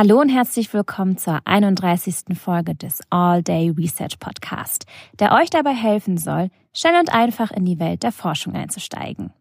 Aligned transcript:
Hallo 0.00 0.20
und 0.20 0.28
herzlich 0.28 0.72
willkommen 0.72 1.16
zur 1.18 1.40
31. 1.44 2.38
Folge 2.38 2.76
des 2.76 3.00
All 3.10 3.42
Day 3.42 3.70
Research 3.70 4.20
Podcast, 4.20 4.86
der 5.18 5.32
euch 5.32 5.50
dabei 5.50 5.72
helfen 5.72 6.18
soll, 6.18 6.50
schnell 6.72 7.00
und 7.00 7.12
einfach 7.12 7.50
in 7.50 7.64
die 7.64 7.80
Welt 7.80 8.04
der 8.04 8.12
Forschung 8.12 8.54
einzusteigen. 8.54 9.32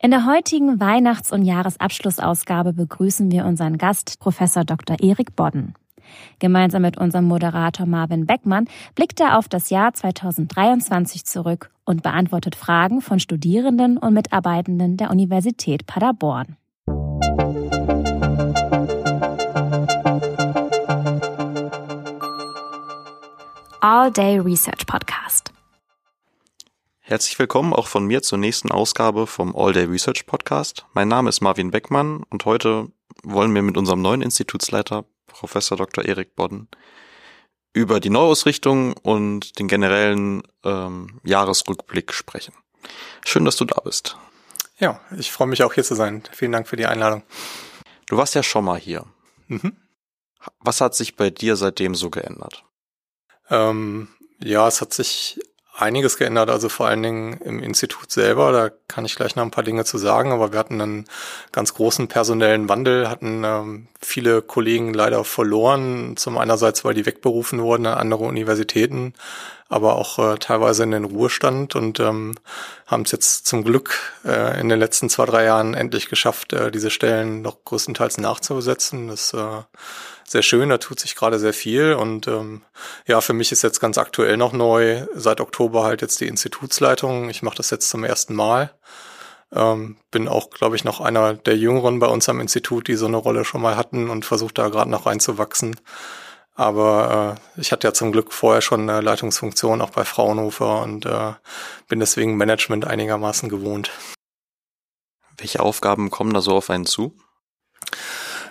In 0.00 0.10
der 0.10 0.24
heutigen 0.24 0.80
Weihnachts- 0.80 1.30
und 1.30 1.44
Jahresabschlussausgabe 1.44 2.72
begrüßen 2.72 3.30
wir 3.30 3.44
unseren 3.44 3.76
Gast, 3.76 4.18
Professor 4.18 4.64
Dr. 4.64 4.96
Erik 4.98 5.36
Bodden. 5.36 5.74
Gemeinsam 6.38 6.80
mit 6.80 6.96
unserem 6.96 7.26
Moderator 7.26 7.84
Marvin 7.84 8.24
Beckmann 8.24 8.64
blickt 8.94 9.20
er 9.20 9.36
auf 9.36 9.46
das 9.46 9.68
Jahr 9.68 9.92
2023 9.92 11.26
zurück 11.26 11.70
und 11.84 12.02
beantwortet 12.02 12.54
Fragen 12.54 13.02
von 13.02 13.20
Studierenden 13.20 13.98
und 13.98 14.14
Mitarbeitenden 14.14 14.96
der 14.96 15.10
Universität 15.10 15.84
Paderborn. 15.84 16.56
All 23.80 24.10
Day 24.10 24.40
Research 24.40 24.86
Podcast. 24.86 25.52
Herzlich 26.98 27.38
willkommen 27.38 27.72
auch 27.72 27.86
von 27.86 28.06
mir 28.06 28.22
zur 28.22 28.36
nächsten 28.36 28.72
Ausgabe 28.72 29.28
vom 29.28 29.54
All 29.54 29.72
Day 29.72 29.84
Research 29.84 30.26
Podcast. 30.26 30.84
Mein 30.94 31.06
Name 31.06 31.28
ist 31.28 31.40
Marvin 31.40 31.70
Beckmann 31.70 32.24
und 32.28 32.44
heute 32.44 32.90
wollen 33.22 33.54
wir 33.54 33.62
mit 33.62 33.76
unserem 33.76 34.02
neuen 34.02 34.20
Institutsleiter, 34.20 35.04
Professor 35.28 35.78
Dr. 35.78 36.04
Erik 36.04 36.34
Bodden, 36.34 36.66
über 37.72 38.00
die 38.00 38.10
Neuausrichtung 38.10 38.94
und 38.94 39.60
den 39.60 39.68
generellen 39.68 40.42
ähm, 40.64 41.20
Jahresrückblick 41.22 42.12
sprechen. 42.12 42.54
Schön, 43.24 43.44
dass 43.44 43.56
du 43.56 43.64
da 43.64 43.80
bist. 43.80 44.16
Ja, 44.78 45.00
ich 45.16 45.30
freue 45.30 45.46
mich 45.46 45.62
auch 45.62 45.74
hier 45.74 45.84
zu 45.84 45.94
sein. 45.94 46.24
Vielen 46.32 46.52
Dank 46.52 46.66
für 46.66 46.76
die 46.76 46.86
Einladung. 46.86 47.22
Du 48.06 48.16
warst 48.16 48.34
ja 48.34 48.42
schon 48.42 48.64
mal 48.64 48.78
hier. 48.78 49.04
Mhm. 49.46 49.76
Was 50.58 50.80
hat 50.80 50.96
sich 50.96 51.14
bei 51.14 51.30
dir 51.30 51.54
seitdem 51.54 51.94
so 51.94 52.10
geändert? 52.10 52.64
Ähm, 53.50 54.08
ja, 54.42 54.68
es 54.68 54.80
hat 54.80 54.92
sich 54.92 55.40
einiges 55.78 56.18
geändert, 56.18 56.50
also 56.50 56.68
vor 56.68 56.88
allen 56.88 57.02
Dingen 57.02 57.34
im 57.38 57.62
Institut 57.62 58.10
selber. 58.10 58.50
Da 58.52 58.70
kann 58.88 59.04
ich 59.04 59.14
gleich 59.14 59.36
noch 59.36 59.44
ein 59.44 59.52
paar 59.52 59.64
Dinge 59.64 59.84
zu 59.84 59.96
sagen, 59.96 60.32
aber 60.32 60.52
wir 60.52 60.58
hatten 60.58 60.80
einen 60.80 61.04
ganz 61.52 61.74
großen 61.74 62.08
personellen 62.08 62.68
Wandel, 62.68 63.08
hatten 63.08 63.44
ähm, 63.44 63.88
viele 64.00 64.42
Kollegen 64.42 64.92
leider 64.92 65.22
verloren. 65.24 66.16
Zum 66.16 66.36
einerseits, 66.36 66.84
weil 66.84 66.94
die 66.94 67.06
wegberufen 67.06 67.62
wurden 67.62 67.86
an 67.86 67.98
andere 67.98 68.24
Universitäten, 68.24 69.14
aber 69.68 69.96
auch 69.96 70.18
äh, 70.18 70.38
teilweise 70.38 70.82
in 70.82 70.90
den 70.90 71.04
Ruhestand 71.04 71.76
und 71.76 72.00
ähm, 72.00 72.34
haben 72.86 73.02
es 73.02 73.12
jetzt 73.12 73.46
zum 73.46 73.62
Glück 73.62 74.14
äh, 74.24 74.60
in 74.60 74.68
den 74.68 74.80
letzten 74.80 75.08
zwei, 75.08 75.26
drei 75.26 75.44
Jahren 75.44 75.74
endlich 75.74 76.08
geschafft, 76.08 76.52
äh, 76.54 76.72
diese 76.72 76.90
Stellen 76.90 77.42
noch 77.42 77.64
größtenteils 77.64 78.18
nachzusetzen. 78.18 79.08
Das 79.08 79.32
äh, 79.32 79.62
sehr 80.30 80.42
schön, 80.42 80.68
da 80.68 80.78
tut 80.78 81.00
sich 81.00 81.14
gerade 81.14 81.38
sehr 81.38 81.52
viel 81.52 81.94
und 81.94 82.28
ähm, 82.28 82.62
ja, 83.06 83.20
für 83.20 83.32
mich 83.32 83.52
ist 83.52 83.62
jetzt 83.62 83.80
ganz 83.80 83.98
aktuell 83.98 84.36
noch 84.36 84.52
neu, 84.52 85.06
seit 85.14 85.40
Oktober 85.40 85.84
halt 85.84 86.02
jetzt 86.02 86.20
die 86.20 86.26
Institutsleitung. 86.26 87.30
Ich 87.30 87.42
mache 87.42 87.56
das 87.56 87.70
jetzt 87.70 87.88
zum 87.88 88.04
ersten 88.04 88.34
Mal. 88.34 88.72
Ähm, 89.52 89.96
bin 90.10 90.28
auch, 90.28 90.50
glaube 90.50 90.76
ich, 90.76 90.84
noch 90.84 91.00
einer 91.00 91.34
der 91.34 91.56
Jüngeren 91.56 91.98
bei 91.98 92.06
uns 92.06 92.28
am 92.28 92.40
Institut, 92.40 92.88
die 92.88 92.96
so 92.96 93.06
eine 93.06 93.16
Rolle 93.16 93.44
schon 93.44 93.62
mal 93.62 93.76
hatten 93.76 94.10
und 94.10 94.24
versuche 94.24 94.52
da 94.52 94.68
gerade 94.68 94.90
noch 94.90 95.06
reinzuwachsen. 95.06 95.76
Aber 96.54 97.38
äh, 97.56 97.60
ich 97.60 97.72
hatte 97.72 97.86
ja 97.86 97.94
zum 97.94 98.12
Glück 98.12 98.32
vorher 98.32 98.60
schon 98.60 98.90
eine 98.90 99.00
Leitungsfunktion 99.00 99.80
auch 99.80 99.90
bei 99.90 100.04
Fraunhofer 100.04 100.82
und 100.82 101.06
äh, 101.06 101.34
bin 101.86 102.00
deswegen 102.00 102.36
Management 102.36 102.84
einigermaßen 102.84 103.48
gewohnt. 103.48 103.90
Welche 105.36 105.60
Aufgaben 105.60 106.10
kommen 106.10 106.34
da 106.34 106.40
so 106.40 106.56
auf 106.56 106.68
einen 106.68 106.84
zu? 106.84 107.16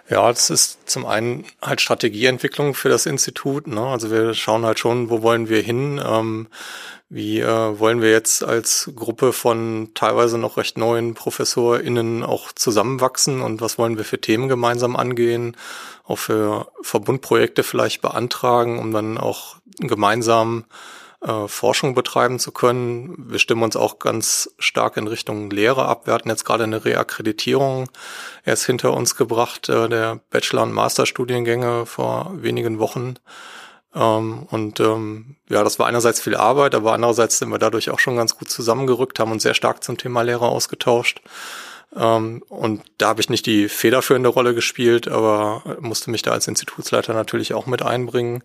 Ja, 0.10 0.30
das 0.30 0.50
ist 0.50 0.90
zum 0.90 1.06
einen 1.06 1.46
halt 1.62 1.82
Strategieentwicklung 1.82 2.74
für 2.74 2.88
das 2.88 3.06
Institut. 3.06 3.68
Ne? 3.68 3.82
Also 3.82 4.10
wir 4.10 4.34
schauen 4.34 4.66
halt 4.66 4.80
schon, 4.80 5.10
wo 5.10 5.22
wollen 5.22 5.50
wir 5.50 5.62
hin? 5.62 6.02
Ähm, 6.04 6.48
wie 7.10 7.40
äh, 7.40 7.80
wollen 7.80 8.02
wir 8.02 8.12
jetzt 8.12 8.44
als 8.44 8.92
Gruppe 8.96 9.32
von 9.32 9.92
teilweise 9.94 10.38
noch 10.38 10.58
recht 10.58 10.78
neuen 10.78 11.14
ProfessorInnen 11.14 12.24
auch 12.24 12.52
zusammenwachsen 12.52 13.42
und 13.42 13.62
was 13.62 13.78
wollen 13.78 13.98
wir 13.98 14.04
für 14.04 14.20
Themen 14.20 14.50
gemeinsam 14.50 14.96
angehen? 14.96 15.56
Auch 16.06 16.18
für 16.18 16.68
Verbundprojekte 16.82 17.64
vielleicht 17.64 18.02
beantragen, 18.02 18.80
um 18.80 18.92
dann 18.92 19.18
auch 19.18 19.56
gemeinsam 19.80 20.66
äh, 21.22 21.48
Forschung 21.48 21.96
betreiben 21.96 22.40
zu 22.40 22.52
können. 22.52 23.16
Wir 23.18 23.40
stimmen 23.40 23.64
uns 23.64 23.76
auch 23.76 24.00
ganz 24.00 24.52
stark 24.60 24.98
in 24.98 25.08
Richtung 25.08 25.50
Lehre 25.50 25.86
ab. 25.86 26.06
Wir 26.06 26.14
hatten 26.14 26.30
jetzt 26.30 26.46
gerade 26.46 26.64
eine 26.64 26.86
Reakkreditierung 26.86 27.90
erst 28.46 28.66
hinter 28.66 28.94
uns 28.94 29.16
gebracht, 29.16 29.68
äh, 29.70 29.90
der 29.90 30.20
Bachelor- 30.30 30.64
und 30.64 30.74
Masterstudiengänge 30.74 31.86
vor 31.88 32.32
wenigen 32.36 32.78
Wochen. 32.80 33.16
Ähm, 33.96 34.46
und 34.52 34.80
ähm, 34.80 35.38
ja, 35.50 35.64
das 35.64 35.80
war 35.80 35.88
einerseits 35.88 36.22
viel 36.22 36.36
Arbeit, 36.36 36.76
aber 36.76 36.94
andererseits 36.94 37.40
sind 37.40 37.50
wir 37.50 37.58
dadurch 37.58 37.90
auch 37.90 38.00
schon 38.00 38.18
ganz 38.18 38.38
gut 38.38 38.50
zusammengerückt, 38.50 39.20
haben 39.20 39.32
uns 39.32 39.44
sehr 39.44 39.56
stark 39.56 39.84
zum 39.84 39.98
Thema 39.98 40.22
Lehre 40.22 40.48
ausgetauscht. 40.48 41.22
Ähm, 41.96 42.44
und 42.48 42.84
da 43.00 43.08
habe 43.08 43.22
ich 43.22 43.30
nicht 43.30 43.48
die 43.48 43.70
federführende 43.70 44.30
Rolle 44.30 44.54
gespielt, 44.54 45.08
aber 45.08 45.78
musste 45.80 46.12
mich 46.12 46.22
da 46.22 46.32
als 46.32 46.48
Institutsleiter 46.48 47.14
natürlich 47.14 47.56
auch 47.56 47.66
mit 47.66 47.82
einbringen. 47.82 48.44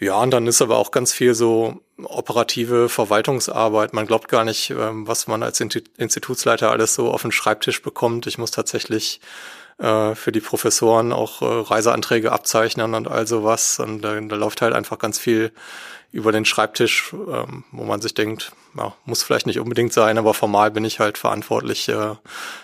Ja, 0.00 0.20
und 0.20 0.30
dann 0.30 0.46
ist 0.46 0.62
aber 0.62 0.78
auch 0.78 0.92
ganz 0.92 1.12
viel 1.12 1.34
so 1.34 1.80
operative 2.04 2.88
Verwaltungsarbeit. 2.88 3.92
Man 3.92 4.06
glaubt 4.06 4.28
gar 4.28 4.44
nicht, 4.44 4.70
ähm, 4.70 5.08
was 5.08 5.26
man 5.26 5.42
als 5.42 5.60
Institutsleiter 5.60 6.70
alles 6.70 6.94
so 6.94 7.10
auf 7.10 7.22
den 7.22 7.32
Schreibtisch 7.32 7.82
bekommt. 7.82 8.28
Ich 8.28 8.38
muss 8.38 8.52
tatsächlich 8.52 9.20
äh, 9.78 10.14
für 10.14 10.30
die 10.30 10.40
Professoren 10.40 11.12
auch 11.12 11.42
äh, 11.42 11.44
Reiseanträge 11.44 12.30
abzeichnen 12.30 12.94
und 12.94 13.08
all 13.08 13.26
sowas. 13.26 13.80
Und 13.80 14.02
da, 14.02 14.20
da 14.20 14.36
läuft 14.36 14.62
halt 14.62 14.72
einfach 14.72 14.98
ganz 14.98 15.18
viel 15.18 15.52
über 16.12 16.30
den 16.30 16.44
Schreibtisch, 16.44 17.12
ähm, 17.12 17.64
wo 17.72 17.82
man 17.84 18.00
sich 18.00 18.14
denkt, 18.14 18.52
ja, 18.76 18.94
muss 19.04 19.22
vielleicht 19.22 19.46
nicht 19.46 19.60
unbedingt 19.60 19.92
sein, 19.92 20.18
aber 20.18 20.34
formal 20.34 20.70
bin 20.70 20.84
ich 20.84 21.00
halt 21.00 21.18
verantwortlich, 21.18 21.88
äh, 21.88 22.14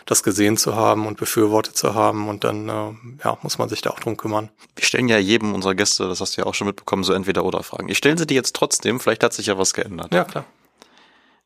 das 0.06 0.22
gesehen 0.22 0.56
zu 0.56 0.75
haben 0.75 1.06
und 1.06 1.16
befürwortet 1.16 1.76
zu 1.76 1.94
haben 1.94 2.28
und 2.28 2.44
dann 2.44 2.69
äh, 2.69 2.92
ja, 3.25 3.38
muss 3.42 3.59
man 3.59 3.69
sich 3.69 3.81
da 3.82 3.91
auch 3.91 4.00
drum 4.00 4.16
kümmern. 4.16 4.50
Wir 4.76 4.84
stellen 4.84 5.09
ja 5.09 5.19
jedem 5.19 5.54
unserer 5.54 5.75
Gäste, 5.75 6.09
das 6.09 6.20
hast 6.20 6.37
du 6.37 6.43
ja 6.43 6.47
auch 6.47 6.54
schon 6.54 6.66
mitbekommen, 6.66 7.04
so 7.04 7.12
entweder 7.12 7.44
oder 7.44 7.62
Fragen. 7.62 7.88
Ich 7.88 7.98
stelle 7.98 8.19
sie 8.19 8.26
dir 8.26 8.34
jetzt 8.34 8.54
trotzdem, 8.54 9.00
vielleicht 9.00 9.25
hat 9.25 9.32
sich 9.32 9.47
ja 9.47 9.59
was 9.59 9.75
geändert. 9.75 10.12
Ja, 10.12 10.25
klar. 10.25 10.44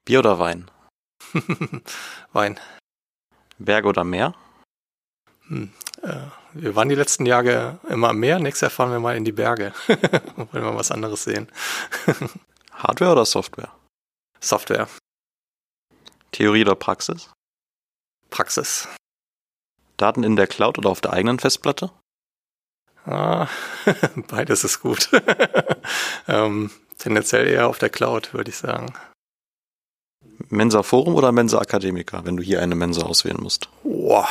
Bier 0.05 0.21
oder 0.21 0.39
Wein? 0.39 0.71
Wein. 2.33 2.59
Berge 3.59 3.89
oder 3.89 4.05
Meer? 4.05 4.35
Hm, 5.49 5.71
äh, 6.03 6.15
wir 6.55 6.77
waren 6.77 6.89
die 6.89 6.95
letzten 6.95 7.27
Jahre 7.27 7.79
immer 7.89 8.11
am 8.11 8.19
Meer, 8.19 8.39
nächstes 8.39 8.63
Jahr 8.63 8.71
fahren 8.71 8.91
wir 8.91 9.01
mal 9.01 9.17
in 9.17 9.25
die 9.25 9.33
Berge. 9.33 9.73
Wollen 10.37 10.65
wir 10.65 10.75
was 10.75 10.91
anderes 10.91 11.25
sehen. 11.25 11.49
Hardware 12.73 13.13
oder 13.13 13.25
Software? 13.25 13.71
Software. 14.41 14.89
Theorie 16.33 16.63
oder 16.63 16.75
Praxis? 16.75 17.31
Praxis. 18.31 18.89
Daten 19.97 20.23
in 20.23 20.37
der 20.37 20.47
Cloud 20.47 20.79
oder 20.79 20.91
auf 20.91 21.01
der 21.01 21.13
eigenen 21.13 21.39
Festplatte? 21.39 21.91
Ah, 23.05 23.49
beides 24.29 24.65
ist 24.65 24.81
gut. 24.81 25.11
ähm, 26.29 26.71
tendenziell 26.99 27.49
eher 27.49 27.69
auf 27.69 27.79
der 27.79 27.91
Cloud, 27.91 28.35
würde 28.35 28.51
ich 28.51 28.57
sagen. 28.57 28.93
Mensa 30.51 30.83
Forum 30.83 31.15
oder 31.15 31.33
Mensa 31.33 31.59
Akademiker, 31.59 32.25
wenn 32.25 32.37
du 32.37 32.43
hier 32.43 32.63
eine 32.63 32.75
Mensa 32.75 33.03
auswählen 33.03 33.41
musst? 33.41 33.69
Boah, 33.83 34.29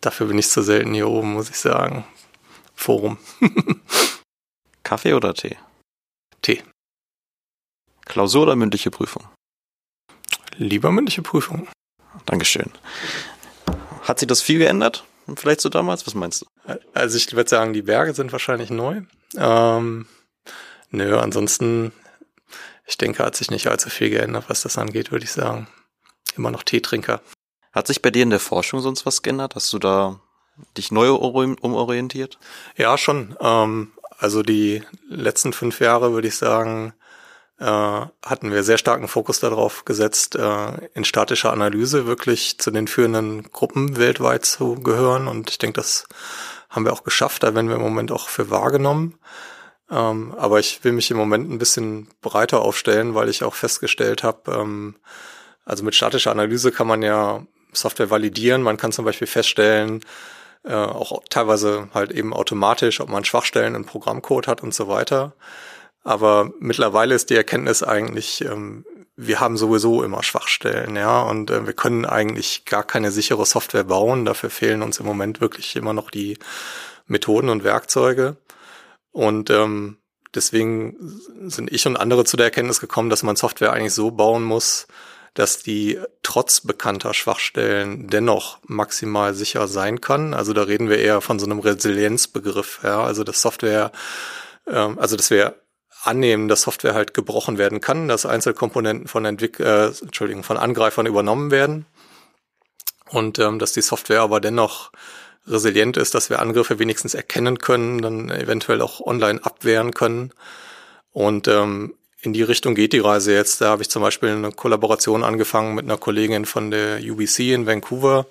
dafür 0.00 0.26
bin 0.26 0.38
ich 0.38 0.48
zu 0.48 0.62
selten 0.62 0.92
hier 0.92 1.08
oben, 1.08 1.34
muss 1.34 1.50
ich 1.50 1.58
sagen. 1.58 2.04
Forum. 2.74 3.18
Kaffee 4.82 5.14
oder 5.14 5.34
Tee? 5.34 5.56
Tee. 6.42 6.62
Klausur 8.08 8.42
oder 8.42 8.56
mündliche 8.56 8.90
Prüfung? 8.90 9.24
Lieber 10.56 10.90
mündliche 10.90 11.22
Prüfung. 11.22 11.68
Dankeschön. 12.26 12.70
Hat 14.02 14.18
sich 14.18 14.26
das 14.26 14.42
viel 14.42 14.58
geändert? 14.58 15.04
Vielleicht 15.36 15.60
so 15.60 15.68
damals? 15.68 16.06
Was 16.06 16.14
meinst 16.14 16.42
du? 16.42 16.46
Also 16.94 17.16
ich 17.16 17.32
würde 17.34 17.50
sagen, 17.50 17.74
die 17.74 17.82
Berge 17.82 18.14
sind 18.14 18.32
wahrscheinlich 18.32 18.70
neu. 18.70 19.02
Ähm, 19.36 20.06
nö, 20.90 21.18
ansonsten, 21.18 21.92
ich 22.86 22.96
denke, 22.96 23.24
hat 23.24 23.36
sich 23.36 23.50
nicht 23.50 23.68
allzu 23.68 23.90
viel 23.90 24.10
geändert, 24.10 24.44
was 24.48 24.62
das 24.62 24.78
angeht, 24.78 25.12
würde 25.12 25.24
ich 25.24 25.32
sagen. 25.32 25.68
Immer 26.36 26.50
noch 26.50 26.62
Teetrinker. 26.62 27.20
Hat 27.72 27.86
sich 27.86 28.00
bei 28.00 28.10
dir 28.10 28.22
in 28.22 28.30
der 28.30 28.40
Forschung 28.40 28.80
sonst 28.80 29.04
was 29.04 29.22
geändert? 29.22 29.54
Hast 29.54 29.72
du 29.72 29.78
da 29.78 30.20
dich 30.76 30.90
neu 30.90 31.12
umorientiert? 31.12 32.38
Ja, 32.76 32.96
schon. 32.96 33.36
Ähm, 33.40 33.92
also 34.18 34.42
die 34.42 34.82
letzten 35.08 35.52
fünf 35.52 35.80
Jahre, 35.80 36.12
würde 36.12 36.28
ich 36.28 36.36
sagen, 36.36 36.94
äh, 37.58 37.64
hatten 37.64 38.52
wir 38.52 38.62
sehr 38.62 38.78
starken 38.78 39.08
Fokus 39.08 39.40
darauf 39.40 39.84
gesetzt, 39.84 40.36
äh, 40.36 40.88
in 40.94 41.04
statischer 41.04 41.52
Analyse 41.52 42.06
wirklich 42.06 42.58
zu 42.58 42.70
den 42.70 42.86
führenden 42.86 43.50
Gruppen 43.50 43.96
weltweit 43.96 44.44
zu 44.44 44.76
gehören. 44.76 45.28
Und 45.28 45.50
ich 45.50 45.58
denke, 45.58 45.80
das 45.80 46.06
haben 46.70 46.84
wir 46.84 46.92
auch 46.92 47.04
geschafft. 47.04 47.42
Da 47.42 47.54
werden 47.54 47.68
wir 47.68 47.76
im 47.76 47.82
Moment 47.82 48.12
auch 48.12 48.28
für 48.28 48.50
wahrgenommen. 48.50 49.18
Ähm, 49.90 50.34
aber 50.36 50.60
ich 50.60 50.84
will 50.84 50.92
mich 50.92 51.10
im 51.10 51.16
Moment 51.16 51.50
ein 51.50 51.58
bisschen 51.58 52.08
breiter 52.20 52.60
aufstellen, 52.60 53.14
weil 53.14 53.28
ich 53.28 53.42
auch 53.42 53.54
festgestellt 53.54 54.22
habe, 54.22 54.52
ähm, 54.52 54.96
also 55.64 55.84
mit 55.84 55.94
statischer 55.94 56.30
Analyse 56.30 56.72
kann 56.72 56.86
man 56.86 57.02
ja 57.02 57.44
Software 57.72 58.10
validieren. 58.10 58.62
Man 58.62 58.76
kann 58.76 58.92
zum 58.92 59.04
Beispiel 59.04 59.26
feststellen, 59.26 60.04
äh, 60.64 60.74
auch 60.74 61.22
teilweise 61.30 61.88
halt 61.94 62.12
eben 62.12 62.32
automatisch, 62.32 63.00
ob 63.00 63.08
man 63.08 63.24
Schwachstellen 63.24 63.74
im 63.74 63.84
Programmcode 63.84 64.46
hat 64.46 64.62
und 64.62 64.74
so 64.74 64.88
weiter. 64.88 65.34
Aber 66.04 66.50
mittlerweile 66.58 67.14
ist 67.14 67.30
die 67.30 67.36
Erkenntnis 67.36 67.82
eigentlich, 67.82 68.44
ähm, 68.44 68.84
wir 69.16 69.40
haben 69.40 69.56
sowieso 69.56 70.04
immer 70.04 70.22
Schwachstellen, 70.22 70.94
ja, 70.94 71.22
und 71.22 71.50
äh, 71.50 71.66
wir 71.66 71.72
können 71.72 72.04
eigentlich 72.04 72.64
gar 72.64 72.84
keine 72.84 73.10
sichere 73.10 73.44
Software 73.44 73.84
bauen. 73.84 74.24
Dafür 74.24 74.48
fehlen 74.48 74.82
uns 74.82 75.00
im 75.00 75.06
Moment 75.06 75.40
wirklich 75.40 75.74
immer 75.74 75.92
noch 75.92 76.10
die 76.10 76.38
Methoden 77.06 77.48
und 77.48 77.64
Werkzeuge. 77.64 78.36
Und 79.10 79.50
ähm, 79.50 79.98
deswegen 80.34 80.96
sind 81.46 81.72
ich 81.72 81.86
und 81.86 81.96
andere 81.96 82.24
zu 82.24 82.36
der 82.36 82.46
Erkenntnis 82.46 82.80
gekommen, 82.80 83.10
dass 83.10 83.24
man 83.24 83.34
Software 83.34 83.72
eigentlich 83.72 83.94
so 83.94 84.12
bauen 84.12 84.44
muss, 84.44 84.86
dass 85.34 85.62
die 85.62 85.98
trotz 86.22 86.60
bekannter 86.60 87.14
Schwachstellen 87.14 88.08
dennoch 88.08 88.58
maximal 88.66 89.34
sicher 89.34 89.68
sein 89.68 90.00
kann. 90.00 90.34
Also 90.34 90.52
da 90.52 90.62
reden 90.62 90.88
wir 90.88 90.98
eher 90.98 91.20
von 91.20 91.38
so 91.38 91.46
einem 91.46 91.58
Resilienzbegriff, 91.58 92.80
ja, 92.82 93.02
also 93.02 93.24
dass 93.24 93.42
Software, 93.42 93.90
ähm, 94.68 94.98
also 94.98 95.16
dass 95.16 95.30
wir 95.30 95.56
annehmen, 96.02 96.48
dass 96.48 96.62
Software 96.62 96.94
halt 96.94 97.14
gebrochen 97.14 97.58
werden 97.58 97.80
kann, 97.80 98.08
dass 98.08 98.26
Einzelkomponenten 98.26 99.08
von 99.08 99.24
Entwick 99.24 99.60
äh, 99.60 99.86
Entschuldigung, 99.86 100.42
von 100.42 100.56
Angreifern 100.56 101.06
übernommen 101.06 101.50
werden 101.50 101.86
und 103.10 103.38
ähm, 103.38 103.58
dass 103.58 103.72
die 103.72 103.82
Software 103.82 104.20
aber 104.20 104.40
dennoch 104.40 104.90
resilient 105.46 105.96
ist, 105.96 106.14
dass 106.14 106.30
wir 106.30 106.40
Angriffe 106.40 106.78
wenigstens 106.78 107.14
erkennen 107.14 107.58
können, 107.58 108.02
dann 108.02 108.30
eventuell 108.30 108.82
auch 108.82 109.00
online 109.00 109.42
abwehren 109.42 109.92
können. 109.92 110.32
Und 111.12 111.48
ähm, 111.48 111.94
in 112.20 112.32
die 112.32 112.42
Richtung 112.42 112.74
geht 112.74 112.92
die 112.92 112.98
Reise 112.98 113.32
jetzt. 113.32 113.60
Da 113.60 113.70
habe 113.70 113.82
ich 113.82 113.88
zum 113.88 114.02
Beispiel 114.02 114.30
eine 114.30 114.52
Kollaboration 114.52 115.24
angefangen 115.24 115.74
mit 115.74 115.84
einer 115.84 115.96
Kollegin 115.96 116.44
von 116.44 116.70
der 116.70 116.98
UBC 116.98 117.54
in 117.54 117.66
Vancouver, 117.66 118.26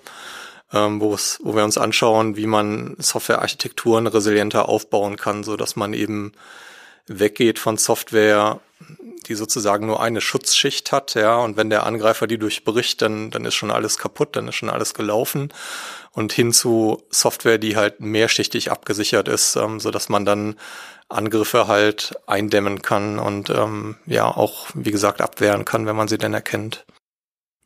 ähm, 0.72 1.00
wo, 1.00 1.16
wir 1.16 1.64
uns 1.64 1.78
anschauen, 1.78 2.36
wie 2.36 2.46
man 2.46 2.96
Softwarearchitekturen 2.98 4.06
resilienter 4.06 4.68
aufbauen 4.68 5.16
kann, 5.16 5.42
so 5.42 5.56
dass 5.56 5.74
man 5.74 5.94
eben 5.94 6.32
weggeht 7.08 7.58
von 7.58 7.76
Software, 7.76 8.60
die 9.26 9.34
sozusagen 9.34 9.86
nur 9.86 10.00
eine 10.00 10.20
Schutzschicht 10.20 10.92
hat, 10.92 11.14
ja, 11.14 11.36
und 11.36 11.56
wenn 11.56 11.70
der 11.70 11.84
Angreifer 11.84 12.26
die 12.26 12.38
durchbricht, 12.38 13.02
dann, 13.02 13.30
dann 13.30 13.44
ist 13.44 13.54
schon 13.54 13.70
alles 13.70 13.98
kaputt, 13.98 14.36
dann 14.36 14.48
ist 14.48 14.54
schon 14.54 14.70
alles 14.70 14.94
gelaufen 14.94 15.52
und 16.12 16.32
hin 16.32 16.52
zu 16.52 17.02
Software, 17.10 17.58
die 17.58 17.76
halt 17.76 18.00
mehrschichtig 18.00 18.70
abgesichert 18.70 19.28
ist, 19.28 19.56
ähm, 19.56 19.80
so 19.80 19.90
dass 19.90 20.08
man 20.08 20.24
dann 20.24 20.56
Angriffe 21.08 21.68
halt 21.68 22.14
eindämmen 22.26 22.82
kann 22.82 23.18
und 23.18 23.50
ähm, 23.50 23.96
ja 24.06 24.26
auch, 24.26 24.68
wie 24.74 24.90
gesagt, 24.90 25.20
abwehren 25.20 25.64
kann, 25.64 25.86
wenn 25.86 25.96
man 25.96 26.08
sie 26.08 26.18
denn 26.18 26.34
erkennt. 26.34 26.84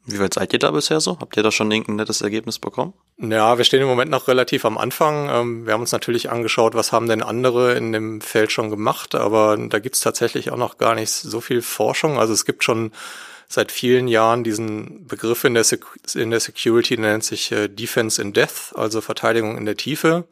Wie 0.04 0.18
weit 0.18 0.34
seid 0.34 0.52
ihr 0.52 0.58
da 0.58 0.70
bisher 0.72 1.00
so? 1.00 1.18
Habt 1.20 1.36
ihr 1.36 1.42
da 1.42 1.52
schon 1.52 1.70
irgendein 1.70 1.96
nettes 1.96 2.22
Ergebnis 2.22 2.58
bekommen? 2.58 2.92
Ja, 3.24 3.56
wir 3.56 3.64
stehen 3.64 3.80
im 3.80 3.86
Moment 3.86 4.10
noch 4.10 4.26
relativ 4.26 4.64
am 4.64 4.76
Anfang. 4.76 5.28
Ähm, 5.30 5.64
wir 5.64 5.74
haben 5.74 5.80
uns 5.80 5.92
natürlich 5.92 6.28
angeschaut, 6.30 6.74
was 6.74 6.90
haben 6.90 7.06
denn 7.06 7.22
andere 7.22 7.74
in 7.74 7.92
dem 7.92 8.20
Feld 8.20 8.50
schon 8.50 8.68
gemacht, 8.68 9.14
aber 9.14 9.56
da 9.56 9.78
gibt's 9.78 10.00
tatsächlich 10.00 10.50
auch 10.50 10.56
noch 10.56 10.76
gar 10.76 10.96
nicht 10.96 11.12
so 11.12 11.40
viel 11.40 11.62
Forschung. 11.62 12.18
Also 12.18 12.32
es 12.32 12.44
gibt 12.44 12.64
schon 12.64 12.90
seit 13.46 13.70
vielen 13.70 14.08
Jahren 14.08 14.42
diesen 14.42 15.06
Begriff 15.06 15.44
in 15.44 15.54
der, 15.54 15.62
Sec 15.62 15.84
in 16.14 16.30
der 16.30 16.40
Security, 16.40 16.96
der 16.96 17.12
nennt 17.12 17.24
sich 17.24 17.52
äh, 17.52 17.68
Defense 17.68 18.20
in 18.20 18.32
Death, 18.32 18.72
also 18.74 19.00
Verteidigung 19.00 19.56
in 19.56 19.66
der 19.66 19.76
Tiefe. 19.76 20.24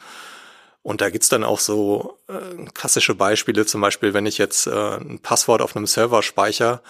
Und 0.82 1.00
da 1.00 1.10
gibt's 1.10 1.28
dann 1.28 1.44
auch 1.44 1.60
so 1.60 2.18
äh, 2.26 2.64
klassische 2.74 3.14
Beispiele, 3.14 3.66
zum 3.66 3.82
Beispiel, 3.82 4.14
wenn 4.14 4.26
ich 4.26 4.38
jetzt 4.38 4.66
äh, 4.66 4.96
ein 4.96 5.20
Passwort 5.20 5.62
auf 5.62 5.76
einem 5.76 5.86
Server 5.86 6.22
speichere, 6.22 6.80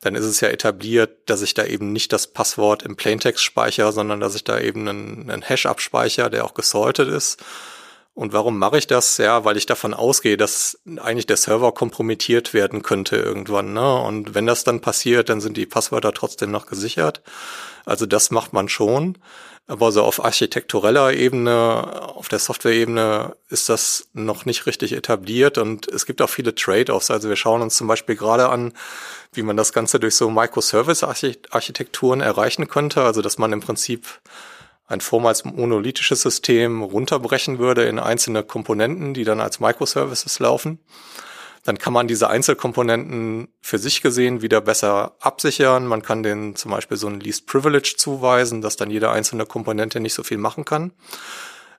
dann 0.00 0.14
ist 0.14 0.24
es 0.24 0.40
ja 0.40 0.48
etabliert, 0.48 1.10
dass 1.26 1.42
ich 1.42 1.54
da 1.54 1.64
eben 1.64 1.92
nicht 1.92 2.12
das 2.12 2.28
Passwort 2.28 2.82
im 2.82 2.96
Plaintext 2.96 3.44
speichere, 3.44 3.92
sondern 3.92 4.20
dass 4.20 4.34
ich 4.34 4.44
da 4.44 4.58
eben 4.58 4.88
einen, 4.88 5.30
einen 5.30 5.42
Hash 5.42 5.66
abspeichere, 5.66 6.30
der 6.30 6.44
auch 6.44 6.54
gesaltet 6.54 7.08
ist. 7.08 7.42
Und 8.18 8.32
warum 8.32 8.58
mache 8.58 8.78
ich 8.78 8.88
das? 8.88 9.16
Ja, 9.18 9.44
weil 9.44 9.56
ich 9.56 9.66
davon 9.66 9.94
ausgehe, 9.94 10.36
dass 10.36 10.76
eigentlich 10.96 11.26
der 11.26 11.36
Server 11.36 11.70
kompromittiert 11.70 12.52
werden 12.52 12.82
könnte 12.82 13.14
irgendwann. 13.14 13.74
Ne? 13.74 13.94
Und 13.94 14.34
wenn 14.34 14.44
das 14.44 14.64
dann 14.64 14.80
passiert, 14.80 15.28
dann 15.28 15.40
sind 15.40 15.56
die 15.56 15.66
Passwörter 15.66 16.12
trotzdem 16.12 16.50
noch 16.50 16.66
gesichert. 16.66 17.22
Also 17.84 18.06
das 18.06 18.32
macht 18.32 18.52
man 18.52 18.68
schon. 18.68 19.18
Aber 19.68 19.92
so 19.92 20.02
auf 20.02 20.24
architektureller 20.24 21.12
Ebene, 21.12 22.10
auf 22.16 22.26
der 22.26 22.40
Software-Ebene 22.40 23.36
ist 23.50 23.68
das 23.68 24.08
noch 24.14 24.46
nicht 24.46 24.66
richtig 24.66 24.94
etabliert 24.94 25.56
und 25.56 25.86
es 25.86 26.04
gibt 26.04 26.20
auch 26.20 26.30
viele 26.30 26.56
Trade-offs. 26.56 27.12
Also 27.12 27.28
wir 27.28 27.36
schauen 27.36 27.62
uns 27.62 27.76
zum 27.76 27.86
Beispiel 27.86 28.16
gerade 28.16 28.48
an, 28.48 28.72
wie 29.32 29.42
man 29.42 29.56
das 29.56 29.72
Ganze 29.72 30.00
durch 30.00 30.16
so 30.16 30.28
Microservice-Architekturen 30.28 32.20
erreichen 32.20 32.66
könnte. 32.66 33.02
Also 33.02 33.22
dass 33.22 33.38
man 33.38 33.52
im 33.52 33.60
Prinzip 33.60 34.08
ein 34.88 35.00
vormals 35.00 35.44
monolithisches 35.44 36.22
System 36.22 36.82
runterbrechen 36.82 37.58
würde 37.58 37.84
in 37.84 37.98
einzelne 37.98 38.42
Komponenten, 38.42 39.14
die 39.14 39.24
dann 39.24 39.40
als 39.40 39.60
Microservices 39.60 40.38
laufen 40.40 40.80
dann 41.68 41.76
kann 41.76 41.92
man 41.92 42.08
diese 42.08 42.30
Einzelkomponenten 42.30 43.48
für 43.60 43.76
sich 43.76 44.00
gesehen 44.00 44.40
wieder 44.40 44.62
besser 44.62 45.12
absichern. 45.20 45.86
Man 45.86 46.00
kann 46.00 46.22
denen 46.22 46.56
zum 46.56 46.70
Beispiel 46.70 46.96
so 46.96 47.08
ein 47.08 47.20
Least 47.20 47.46
Privilege 47.46 47.94
zuweisen, 47.98 48.62
dass 48.62 48.76
dann 48.76 48.88
jede 48.88 49.10
einzelne 49.10 49.44
Komponente 49.44 50.00
nicht 50.00 50.14
so 50.14 50.22
viel 50.22 50.38
machen 50.38 50.64
kann. 50.64 50.92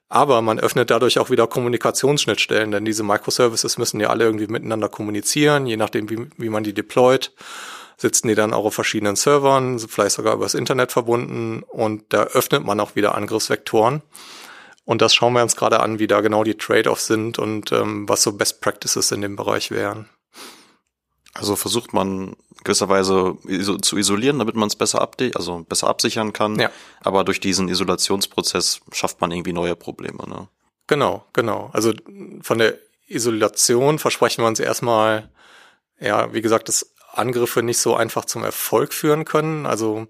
Aber 0.08 0.42
man 0.42 0.60
öffnet 0.60 0.90
dadurch 0.90 1.18
auch 1.18 1.30
wieder 1.30 1.48
Kommunikationsschnittstellen, 1.48 2.70
denn 2.70 2.84
diese 2.84 3.02
Microservices 3.02 3.78
müssen 3.78 3.98
ja 3.98 4.10
alle 4.10 4.24
irgendwie 4.24 4.46
miteinander 4.46 4.88
kommunizieren, 4.88 5.66
je 5.66 5.76
nachdem, 5.76 6.08
wie, 6.08 6.26
wie 6.36 6.50
man 6.50 6.62
die 6.62 6.72
deployt 6.72 7.32
sitzen 8.00 8.28
die 8.28 8.34
dann 8.34 8.54
auch 8.54 8.64
auf 8.64 8.74
verschiedenen 8.74 9.14
Servern, 9.14 9.78
vielleicht 9.78 10.16
sogar 10.16 10.34
übers 10.34 10.54
Internet 10.54 10.90
verbunden 10.90 11.62
und 11.62 12.04
da 12.08 12.22
öffnet 12.22 12.64
man 12.64 12.80
auch 12.80 12.96
wieder 12.96 13.14
Angriffsvektoren. 13.14 14.00
Und 14.86 15.02
das 15.02 15.14
schauen 15.14 15.34
wir 15.34 15.42
uns 15.42 15.54
gerade 15.54 15.80
an, 15.80 15.98
wie 15.98 16.06
da 16.06 16.22
genau 16.22 16.42
die 16.42 16.56
Trade-offs 16.56 17.06
sind 17.06 17.38
und 17.38 17.72
ähm, 17.72 18.08
was 18.08 18.22
so 18.22 18.32
Best 18.32 18.62
Practices 18.62 19.12
in 19.12 19.20
dem 19.20 19.36
Bereich 19.36 19.70
wären. 19.70 20.08
Also 21.34 21.56
versucht 21.56 21.92
man 21.92 22.34
gewisserweise 22.64 23.36
zu 23.82 23.96
isolieren, 23.98 24.38
damit 24.38 24.56
man 24.56 24.68
es 24.68 24.76
besser 24.76 25.00
abde 25.00 25.30
also 25.34 25.64
besser 25.68 25.88
absichern 25.88 26.32
kann. 26.32 26.58
Ja. 26.58 26.70
Aber 27.02 27.22
durch 27.24 27.38
diesen 27.38 27.68
Isolationsprozess 27.68 28.80
schafft 28.92 29.20
man 29.20 29.30
irgendwie 29.30 29.52
neue 29.52 29.76
Probleme. 29.76 30.26
Ne? 30.26 30.48
Genau, 30.86 31.24
genau. 31.34 31.70
Also 31.72 31.92
von 32.40 32.58
der 32.58 32.78
Isolation 33.06 33.98
versprechen 33.98 34.42
wir 34.42 34.48
uns 34.48 34.58
erstmal, 34.58 35.28
ja, 36.00 36.32
wie 36.32 36.40
gesagt, 36.40 36.68
dass 36.68 36.94
Angriffe 37.12 37.62
nicht 37.62 37.78
so 37.78 37.94
einfach 37.94 38.24
zum 38.24 38.44
Erfolg 38.44 38.92
führen 38.94 39.24
können. 39.24 39.66
Also 39.66 40.06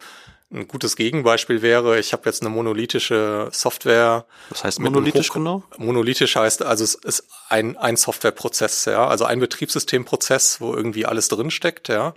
ein 0.52 0.66
gutes 0.66 0.96
Gegenbeispiel 0.96 1.62
wäre, 1.62 1.98
ich 2.00 2.12
habe 2.12 2.22
jetzt 2.24 2.42
eine 2.42 2.50
monolithische 2.50 3.48
Software. 3.52 4.24
Was 4.50 4.64
heißt 4.64 4.80
monolithisch 4.80 5.30
genau? 5.30 5.62
Monolithisch 5.78 6.34
heißt, 6.34 6.62
also 6.62 6.82
es 6.82 6.94
ist 6.94 7.24
ein, 7.48 7.76
ein 7.76 7.96
Softwareprozess, 7.96 8.86
ja, 8.86 9.06
also 9.06 9.24
ein 9.26 9.38
Betriebssystemprozess, 9.38 10.60
wo 10.60 10.74
irgendwie 10.74 11.06
alles 11.06 11.28
drinsteckt, 11.28 11.88
ja. 11.88 12.14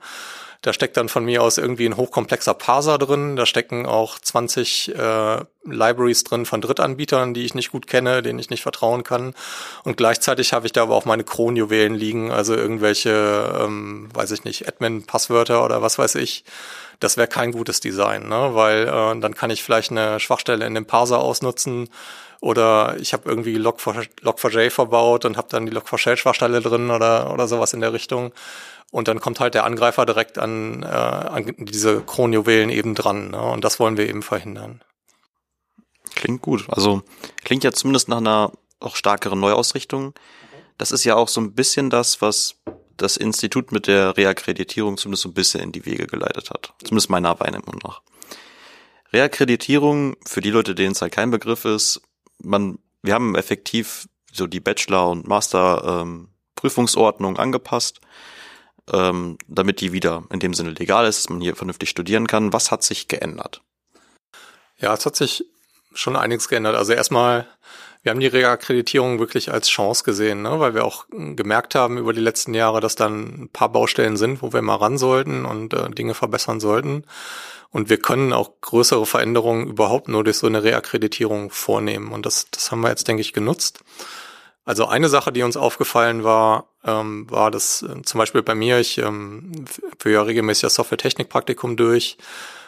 Da 0.64 0.74
steckt 0.74 0.98
dann 0.98 1.10
von 1.10 1.26
mir 1.26 1.44
aus 1.44 1.58
irgendwie 1.58 1.86
ein 1.86 1.98
hochkomplexer 1.98 2.54
Parser 2.54 2.98
drin. 2.98 3.36
Da 3.36 3.46
stecken 3.46 3.86
auch 3.86 4.18
20 4.18 4.96
äh, 4.96 5.40
Libraries 5.66 6.24
drin 6.24 6.46
von 6.46 6.62
Drittanbietern, 6.62 7.34
die 7.34 7.44
ich 7.44 7.54
nicht 7.54 7.72
gut 7.72 7.86
kenne, 7.86 8.22
denen 8.22 8.40
ich 8.40 8.50
nicht 8.50 8.64
vertrauen 8.64 9.04
kann. 9.04 9.36
Und 9.84 9.98
gleichzeitig 9.98 10.54
habe 10.54 10.66
ich 10.66 10.72
da 10.72 10.84
aber 10.84 10.96
auch 10.96 11.06
meine 11.06 11.26
Kronjuwelen 11.26 11.94
liegen, 11.94 12.32
also 12.32 12.56
irgendwelche, 12.56 13.60
ähm, 13.62 14.10
weiß 14.14 14.32
ich 14.32 14.46
nicht, 14.46 14.68
Admin-Passwörter 14.68 15.64
oder 15.64 15.82
was 15.82 16.00
weiß 16.00 16.16
ich 16.16 16.46
das 17.00 17.18
wäre 17.18 17.28
kein 17.28 17.52
gutes 17.52 17.82
Design, 17.82 18.30
ne? 18.30 18.52
weil 18.54 18.88
äh, 18.88 19.20
dann 19.20 19.36
kann 19.36 19.50
ich 19.50 19.62
vielleicht 19.62 19.92
eine 19.92 20.22
Schwachstelle 20.22 20.66
in 20.66 20.74
dem 20.74 20.86
Parser 20.86 21.20
ausnutzen 21.20 21.90
oder 22.44 22.98
ich 23.00 23.14
habe 23.14 23.30
irgendwie 23.30 23.58
Log4j 23.58 24.70
verbaut 24.70 25.24
und 25.24 25.38
habe 25.38 25.48
dann 25.50 25.66
die 25.66 25.72
Log4shell-Schwachstelle 25.72 26.62
drin 26.62 26.92
oder, 26.92 27.32
oder 27.32 27.48
sowas 27.48 27.74
in 27.74 27.80
der 27.80 27.94
Richtung. 27.94 28.34
Und 28.94 29.08
dann 29.08 29.20
kommt 29.20 29.40
halt 29.40 29.56
der 29.56 29.66
Angreifer 29.66 30.06
direkt 30.06 30.38
an, 30.38 30.84
äh, 30.84 30.86
an 30.86 31.56
diese 31.58 32.02
Kronjuwelen 32.02 32.70
eben 32.70 32.94
dran. 32.94 33.32
Ne? 33.32 33.42
Und 33.42 33.64
das 33.64 33.80
wollen 33.80 33.98
wir 33.98 34.08
eben 34.08 34.22
verhindern. 34.22 34.84
Klingt 36.14 36.44
gut. 36.44 36.66
Also 36.70 37.02
klingt 37.44 37.64
ja 37.64 37.72
zumindest 37.72 38.08
nach 38.08 38.18
einer 38.18 38.52
auch 38.80 38.96
stärkeren 38.96 39.40
Neuausrichtung. 39.40 40.14
Das 40.78 40.92
ist 40.92 41.06
ja 41.06 41.16
auch 41.16 41.28
so 41.28 41.42
ein 41.42 41.56
bisschen 41.56 41.90
das, 41.90 42.22
was 42.22 42.58
das 42.96 43.18
Institut 43.18 43.72
mit 43.72 43.88
der 43.88 44.16
Reakkreditierung 44.16 44.98
zumindest 44.98 45.24
so 45.24 45.30
ein 45.30 45.34
bisschen 45.34 45.62
in 45.62 45.72
die 45.72 45.88
Wege 45.88 46.06
geleitet 46.06 46.52
hat. 46.52 46.76
Zumindest 46.84 47.10
meiner 47.10 47.40
Wahrnehmung 47.40 47.80
nach. 47.84 48.04
Reakkreditierung, 49.12 50.18
für 50.24 50.42
die 50.42 50.52
Leute, 50.52 50.76
denen 50.76 50.92
es 50.92 51.02
halt 51.02 51.14
kein 51.14 51.32
Begriff 51.32 51.66
ist, 51.66 52.00
man, 52.44 52.78
wir 53.02 53.16
haben 53.16 53.34
effektiv 53.34 54.08
so 54.32 54.46
die 54.46 54.60
Bachelor- 54.60 55.10
und 55.10 55.28
Master-Prüfungsordnung 55.28 57.34
ähm, 57.34 57.40
angepasst, 57.40 58.00
ähm, 58.92 59.38
damit 59.48 59.82
die 59.82 59.94
wieder 59.94 60.24
in 60.30 60.40
dem 60.40 60.54
Sinne 60.54 60.72
legal 60.72 61.06
ist, 61.06 61.20
dass 61.24 61.30
man 61.30 61.42
hier 61.42 61.56
vernünftig 61.56 61.90
studieren 61.90 62.28
kann. 62.28 62.54
Was 62.54 62.72
hat 62.72 62.84
sich 62.84 63.08
geändert? 63.08 63.62
Ja, 64.78 64.94
es 64.94 65.06
hat 65.06 65.16
sich 65.16 65.46
schon 65.94 66.16
einiges 66.16 66.50
geändert. 66.50 66.76
Also 66.76 66.94
erstmal 66.94 67.48
wir 68.04 68.10
haben 68.12 68.20
die 68.20 68.28
Reakkreditierung 68.28 69.20
wirklich 69.20 69.52
als 69.52 69.70
Chance 69.70 70.04
gesehen, 70.04 70.42
ne? 70.42 70.60
weil 70.60 70.76
wir 70.76 70.84
auch 70.84 71.06
gemerkt 71.10 71.74
haben 71.74 71.98
über 71.98 72.12
die 72.12 72.20
letzten 72.20 72.54
Jahre, 72.54 72.82
dass 72.82 72.96
dann 72.96 73.44
ein 73.44 73.50
paar 73.50 73.72
Baustellen 73.72 74.18
sind, 74.18 74.42
wo 74.42 74.52
wir 74.52 74.62
mal 74.62 74.76
ran 74.76 74.98
sollten 74.98 75.46
und 75.46 75.74
äh, 75.74 75.90
Dinge 75.90 76.14
verbessern 76.14 76.60
sollten. 76.60 77.06
Und 77.70 77.90
wir 77.90 77.98
können 77.98 78.34
auch 78.34 78.60
größere 78.60 79.06
Veränderungen 79.06 79.68
überhaupt 79.68 80.10
nur 80.10 80.26
durch 80.26 80.38
so 80.38 80.48
eine 80.48 80.64
Reakkreditierung 80.64 81.50
vornehmen. 81.50 82.12
Und 82.12 82.26
das, 82.26 82.48
das 82.52 82.72
haben 82.72 82.82
wir 82.82 82.90
jetzt, 82.90 83.08
denke 83.08 83.22
ich, 83.22 83.32
genutzt. 83.32 83.80
Also 84.66 84.86
eine 84.86 85.10
Sache, 85.10 85.32
die 85.32 85.44
uns 85.44 85.58
aufgefallen 85.58 86.24
war, 86.24 86.70
ähm, 86.86 87.30
war 87.30 87.52
dass 87.52 87.82
äh, 87.82 88.02
zum 88.04 88.18
Beispiel 88.18 88.44
bei 88.44 88.56
mir, 88.56 88.80
ich 88.80 88.98
ähm, 88.98 89.66
führe 90.00 90.14
ja 90.14 90.22
regelmäßig 90.22 90.64
das 90.64 90.76
Software-Technik-Praktikum 90.76 91.76
durch 91.76 92.18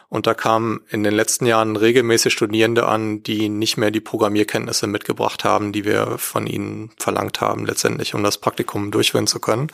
und 0.09 0.27
da 0.27 0.33
kamen 0.33 0.81
in 0.89 1.03
den 1.03 1.13
letzten 1.13 1.45
Jahren 1.45 1.75
regelmäßig 1.75 2.33
Studierende 2.33 2.85
an, 2.85 3.23
die 3.23 3.49
nicht 3.49 3.77
mehr 3.77 3.91
die 3.91 4.01
Programmierkenntnisse 4.01 4.87
mitgebracht 4.87 5.43
haben, 5.43 5.71
die 5.71 5.85
wir 5.85 6.17
von 6.17 6.47
ihnen 6.47 6.91
verlangt 6.97 7.41
haben, 7.41 7.65
letztendlich, 7.65 8.13
um 8.13 8.23
das 8.23 8.37
Praktikum 8.37 8.91
durchführen 8.91 9.27
zu 9.27 9.39
können. 9.39 9.67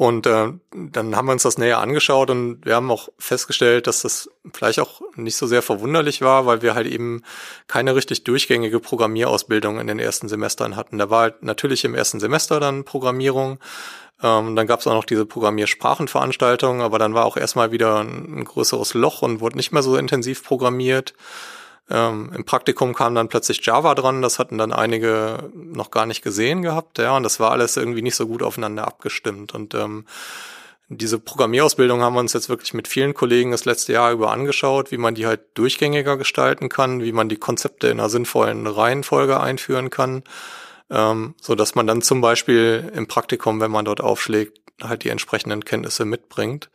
Und 0.00 0.26
äh, 0.26 0.54
dann 0.72 1.14
haben 1.14 1.26
wir 1.26 1.32
uns 1.32 1.42
das 1.42 1.58
näher 1.58 1.78
angeschaut 1.78 2.30
und 2.30 2.64
wir 2.64 2.74
haben 2.74 2.90
auch 2.90 3.10
festgestellt, 3.18 3.86
dass 3.86 4.00
das 4.00 4.30
vielleicht 4.50 4.80
auch 4.80 5.02
nicht 5.14 5.36
so 5.36 5.46
sehr 5.46 5.60
verwunderlich 5.60 6.22
war, 6.22 6.46
weil 6.46 6.62
wir 6.62 6.74
halt 6.74 6.86
eben 6.86 7.22
keine 7.66 7.94
richtig 7.94 8.24
durchgängige 8.24 8.80
Programmierausbildung 8.80 9.78
in 9.78 9.86
den 9.86 9.98
ersten 9.98 10.26
Semestern 10.26 10.74
hatten. 10.74 10.96
Da 10.96 11.10
war 11.10 11.20
halt 11.20 11.42
natürlich 11.42 11.84
im 11.84 11.94
ersten 11.94 12.18
Semester 12.18 12.60
dann 12.60 12.84
Programmierung, 12.84 13.58
ähm, 14.22 14.56
dann 14.56 14.66
gab 14.66 14.80
es 14.80 14.86
auch 14.86 14.94
noch 14.94 15.04
diese 15.04 15.26
Programmiersprachenveranstaltung, 15.26 16.80
aber 16.80 16.98
dann 16.98 17.12
war 17.12 17.26
auch 17.26 17.36
erstmal 17.36 17.70
wieder 17.70 17.98
ein, 17.98 18.38
ein 18.38 18.44
größeres 18.44 18.94
Loch 18.94 19.20
und 19.20 19.42
wurde 19.42 19.58
nicht 19.58 19.70
mehr 19.70 19.82
so 19.82 19.96
intensiv 19.98 20.42
programmiert. 20.42 21.12
Ähm, 21.90 22.30
Im 22.34 22.44
Praktikum 22.44 22.94
kam 22.94 23.14
dann 23.16 23.28
plötzlich 23.28 23.64
Java 23.64 23.94
dran, 23.94 24.22
das 24.22 24.38
hatten 24.38 24.58
dann 24.58 24.72
einige 24.72 25.50
noch 25.54 25.90
gar 25.90 26.06
nicht 26.06 26.22
gesehen 26.22 26.62
gehabt, 26.62 26.98
ja, 26.98 27.16
und 27.16 27.24
das 27.24 27.40
war 27.40 27.50
alles 27.50 27.76
irgendwie 27.76 28.02
nicht 28.02 28.14
so 28.14 28.28
gut 28.28 28.42
aufeinander 28.42 28.86
abgestimmt. 28.86 29.54
Und 29.54 29.74
ähm, 29.74 30.06
diese 30.88 31.18
Programmierausbildung 31.18 32.02
haben 32.02 32.14
wir 32.14 32.20
uns 32.20 32.32
jetzt 32.32 32.48
wirklich 32.48 32.74
mit 32.74 32.88
vielen 32.88 33.14
Kollegen 33.14 33.50
das 33.50 33.64
letzte 33.64 33.92
Jahr 33.92 34.12
über 34.12 34.30
angeschaut, 34.30 34.92
wie 34.92 34.98
man 34.98 35.14
die 35.14 35.26
halt 35.26 35.40
durchgängiger 35.54 36.16
gestalten 36.16 36.68
kann, 36.68 37.02
wie 37.02 37.12
man 37.12 37.28
die 37.28 37.36
Konzepte 37.36 37.88
in 37.88 37.98
einer 37.98 38.08
sinnvollen 38.08 38.66
Reihenfolge 38.66 39.40
einführen 39.40 39.90
kann, 39.90 40.22
ähm, 40.90 41.34
so 41.40 41.56
dass 41.56 41.74
man 41.74 41.88
dann 41.88 42.02
zum 42.02 42.20
Beispiel 42.20 42.90
im 42.94 43.08
Praktikum, 43.08 43.60
wenn 43.60 43.70
man 43.70 43.84
dort 43.84 44.00
aufschlägt, 44.00 44.60
halt 44.82 45.04
die 45.04 45.10
entsprechenden 45.10 45.64
Kenntnisse 45.64 46.04
mitbringt. 46.04 46.70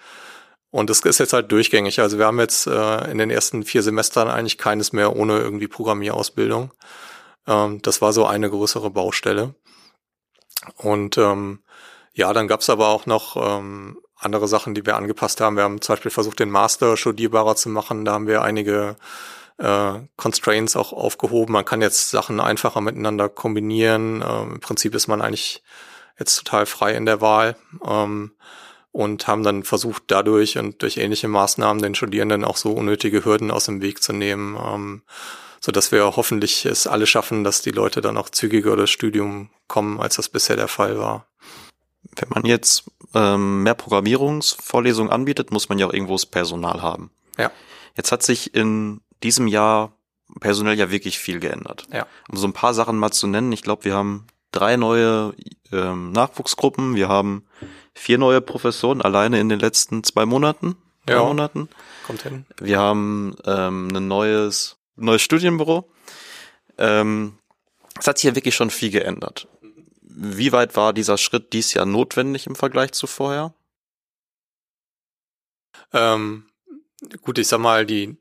Und 0.71 0.89
das 0.89 0.99
ist 0.99 1.19
jetzt 1.19 1.33
halt 1.33 1.51
durchgängig. 1.51 1.99
Also 2.01 2.17
wir 2.17 2.25
haben 2.25 2.39
jetzt 2.39 2.67
äh, 2.67 3.11
in 3.11 3.17
den 3.17 3.29
ersten 3.29 3.63
vier 3.63 3.81
Semestern 3.81 4.27
eigentlich 4.27 4.57
keines 4.57 4.91
mehr 4.91 5.15
ohne 5.15 5.39
irgendwie 5.39 5.67
Programmierausbildung. 5.67 6.71
Ähm, 7.47 7.81
das 7.81 8.01
war 8.01 8.13
so 8.13 8.25
eine 8.25 8.49
größere 8.49 8.89
Baustelle. 8.89 9.55
Und 10.77 11.17
ähm, 11.17 11.59
ja, 12.13 12.33
dann 12.33 12.47
gab's 12.47 12.69
aber 12.69 12.89
auch 12.89 13.05
noch 13.05 13.35
ähm, 13.37 13.97
andere 14.17 14.47
Sachen, 14.47 14.73
die 14.73 14.85
wir 14.85 14.95
angepasst 14.95 15.41
haben. 15.41 15.55
Wir 15.55 15.63
haben 15.63 15.81
zum 15.81 15.93
Beispiel 15.93 16.11
versucht, 16.11 16.39
den 16.39 16.49
Master 16.49 16.97
studierbarer 16.97 17.55
zu 17.55 17.69
machen. 17.69 18.05
Da 18.05 18.13
haben 18.13 18.27
wir 18.27 18.41
einige 18.41 18.95
äh, 19.57 19.93
Constraints 20.17 20.75
auch 20.75 20.93
aufgehoben. 20.93 21.53
Man 21.53 21.65
kann 21.65 21.81
jetzt 21.81 22.09
Sachen 22.09 22.39
einfacher 22.39 22.81
miteinander 22.81 23.29
kombinieren. 23.29 24.23
Ähm, 24.27 24.53
Im 24.55 24.59
Prinzip 24.59 24.95
ist 24.95 25.07
man 25.07 25.21
eigentlich 25.21 25.63
jetzt 26.17 26.37
total 26.37 26.65
frei 26.65 26.93
in 26.93 27.05
der 27.05 27.21
Wahl. 27.21 27.55
Ähm, 27.85 28.31
und 28.95 29.27
haben 29.27 29.43
dann 29.43 29.63
versucht, 29.63 30.03
dadurch 30.07 30.57
und 30.57 30.81
durch 30.81 30.95
ähnliche 30.95 31.27
Maßnahmen 31.27 31.81
den 31.81 31.95
Studierenden 31.95 32.45
auch 32.45 32.55
so 32.55 32.71
unnötige 32.71 33.25
Hürden 33.25 33.51
aus 33.51 33.65
dem 33.65 33.81
Weg 33.81 34.01
zu 34.01 34.13
nehmen, 34.13 34.57
ähm, 34.57 35.01
so 35.59 35.73
dass 35.73 35.91
wir 35.91 36.15
hoffentlich 36.15 36.65
es 36.65 36.87
alle 36.87 37.05
schaffen, 37.05 37.43
dass 37.43 37.61
die 37.61 37.71
Leute 37.71 37.99
dann 37.99 38.15
auch 38.15 38.29
zügiger 38.29 38.77
das 38.77 38.89
Studium 38.89 39.49
kommen, 39.67 39.99
als 39.99 40.15
das 40.15 40.29
bisher 40.29 40.55
der 40.55 40.69
Fall 40.69 40.97
war. 40.97 41.27
Wenn 42.15 42.29
man 42.29 42.45
jetzt 42.45 42.85
ähm, 43.13 43.63
mehr 43.63 43.73
Programmierungsvorlesungen 43.73 45.11
anbietet, 45.11 45.51
muss 45.51 45.67
man 45.67 45.77
ja 45.77 45.87
auch 45.87 45.93
irgendwo 45.93 46.13
das 46.13 46.25
Personal 46.25 46.81
haben. 46.81 47.11
Ja. 47.37 47.51
Jetzt 47.97 48.13
hat 48.13 48.23
sich 48.23 48.55
in 48.55 49.01
diesem 49.23 49.47
Jahr 49.47 49.91
personell 50.39 50.77
ja 50.77 50.89
wirklich 50.89 51.19
viel 51.19 51.41
geändert. 51.41 51.85
Ja. 51.91 52.07
Um 52.29 52.37
so 52.37 52.47
ein 52.47 52.53
paar 52.53 52.73
Sachen 52.73 52.97
mal 52.97 53.11
zu 53.11 53.27
nennen, 53.27 53.51
ich 53.51 53.61
glaube, 53.61 53.83
wir 53.83 53.93
haben 53.93 54.27
drei 54.53 54.77
neue 54.77 55.33
ähm, 55.73 56.13
Nachwuchsgruppen, 56.13 56.95
wir 56.95 57.09
haben 57.09 57.44
vier 57.95 58.17
neue 58.19 58.41
Professoren 58.41 59.01
alleine 59.01 59.39
in 59.39 59.49
den 59.49 59.59
letzten 59.59 60.03
zwei 60.03 60.25
Monaten. 60.25 60.75
Ja. 61.09 61.23
Monaten. 61.23 61.69
Kommt 62.05 62.23
hin. 62.23 62.45
Wir 62.59 62.79
haben 62.79 63.35
ähm, 63.45 63.95
ein 63.95 64.07
neues, 64.07 64.77
neues 64.95 65.21
Studienbüro. 65.21 65.89
Ähm, 66.77 67.37
es 67.99 68.07
hat 68.07 68.17
sich 68.17 68.25
ja 68.25 68.35
wirklich 68.35 68.55
schon 68.55 68.69
viel 68.69 68.91
geändert. 68.91 69.47
Wie 70.01 70.51
weit 70.51 70.75
war 70.75 70.93
dieser 70.93 71.17
Schritt 71.17 71.53
dies 71.53 71.73
Jahr 71.73 71.85
notwendig 71.85 72.47
im 72.47 72.55
Vergleich 72.55 72.91
zu 72.91 73.07
vorher? 73.07 73.53
Ähm, 75.93 76.47
gut, 77.21 77.37
ich 77.37 77.47
sag 77.47 77.59
mal, 77.59 77.85
die, 77.85 78.17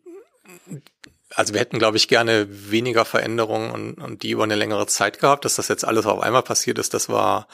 also 1.34 1.54
wir 1.54 1.60
hätten, 1.60 1.78
glaube 1.78 1.96
ich, 1.96 2.08
gerne 2.08 2.46
weniger 2.70 3.04
Veränderungen 3.04 3.70
und, 3.70 3.94
und 3.94 4.22
die 4.22 4.30
über 4.30 4.44
eine 4.44 4.56
längere 4.56 4.86
Zeit 4.86 5.20
gehabt. 5.20 5.44
Dass 5.44 5.56
das 5.56 5.68
jetzt 5.68 5.84
alles 5.84 6.06
auf 6.06 6.20
einmal 6.20 6.42
passiert 6.42 6.78
ist, 6.78 6.94
das 6.94 7.08
war 7.08 7.48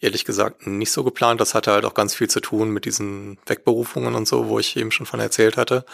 ehrlich 0.00 0.24
gesagt 0.24 0.66
nicht 0.66 0.92
so 0.92 1.04
geplant. 1.04 1.40
Das 1.40 1.54
hatte 1.54 1.72
halt 1.72 1.84
auch 1.84 1.94
ganz 1.94 2.14
viel 2.14 2.28
zu 2.28 2.40
tun 2.40 2.70
mit 2.70 2.84
diesen 2.84 3.38
Wegberufungen 3.46 4.14
und 4.14 4.28
so, 4.28 4.48
wo 4.48 4.58
ich 4.58 4.76
eben 4.76 4.90
schon 4.90 5.06
von 5.06 5.20
erzählt 5.20 5.56
hatte. 5.56 5.84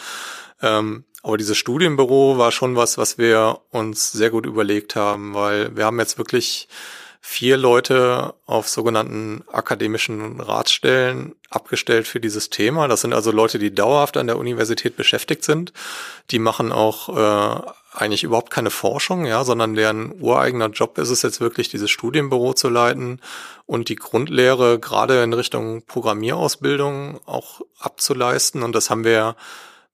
Ähm, 0.61 1.05
aber 1.23 1.37
dieses 1.37 1.57
Studienbüro 1.57 2.39
war 2.39 2.51
schon 2.51 2.75
was, 2.75 2.99
was 2.99 3.17
wir 3.17 3.61
uns 3.71 4.11
sehr 4.11 4.31
gut 4.31 4.45
überlegt 4.45 4.97
haben, 4.97 5.35
weil 5.35 5.77
wir 5.77 5.85
haben 5.85 6.01
jetzt 6.01 6.19
wirklich 6.19 6.69
vier 7.25 7.57
Leute 7.57 8.35
auf 8.47 8.69
sogenannten 8.69 9.45
akademischen 9.53 10.41
Ratsstellen 10.41 11.37
abgestellt 11.51 12.09
für 12.09 12.19
dieses 12.19 12.51
Thema. 12.51 12.89
Das 12.89 13.03
sind 13.03 13.13
also 13.13 13.31
Leute, 13.31 13.61
die 13.61 13.73
dauerhaft 13.73 14.17
an 14.17 14.27
der 14.27 14.39
Universität 14.39 14.97
beschäftigt 14.97 15.45
sind. 15.45 15.73
Die 16.33 16.41
machen 16.41 16.73
auch 16.73 17.09
äh, 17.17 17.63
eigentlich 17.93 18.25
überhaupt 18.25 18.51
keine 18.51 18.71
Forschung, 18.71 19.27
ja, 19.27 19.45
sondern 19.45 19.75
deren 19.75 20.21
ureigener 20.21 20.69
Job 20.69 20.97
ist 20.99 21.11
es 21.11 21.23
jetzt 21.23 21.41
wirklich, 21.41 21.69
dieses 21.69 21.91
Studienbüro 21.91 22.55
zu 22.55 22.69
leiten 22.69 23.21
und 23.67 23.89
die 23.89 23.97
Grundlehre 23.97 24.79
gerade 24.79 25.23
in 25.23 25.33
Richtung 25.33 25.83
Programmierausbildung 25.83 27.21
auch 27.27 27.61
abzuleisten. 27.79 28.63
Und 28.63 28.75
das 28.75 28.89
haben 28.89 29.05
wir 29.05 29.37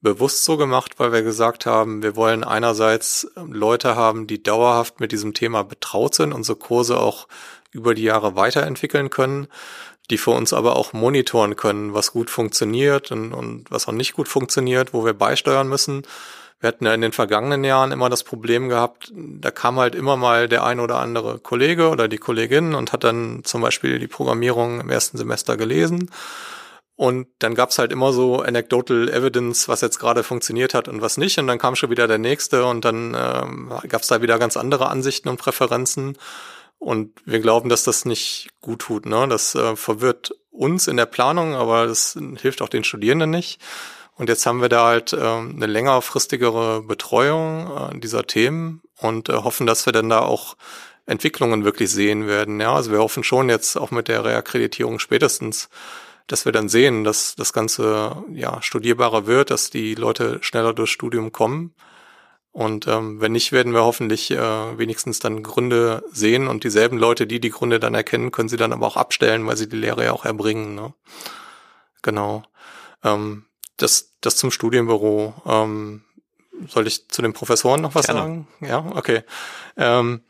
bewusst 0.00 0.44
so 0.44 0.56
gemacht, 0.56 0.94
weil 0.98 1.12
wir 1.12 1.22
gesagt 1.22 1.66
haben, 1.66 2.02
wir 2.02 2.14
wollen 2.14 2.44
einerseits 2.44 3.28
Leute 3.34 3.96
haben, 3.96 4.28
die 4.28 4.42
dauerhaft 4.42 5.00
mit 5.00 5.10
diesem 5.10 5.34
Thema 5.34 5.64
betraut 5.64 6.14
sind, 6.14 6.32
unsere 6.32 6.56
Kurse 6.56 7.00
auch 7.00 7.26
über 7.72 7.94
die 7.94 8.04
Jahre 8.04 8.36
weiterentwickeln 8.36 9.10
können, 9.10 9.48
die 10.10 10.18
für 10.18 10.30
uns 10.30 10.52
aber 10.52 10.76
auch 10.76 10.92
monitoren 10.92 11.56
können, 11.56 11.94
was 11.94 12.12
gut 12.12 12.30
funktioniert 12.30 13.10
und, 13.10 13.32
und 13.32 13.70
was 13.70 13.88
auch 13.88 13.92
nicht 13.92 14.14
gut 14.14 14.28
funktioniert, 14.28 14.94
wo 14.94 15.04
wir 15.04 15.14
beisteuern 15.14 15.68
müssen. 15.68 16.02
Wir 16.60 16.68
hatten 16.68 16.86
ja 16.86 16.94
in 16.94 17.00
den 17.00 17.12
vergangenen 17.12 17.62
Jahren 17.62 17.92
immer 17.92 18.08
das 18.08 18.24
Problem 18.24 18.68
gehabt, 18.68 19.12
da 19.14 19.50
kam 19.50 19.78
halt 19.78 19.94
immer 19.94 20.16
mal 20.16 20.48
der 20.48 20.64
ein 20.64 20.80
oder 20.80 20.98
andere 20.98 21.38
Kollege 21.38 21.88
oder 21.88 22.08
die 22.08 22.18
Kollegin 22.18 22.74
und 22.74 22.92
hat 22.92 23.04
dann 23.04 23.42
zum 23.44 23.60
Beispiel 23.60 23.98
die 23.98 24.08
Programmierung 24.08 24.80
im 24.80 24.90
ersten 24.90 25.18
Semester 25.18 25.56
gelesen 25.56 26.10
und 26.98 27.28
dann 27.38 27.54
gab's 27.54 27.78
halt 27.78 27.92
immer 27.92 28.12
so 28.12 28.40
anecdotal 28.40 29.08
evidence, 29.08 29.68
was 29.68 29.82
jetzt 29.82 30.00
gerade 30.00 30.24
funktioniert 30.24 30.74
hat 30.74 30.88
und 30.88 31.00
was 31.00 31.16
nicht. 31.16 31.38
Und 31.38 31.46
dann 31.46 31.60
kam 31.60 31.76
schon 31.76 31.90
wieder 31.90 32.08
der 32.08 32.18
nächste 32.18 32.64
und 32.64 32.84
dann 32.84 33.16
ähm, 33.16 33.72
gab's 33.88 34.08
da 34.08 34.20
wieder 34.20 34.36
ganz 34.40 34.56
andere 34.56 34.88
Ansichten 34.88 35.28
und 35.28 35.36
Präferenzen. 35.36 36.18
Und 36.78 37.12
wir 37.24 37.38
glauben, 37.38 37.68
dass 37.68 37.84
das 37.84 38.04
nicht 38.04 38.48
gut 38.60 38.80
tut. 38.80 39.06
Ne? 39.06 39.28
Das 39.28 39.54
äh, 39.54 39.76
verwirrt 39.76 40.34
uns 40.50 40.88
in 40.88 40.96
der 40.96 41.06
Planung, 41.06 41.54
aber 41.54 41.86
das 41.86 42.18
hilft 42.38 42.62
auch 42.62 42.68
den 42.68 42.82
Studierenden 42.82 43.30
nicht. 43.30 43.60
Und 44.18 44.28
jetzt 44.28 44.44
haben 44.44 44.60
wir 44.60 44.68
da 44.68 44.86
halt 44.86 45.12
äh, 45.12 45.16
eine 45.16 45.66
längerfristigere 45.66 46.82
Betreuung 46.82 47.94
äh, 47.94 47.98
dieser 47.98 48.26
Themen 48.26 48.82
und 48.98 49.28
äh, 49.28 49.32
hoffen, 49.32 49.66
dass 49.66 49.86
wir 49.86 49.92
dann 49.92 50.08
da 50.08 50.20
auch 50.20 50.56
Entwicklungen 51.06 51.64
wirklich 51.64 51.90
sehen 51.90 52.26
werden. 52.26 52.60
Ja, 52.60 52.74
also 52.74 52.90
wir 52.90 52.98
hoffen 52.98 53.24
schon 53.24 53.48
jetzt 53.48 53.76
auch 53.76 53.90
mit 53.90 54.08
der 54.08 54.24
Reakkreditierung 54.24 54.98
spätestens 54.98 55.70
dass 56.28 56.44
wir 56.44 56.52
dann 56.52 56.68
sehen, 56.68 57.04
dass 57.04 57.34
das 57.34 57.52
Ganze 57.52 58.22
ja 58.32 58.62
studierbarer 58.62 59.26
wird, 59.26 59.50
dass 59.50 59.70
die 59.70 59.94
Leute 59.94 60.38
schneller 60.42 60.74
durchs 60.74 60.92
Studium 60.92 61.32
kommen. 61.32 61.74
Und 62.52 62.86
ähm, 62.86 63.20
wenn 63.20 63.32
nicht, 63.32 63.50
werden 63.52 63.72
wir 63.72 63.84
hoffentlich 63.84 64.30
äh, 64.30 64.78
wenigstens 64.78 65.20
dann 65.20 65.42
Gründe 65.42 66.04
sehen 66.10 66.48
und 66.48 66.64
dieselben 66.64 66.98
Leute, 66.98 67.26
die 67.26 67.40
die 67.40 67.50
Gründe 67.50 67.80
dann 67.80 67.94
erkennen, 67.94 68.30
können 68.30 68.48
sie 68.48 68.56
dann 68.56 68.72
aber 68.72 68.86
auch 68.86 68.96
abstellen, 68.96 69.46
weil 69.46 69.56
sie 69.56 69.68
die 69.68 69.76
Lehre 69.76 70.04
ja 70.04 70.12
auch 70.12 70.24
erbringen. 70.24 70.74
Ne? 70.74 70.92
Genau. 72.02 72.42
Ähm, 73.02 73.44
das, 73.78 74.12
das 74.20 74.36
zum 74.36 74.50
Studienbüro. 74.50 75.34
Ähm, 75.46 76.04
soll 76.66 76.86
ich 76.86 77.08
zu 77.08 77.22
den 77.22 77.32
Professoren 77.32 77.80
noch 77.80 77.94
was 77.94 78.06
Gerne. 78.06 78.20
sagen? 78.20 78.48
Ja, 78.60 78.84
okay. 78.94 79.22
Ähm, 79.76 80.22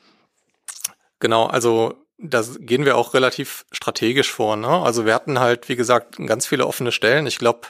genau, 1.18 1.46
also 1.46 1.94
da 2.18 2.42
gehen 2.58 2.84
wir 2.84 2.96
auch 2.96 3.14
relativ 3.14 3.64
strategisch 3.70 4.32
vor. 4.32 4.56
Ne? 4.56 4.68
Also 4.68 5.06
wir 5.06 5.14
hatten 5.14 5.38
halt, 5.38 5.68
wie 5.68 5.76
gesagt, 5.76 6.16
ganz 6.26 6.46
viele 6.46 6.66
offene 6.66 6.92
Stellen. 6.92 7.26
Ich 7.26 7.38
glaube, 7.38 7.68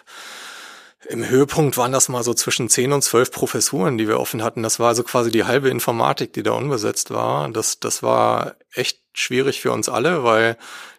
im 1.06 1.28
Höhepunkt 1.28 1.76
waren 1.76 1.92
das 1.92 2.08
mal 2.08 2.22
so 2.22 2.34
zwischen 2.34 2.68
zehn 2.68 2.92
und 2.92 3.02
zwölf 3.02 3.30
Professuren, 3.30 3.98
die 3.98 4.08
wir 4.08 4.18
offen 4.18 4.42
hatten. 4.42 4.62
Das 4.62 4.80
war 4.80 4.88
also 4.88 5.04
quasi 5.04 5.30
die 5.30 5.44
halbe 5.44 5.68
Informatik, 5.68 6.32
die 6.32 6.42
da 6.42 6.52
unbesetzt 6.52 7.10
war. 7.10 7.48
Das, 7.50 7.78
das 7.78 8.02
war 8.02 8.56
echt 8.72 9.00
schwierig 9.12 9.60
für 9.60 9.70
uns 9.70 9.88
alle, 9.88 10.24
weil 10.24 10.56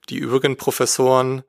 die 0.09 0.17
übrigen 0.17 0.55
Professoren, 0.55 1.43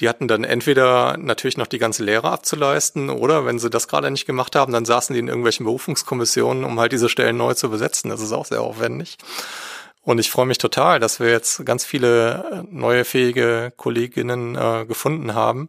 die 0.00 0.08
hatten 0.08 0.28
dann 0.28 0.44
entweder 0.44 1.16
natürlich 1.16 1.56
noch 1.56 1.66
die 1.66 1.78
ganze 1.78 2.04
Lehre 2.04 2.30
abzuleisten 2.30 3.10
oder 3.10 3.46
wenn 3.46 3.58
sie 3.58 3.70
das 3.70 3.88
gerade 3.88 4.10
nicht 4.10 4.26
gemacht 4.26 4.54
haben, 4.56 4.72
dann 4.72 4.84
saßen 4.84 5.14
die 5.14 5.20
in 5.20 5.28
irgendwelchen 5.28 5.64
Berufungskommissionen, 5.64 6.64
um 6.64 6.78
halt 6.78 6.92
diese 6.92 7.08
Stellen 7.08 7.36
neu 7.36 7.54
zu 7.54 7.70
besetzen. 7.70 8.10
Das 8.10 8.20
ist 8.20 8.32
auch 8.32 8.46
sehr 8.46 8.60
aufwendig. 8.60 9.16
Und 10.02 10.18
ich 10.18 10.30
freue 10.30 10.46
mich 10.46 10.58
total, 10.58 11.00
dass 11.00 11.18
wir 11.18 11.30
jetzt 11.30 11.66
ganz 11.66 11.84
viele 11.84 12.44
äh, 12.52 12.62
neue 12.70 13.04
fähige 13.04 13.72
Kolleginnen 13.76 14.54
äh, 14.54 14.86
gefunden 14.86 15.34
haben. 15.34 15.68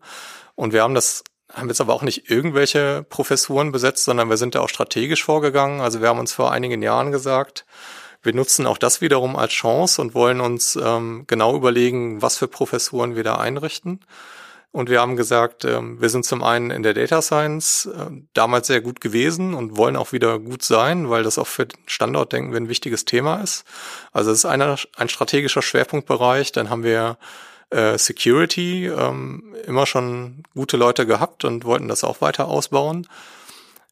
Und 0.56 0.74
wir 0.74 0.84
haben 0.84 0.94
das 0.94 1.24
haben 1.54 1.70
jetzt 1.70 1.82
aber 1.82 1.94
auch 1.94 2.04
nicht 2.04 2.30
irgendwelche 2.30 3.06
Professuren 3.10 3.72
besetzt, 3.72 4.04
sondern 4.04 4.30
wir 4.30 4.38
sind 4.38 4.54
da 4.54 4.60
auch 4.60 4.70
strategisch 4.70 5.24
vorgegangen. 5.24 5.82
Also 5.82 6.02
wir 6.02 6.10
haben 6.10 6.20
uns 6.20 6.34
vor 6.34 6.52
einigen 6.52 6.82
Jahren 6.82 7.12
gesagt, 7.12 7.66
wir 8.28 8.36
nutzen 8.36 8.68
auch 8.68 8.78
das 8.78 9.02
wiederum 9.02 9.36
als 9.36 9.54
Chance 9.54 10.00
und 10.00 10.14
wollen 10.14 10.42
uns 10.42 10.76
ähm, 10.76 11.24
genau 11.26 11.56
überlegen, 11.56 12.22
was 12.22 12.38
für 12.38 12.48
Professuren 12.48 13.16
wir 13.16 13.24
da 13.24 13.38
einrichten. 13.38 14.02
Und 14.72 14.90
wir 14.90 15.00
haben 15.00 15.16
gesagt, 15.16 15.64
ähm, 15.66 16.00
wir 16.02 16.10
sind 16.10 16.26
zum 16.26 16.44
einen 16.44 16.70
in 16.70 16.84
der 16.84 16.94
Data 16.94 17.22
Science 17.22 17.86
äh, 17.88 18.12
damals 18.34 18.68
sehr 18.68 18.82
gut 18.82 19.02
gewesen 19.02 19.54
und 19.54 19.78
wollen 19.78 19.96
auch 19.96 20.12
wieder 20.12 20.38
gut 20.40 20.62
sein, 20.62 21.10
weil 21.10 21.24
das 21.24 21.40
auch 21.40 21.48
für 21.48 21.66
den 21.66 21.80
Standortdenken 21.88 22.56
ein 22.56 22.70
wichtiges 22.70 23.06
Thema 23.06 23.38
ist. 23.38 23.64
Also 24.12 24.30
es 24.32 24.40
ist 24.40 24.46
einer, 24.46 24.78
ein 24.98 25.10
strategischer 25.10 25.62
Schwerpunktbereich. 25.62 26.52
Dann 26.52 26.70
haben 26.70 26.84
wir 26.84 27.18
äh, 27.70 27.98
Security 27.98 28.88
ähm, 28.88 29.56
immer 29.66 29.86
schon 29.86 30.44
gute 30.54 30.78
Leute 30.78 31.08
gehabt 31.08 31.46
und 31.46 31.64
wollten 31.64 31.88
das 31.88 32.04
auch 32.04 32.20
weiter 32.22 32.48
ausbauen. 32.48 33.08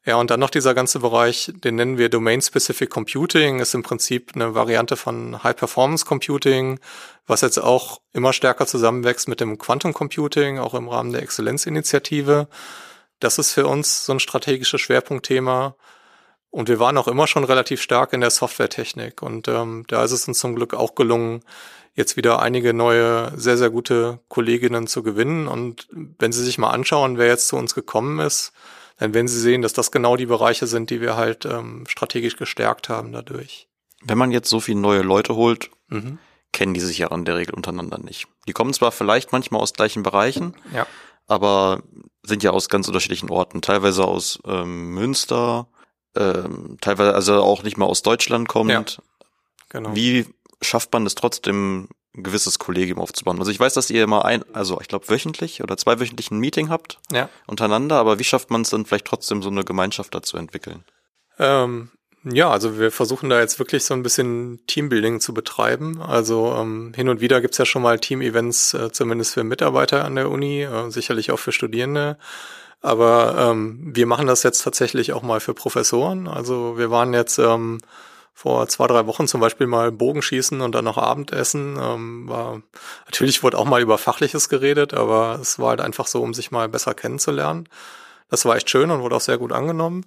Ja, 0.06 0.14
und 0.16 0.30
dann 0.30 0.38
noch 0.38 0.50
dieser 0.50 0.72
ganze 0.72 1.00
Bereich, 1.00 1.52
den 1.52 1.74
nennen 1.74 1.98
wir 1.98 2.08
Domain-Specific 2.08 2.88
Computing, 2.88 3.58
ist 3.58 3.74
im 3.74 3.82
Prinzip 3.82 4.30
eine 4.36 4.54
Variante 4.54 4.96
von 4.96 5.42
High-Performance 5.42 6.04
Computing, 6.06 6.78
was 7.26 7.40
jetzt 7.40 7.58
auch 7.58 8.00
immer 8.12 8.32
stärker 8.32 8.68
zusammenwächst 8.68 9.26
mit 9.26 9.40
dem 9.40 9.58
Quantum 9.58 9.92
Computing, 9.92 10.60
auch 10.60 10.74
im 10.74 10.88
Rahmen 10.88 11.12
der 11.12 11.22
Exzellenzinitiative. 11.22 12.46
Das 13.18 13.38
ist 13.38 13.50
für 13.50 13.66
uns 13.66 14.06
so 14.06 14.12
ein 14.12 14.20
strategisches 14.20 14.80
Schwerpunktthema. 14.80 15.74
Und 16.50 16.68
wir 16.68 16.78
waren 16.78 16.98
auch 16.98 17.08
immer 17.08 17.26
schon 17.26 17.42
relativ 17.42 17.82
stark 17.82 18.12
in 18.12 18.20
der 18.20 18.30
Softwaretechnik. 18.30 19.22
Und 19.22 19.48
ähm, 19.48 19.84
da 19.88 20.04
ist 20.04 20.12
es 20.12 20.28
uns 20.28 20.38
zum 20.38 20.54
Glück 20.54 20.72
auch 20.72 20.94
gelungen, 20.94 21.42
jetzt 21.94 22.16
wieder 22.16 22.40
einige 22.40 22.74
neue, 22.74 23.32
sehr, 23.36 23.56
sehr 23.56 23.70
gute 23.70 24.20
Kolleginnen 24.28 24.86
zu 24.86 25.02
gewinnen. 25.02 25.48
Und 25.48 25.88
wenn 25.90 26.30
Sie 26.30 26.44
sich 26.44 26.58
mal 26.58 26.70
anschauen, 26.70 27.18
wer 27.18 27.26
jetzt 27.26 27.48
zu 27.48 27.56
uns 27.56 27.74
gekommen 27.74 28.20
ist, 28.20 28.52
dann 28.98 29.14
werden 29.14 29.28
Sie 29.28 29.40
sehen, 29.40 29.62
dass 29.62 29.72
das 29.72 29.90
genau 29.90 30.16
die 30.16 30.26
Bereiche 30.26 30.66
sind, 30.66 30.90
die 30.90 31.00
wir 31.00 31.16
halt 31.16 31.44
ähm, 31.44 31.84
strategisch 31.86 32.36
gestärkt 32.36 32.88
haben 32.88 33.12
dadurch. 33.12 33.68
Wenn 34.02 34.18
man 34.18 34.30
jetzt 34.30 34.48
so 34.48 34.60
viele 34.60 34.80
neue 34.80 35.02
Leute 35.02 35.34
holt, 35.34 35.70
mhm. 35.88 36.18
kennen 36.52 36.74
die 36.74 36.80
sich 36.80 36.98
ja 36.98 37.08
in 37.08 37.24
der 37.24 37.36
Regel 37.36 37.54
untereinander 37.54 37.98
nicht. 37.98 38.26
Die 38.48 38.52
kommen 38.52 38.72
zwar 38.72 38.92
vielleicht 38.92 39.32
manchmal 39.32 39.60
aus 39.60 39.72
gleichen 39.72 40.02
Bereichen, 40.02 40.54
ja. 40.72 40.86
aber 41.26 41.82
sind 42.22 42.42
ja 42.42 42.50
aus 42.50 42.68
ganz 42.68 42.88
unterschiedlichen 42.88 43.30
Orten. 43.30 43.62
Teilweise 43.62 44.04
aus 44.04 44.38
ähm, 44.46 44.94
Münster, 44.94 45.68
ähm, 46.14 46.78
teilweise 46.80 47.14
also 47.14 47.42
auch 47.42 47.62
nicht 47.62 47.76
mal 47.76 47.86
aus 47.86 48.02
Deutschland 48.02 48.48
kommt. 48.48 48.70
Ja, 48.70 48.84
genau. 49.68 49.94
Wie 49.94 50.26
schafft 50.62 50.92
man 50.92 51.04
es 51.06 51.14
trotzdem, 51.14 51.88
ein 52.16 52.22
gewisses 52.22 52.58
Kollegium 52.58 52.98
aufzubauen? 52.98 53.38
Also 53.38 53.50
ich 53.50 53.60
weiß, 53.60 53.74
dass 53.74 53.90
ihr 53.90 54.02
immer 54.02 54.24
ein, 54.24 54.44
also 54.52 54.80
ich 54.80 54.88
glaube 54.88 55.08
wöchentlich 55.08 55.62
oder 55.62 55.76
zweiwöchentlich 55.76 56.30
ein 56.30 56.38
Meeting 56.38 56.68
habt 56.68 56.98
ja. 57.12 57.28
untereinander, 57.46 57.96
aber 57.96 58.18
wie 58.18 58.24
schafft 58.24 58.50
man 58.50 58.62
es 58.62 58.70
dann 58.70 58.86
vielleicht 58.86 59.06
trotzdem 59.06 59.42
so 59.42 59.50
eine 59.50 59.64
Gemeinschaft 59.64 60.14
dazu 60.14 60.36
entwickeln? 60.36 60.84
Ähm, 61.38 61.90
ja, 62.24 62.50
also 62.50 62.78
wir 62.78 62.90
versuchen 62.90 63.30
da 63.30 63.38
jetzt 63.38 63.60
wirklich 63.60 63.84
so 63.84 63.94
ein 63.94 64.02
bisschen 64.02 64.60
Teambuilding 64.66 65.20
zu 65.20 65.32
betreiben. 65.32 66.02
Also 66.02 66.56
ähm, 66.58 66.92
hin 66.96 67.08
und 67.08 67.20
wieder 67.20 67.40
gibt's 67.40 67.58
ja 67.58 67.64
schon 67.64 67.82
mal 67.82 68.00
Team-Events, 68.00 68.74
äh, 68.74 68.90
zumindest 68.90 69.34
für 69.34 69.44
Mitarbeiter 69.44 70.04
an 70.04 70.16
der 70.16 70.30
Uni, 70.30 70.62
äh, 70.62 70.90
sicherlich 70.90 71.30
auch 71.30 71.38
für 71.38 71.52
Studierende. 71.52 72.18
Aber 72.82 73.50
ähm, 73.52 73.92
wir 73.94 74.06
machen 74.06 74.26
das 74.26 74.42
jetzt 74.42 74.62
tatsächlich 74.62 75.12
auch 75.12 75.22
mal 75.22 75.40
für 75.40 75.54
Professoren. 75.54 76.26
Also 76.26 76.78
wir 76.78 76.90
waren 76.90 77.14
jetzt 77.14 77.38
ähm, 77.38 77.80
vor 78.38 78.68
zwei, 78.68 78.86
drei 78.86 79.06
Wochen 79.06 79.26
zum 79.26 79.40
Beispiel 79.40 79.66
mal 79.66 79.90
Bogenschießen 79.90 80.60
und 80.60 80.74
dann 80.74 80.84
noch 80.84 80.98
Abendessen. 80.98 81.78
Ähm, 81.80 82.28
war, 82.28 82.60
natürlich 83.06 83.42
wurde 83.42 83.56
auch 83.56 83.64
mal 83.64 83.80
über 83.80 83.96
Fachliches 83.96 84.50
geredet, 84.50 84.92
aber 84.92 85.38
es 85.40 85.58
war 85.58 85.70
halt 85.70 85.80
einfach 85.80 86.06
so, 86.06 86.22
um 86.22 86.34
sich 86.34 86.50
mal 86.50 86.68
besser 86.68 86.92
kennenzulernen. 86.92 87.66
Das 88.28 88.44
war 88.44 88.54
echt 88.54 88.68
schön 88.68 88.90
und 88.90 89.00
wurde 89.00 89.16
auch 89.16 89.22
sehr 89.22 89.38
gut 89.38 89.52
angenommen. 89.52 90.04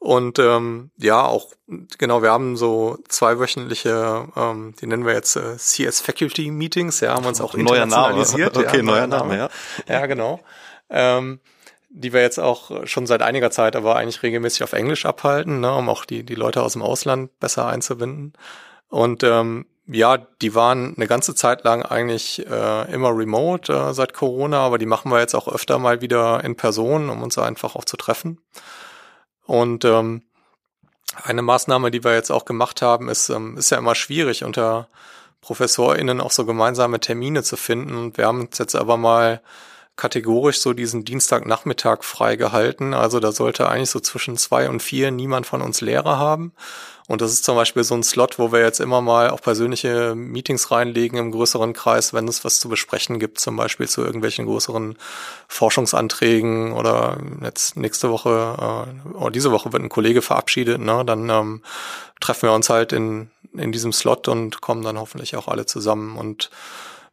Und 0.00 0.40
ähm, 0.40 0.90
ja, 0.96 1.24
auch 1.24 1.52
genau, 1.98 2.20
wir 2.20 2.32
haben 2.32 2.56
so 2.56 2.98
zweiwöchentliche, 3.06 4.26
ähm, 4.34 4.74
die 4.80 4.86
nennen 4.88 5.06
wir 5.06 5.12
jetzt 5.12 5.36
äh, 5.36 5.56
CS 5.56 6.00
Faculty 6.00 6.50
Meetings, 6.50 6.98
ja, 6.98 7.14
haben 7.14 7.26
uns 7.26 7.40
auch 7.40 7.54
neuer 7.54 7.86
Name. 7.86 8.24
Okay, 8.32 8.78
ja, 8.78 8.82
neuer 8.82 9.06
Name, 9.06 9.36
Name, 9.36 9.36
ja. 9.36 9.50
Ja, 9.88 10.06
genau. 10.06 10.40
Ähm, 10.90 11.38
die 11.90 12.12
wir 12.12 12.20
jetzt 12.20 12.38
auch 12.38 12.86
schon 12.86 13.06
seit 13.06 13.22
einiger 13.22 13.50
Zeit 13.50 13.74
aber 13.76 13.96
eigentlich 13.96 14.22
regelmäßig 14.22 14.62
auf 14.62 14.72
Englisch 14.72 15.06
abhalten, 15.06 15.60
ne, 15.60 15.74
um 15.74 15.88
auch 15.88 16.04
die, 16.04 16.22
die 16.22 16.34
Leute 16.34 16.62
aus 16.62 16.74
dem 16.74 16.82
Ausland 16.82 17.38
besser 17.40 17.66
einzubinden. 17.66 18.34
Und 18.88 19.22
ähm, 19.22 19.66
ja, 19.86 20.18
die 20.18 20.54
waren 20.54 20.94
eine 20.96 21.06
ganze 21.06 21.34
Zeit 21.34 21.64
lang 21.64 21.82
eigentlich 21.82 22.46
äh, 22.46 22.92
immer 22.92 23.16
remote 23.16 23.72
äh, 23.72 23.94
seit 23.94 24.12
Corona, 24.12 24.60
aber 24.60 24.76
die 24.76 24.86
machen 24.86 25.10
wir 25.10 25.18
jetzt 25.20 25.34
auch 25.34 25.48
öfter 25.48 25.78
mal 25.78 26.02
wieder 26.02 26.44
in 26.44 26.56
Person, 26.56 27.08
um 27.08 27.22
uns 27.22 27.38
einfach 27.38 27.74
auch 27.74 27.86
zu 27.86 27.96
treffen. 27.96 28.38
Und 29.46 29.86
ähm, 29.86 30.22
eine 31.24 31.40
Maßnahme, 31.40 31.90
die 31.90 32.04
wir 32.04 32.12
jetzt 32.12 32.30
auch 32.30 32.44
gemacht 32.44 32.82
haben, 32.82 33.08
ist, 33.08 33.30
ähm, 33.30 33.56
ist 33.56 33.70
ja 33.70 33.78
immer 33.78 33.94
schwierig, 33.94 34.44
unter 34.44 34.88
ProfessorInnen 35.40 36.20
auch 36.20 36.32
so 36.32 36.44
gemeinsame 36.44 37.00
Termine 37.00 37.42
zu 37.42 37.56
finden. 37.56 37.96
Und 37.96 38.18
wir 38.18 38.26
haben 38.26 38.40
uns 38.40 38.58
jetzt 38.58 38.74
aber 38.74 38.98
mal 38.98 39.40
kategorisch 39.98 40.60
so 40.60 40.72
diesen 40.72 41.04
Dienstagnachmittag 41.04 42.04
freigehalten. 42.04 42.94
Also 42.94 43.18
da 43.20 43.32
sollte 43.32 43.68
eigentlich 43.68 43.90
so 43.90 44.00
zwischen 44.00 44.36
zwei 44.36 44.68
und 44.68 44.80
vier 44.80 45.10
niemand 45.10 45.46
von 45.46 45.60
uns 45.60 45.80
Lehrer 45.80 46.18
haben. 46.18 46.52
Und 47.08 47.20
das 47.20 47.32
ist 47.32 47.44
zum 47.44 47.56
Beispiel 47.56 47.82
so 47.84 47.94
ein 47.94 48.02
Slot, 48.04 48.38
wo 48.38 48.52
wir 48.52 48.60
jetzt 48.60 48.80
immer 48.80 49.00
mal 49.00 49.30
auch 49.30 49.40
persönliche 49.40 50.14
Meetings 50.14 50.70
reinlegen 50.70 51.18
im 51.18 51.32
größeren 51.32 51.72
Kreis, 51.72 52.12
wenn 52.12 52.28
es 52.28 52.44
was 52.44 52.60
zu 52.60 52.68
besprechen 52.68 53.18
gibt, 53.18 53.40
zum 53.40 53.56
Beispiel 53.56 53.88
zu 53.88 54.02
irgendwelchen 54.04 54.46
größeren 54.46 54.96
Forschungsanträgen 55.48 56.72
oder 56.72 57.18
jetzt 57.42 57.76
nächste 57.76 58.10
Woche 58.10 58.86
äh, 59.08 59.16
oder 59.16 59.30
diese 59.30 59.50
Woche 59.50 59.72
wird 59.72 59.82
ein 59.82 59.88
Kollege 59.88 60.22
verabschiedet, 60.22 60.80
ne? 60.80 61.02
dann 61.04 61.30
ähm, 61.30 61.62
treffen 62.20 62.42
wir 62.42 62.52
uns 62.52 62.68
halt 62.68 62.92
in, 62.92 63.30
in 63.54 63.72
diesem 63.72 63.92
Slot 63.92 64.28
und 64.28 64.60
kommen 64.60 64.82
dann 64.82 64.98
hoffentlich 64.98 65.34
auch 65.34 65.48
alle 65.48 65.64
zusammen 65.64 66.18
und 66.18 66.50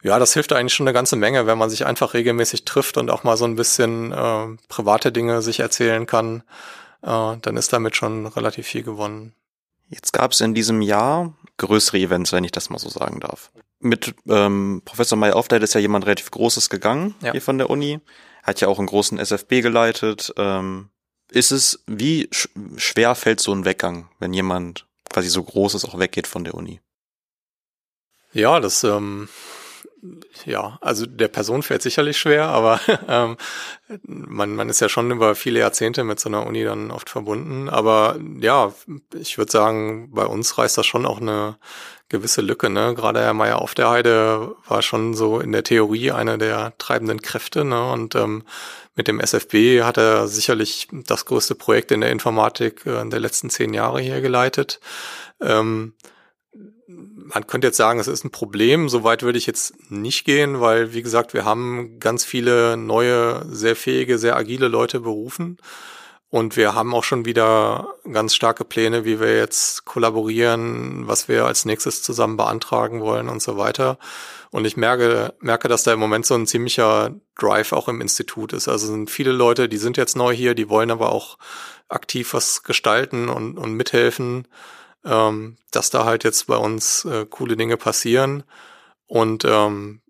ja, 0.03 0.19
das 0.19 0.34
hilft 0.34 0.53
eigentlich 0.53 0.73
schon 0.73 0.88
eine 0.88 0.93
ganze 0.93 1.15
Menge, 1.15 1.47
wenn 1.47 1.58
man 1.58 1.69
sich 1.69 1.86
einfach 1.86 2.13
regelmäßig 2.13 2.65
trifft 2.65 2.97
und 2.97 3.10
auch 3.10 3.23
mal 3.23 3.38
so 3.38 3.45
ein 3.45 3.55
bisschen 3.55 4.12
äh, 4.12 4.47
private 4.67 5.12
Dinge 5.12 5.41
sich 5.41 5.60
erzählen 5.60 6.05
kann. 6.05 6.43
Äh, 7.01 7.38
dann 7.41 7.58
ist 7.58 7.73
damit 7.73 7.95
schon 7.95 8.25
relativ 8.27 8.67
viel 8.67 8.84
gewonnen. 8.84 9.34
Jetzt 9.89 10.13
gab 10.13 10.31
es 10.31 10.41
in 10.41 10.53
diesem 10.53 10.81
Jahr 10.81 11.34
größere 11.58 11.97
Events, 11.97 12.31
wenn 12.31 12.43
ich 12.43 12.51
das 12.51 12.69
mal 12.69 12.79
so 12.79 12.89
sagen 12.89 13.19
darf. 13.19 13.51
Mit 13.79 14.15
ähm, 14.27 14.81
Professor 14.84 15.17
Meyer 15.17 15.36
Aufdeit 15.36 15.63
ist 15.63 15.73
ja 15.73 15.79
jemand 15.79 16.05
relativ 16.05 16.31
Großes 16.31 16.69
gegangen 16.69 17.13
ja. 17.21 17.31
hier 17.31 17.41
von 17.41 17.58
der 17.58 17.69
Uni. 17.69 17.99
Hat 18.43 18.62
ja 18.62 18.67
auch 18.67 18.79
einen 18.79 18.88
großen 18.88 19.19
SFB 19.19 19.62
geleitet. 19.62 20.34
Ähm, 20.38 20.89
ist 21.29 21.51
es, 21.51 21.84
wie 21.88 22.29
sch 22.31 22.49
schwer 22.77 23.15
fällt 23.15 23.39
so 23.39 23.53
ein 23.53 23.65
Weggang, 23.65 24.10
wenn 24.19 24.34
jemand 24.34 24.88
quasi 25.10 25.29
so 25.29 25.43
Großes 25.43 25.86
auch 25.86 25.99
weggeht 25.99 26.27
von 26.27 26.43
der 26.43 26.55
Uni? 26.55 26.81
Ja, 28.34 28.60
das 28.60 28.84
ähm, 28.84 29.29
ja, 30.45 30.77
also 30.81 31.05
der 31.05 31.27
Person 31.27 31.63
fällt 31.63 31.81
sicherlich 31.81 32.17
schwer, 32.17 32.47
aber 32.47 32.79
ähm, 33.07 33.37
man, 34.03 34.55
man 34.55 34.69
ist 34.69 34.81
ja 34.81 34.89
schon 34.89 35.11
über 35.11 35.35
viele 35.35 35.59
Jahrzehnte 35.59 36.03
mit 36.03 36.19
so 36.19 36.29
einer 36.29 36.45
Uni 36.45 36.63
dann 36.63 36.91
oft 36.91 37.09
verbunden. 37.09 37.69
Aber 37.69 38.17
ja, 38.39 38.73
ich 39.13 39.37
würde 39.37 39.51
sagen, 39.51 40.11
bei 40.11 40.25
uns 40.25 40.57
reißt 40.57 40.77
das 40.77 40.85
schon 40.85 41.05
auch 41.05 41.21
eine 41.21 41.57
gewisse 42.09 42.41
Lücke. 42.41 42.69
Ne? 42.69 42.93
Gerade 42.95 43.21
Herr 43.21 43.33
Meier 43.33 43.61
auf 43.61 43.73
der 43.73 43.89
Heide 43.89 44.55
war 44.67 44.81
schon 44.81 45.13
so 45.13 45.39
in 45.39 45.51
der 45.51 45.63
Theorie 45.63 46.11
einer 46.11 46.37
der 46.37 46.77
treibenden 46.77 47.21
Kräfte. 47.21 47.65
Ne? 47.65 47.91
Und 47.91 48.15
ähm, 48.15 48.43
mit 48.95 49.07
dem 49.07 49.19
SFB 49.19 49.81
hat 49.83 49.97
er 49.97 50.27
sicherlich 50.27 50.87
das 50.91 51.25
größte 51.25 51.55
Projekt 51.55 51.91
in 51.91 52.01
der 52.01 52.11
Informatik 52.11 52.85
äh, 52.85 53.07
der 53.07 53.19
letzten 53.19 53.49
zehn 53.49 53.73
Jahre 53.73 54.01
hier 54.01 54.21
geleitet. 54.21 54.79
Ähm, 55.41 55.93
man 57.25 57.47
könnte 57.47 57.67
jetzt 57.67 57.77
sagen, 57.77 57.99
es 57.99 58.07
ist 58.07 58.23
ein 58.23 58.31
Problem. 58.31 58.88
Soweit 58.88 59.23
würde 59.23 59.38
ich 59.38 59.47
jetzt 59.47 59.73
nicht 59.89 60.25
gehen, 60.25 60.61
weil, 60.61 60.93
wie 60.93 61.01
gesagt, 61.01 61.33
wir 61.33 61.43
haben 61.43 61.99
ganz 61.99 62.23
viele 62.23 62.77
neue, 62.77 63.45
sehr 63.49 63.75
fähige, 63.75 64.19
sehr 64.19 64.35
agile 64.35 64.67
Leute 64.67 64.99
berufen. 64.99 65.57
Und 66.29 66.57
wir 66.57 66.75
haben 66.75 66.93
auch 66.93 67.03
schon 67.03 67.25
wieder 67.25 67.95
ganz 68.11 68.35
starke 68.35 68.65
Pläne, 68.65 69.05
wie 69.05 69.19
wir 69.19 69.38
jetzt 69.38 69.85
kollaborieren, 69.85 71.07
was 71.07 71.27
wir 71.27 71.45
als 71.45 71.65
nächstes 71.65 72.03
zusammen 72.03 72.38
beantragen 72.38 73.01
wollen 73.01 73.29
und 73.29 73.41
so 73.41 73.57
weiter. 73.57 73.97
Und 74.51 74.65
ich 74.65 74.77
merke, 74.77 75.33
merke, 75.39 75.67
dass 75.67 75.83
da 75.83 75.93
im 75.93 75.99
Moment 75.99 76.25
so 76.25 76.35
ein 76.35 76.45
ziemlicher 76.45 77.15
Drive 77.38 77.71
auch 77.73 77.88
im 77.88 78.01
Institut 78.01 78.53
ist. 78.53 78.67
Also 78.67 78.88
sind 78.88 79.09
viele 79.09 79.31
Leute, 79.31 79.67
die 79.69 79.77
sind 79.77 79.97
jetzt 79.97 80.15
neu 80.15 80.33
hier, 80.33 80.55
die 80.55 80.69
wollen 80.69 80.91
aber 80.91 81.11
auch 81.11 81.38
aktiv 81.88 82.33
was 82.33 82.63
gestalten 82.63 83.29
und, 83.29 83.57
und 83.57 83.73
mithelfen, 83.73 84.47
ähm, 85.05 85.57
dass 85.71 85.89
da 85.89 86.05
halt 86.05 86.23
jetzt 86.23 86.47
bei 86.47 86.57
uns 86.57 87.05
äh, 87.05 87.25
coole 87.29 87.55
Dinge 87.55 87.77
passieren. 87.77 88.43
Und 89.07 89.45
ähm, 89.45 90.01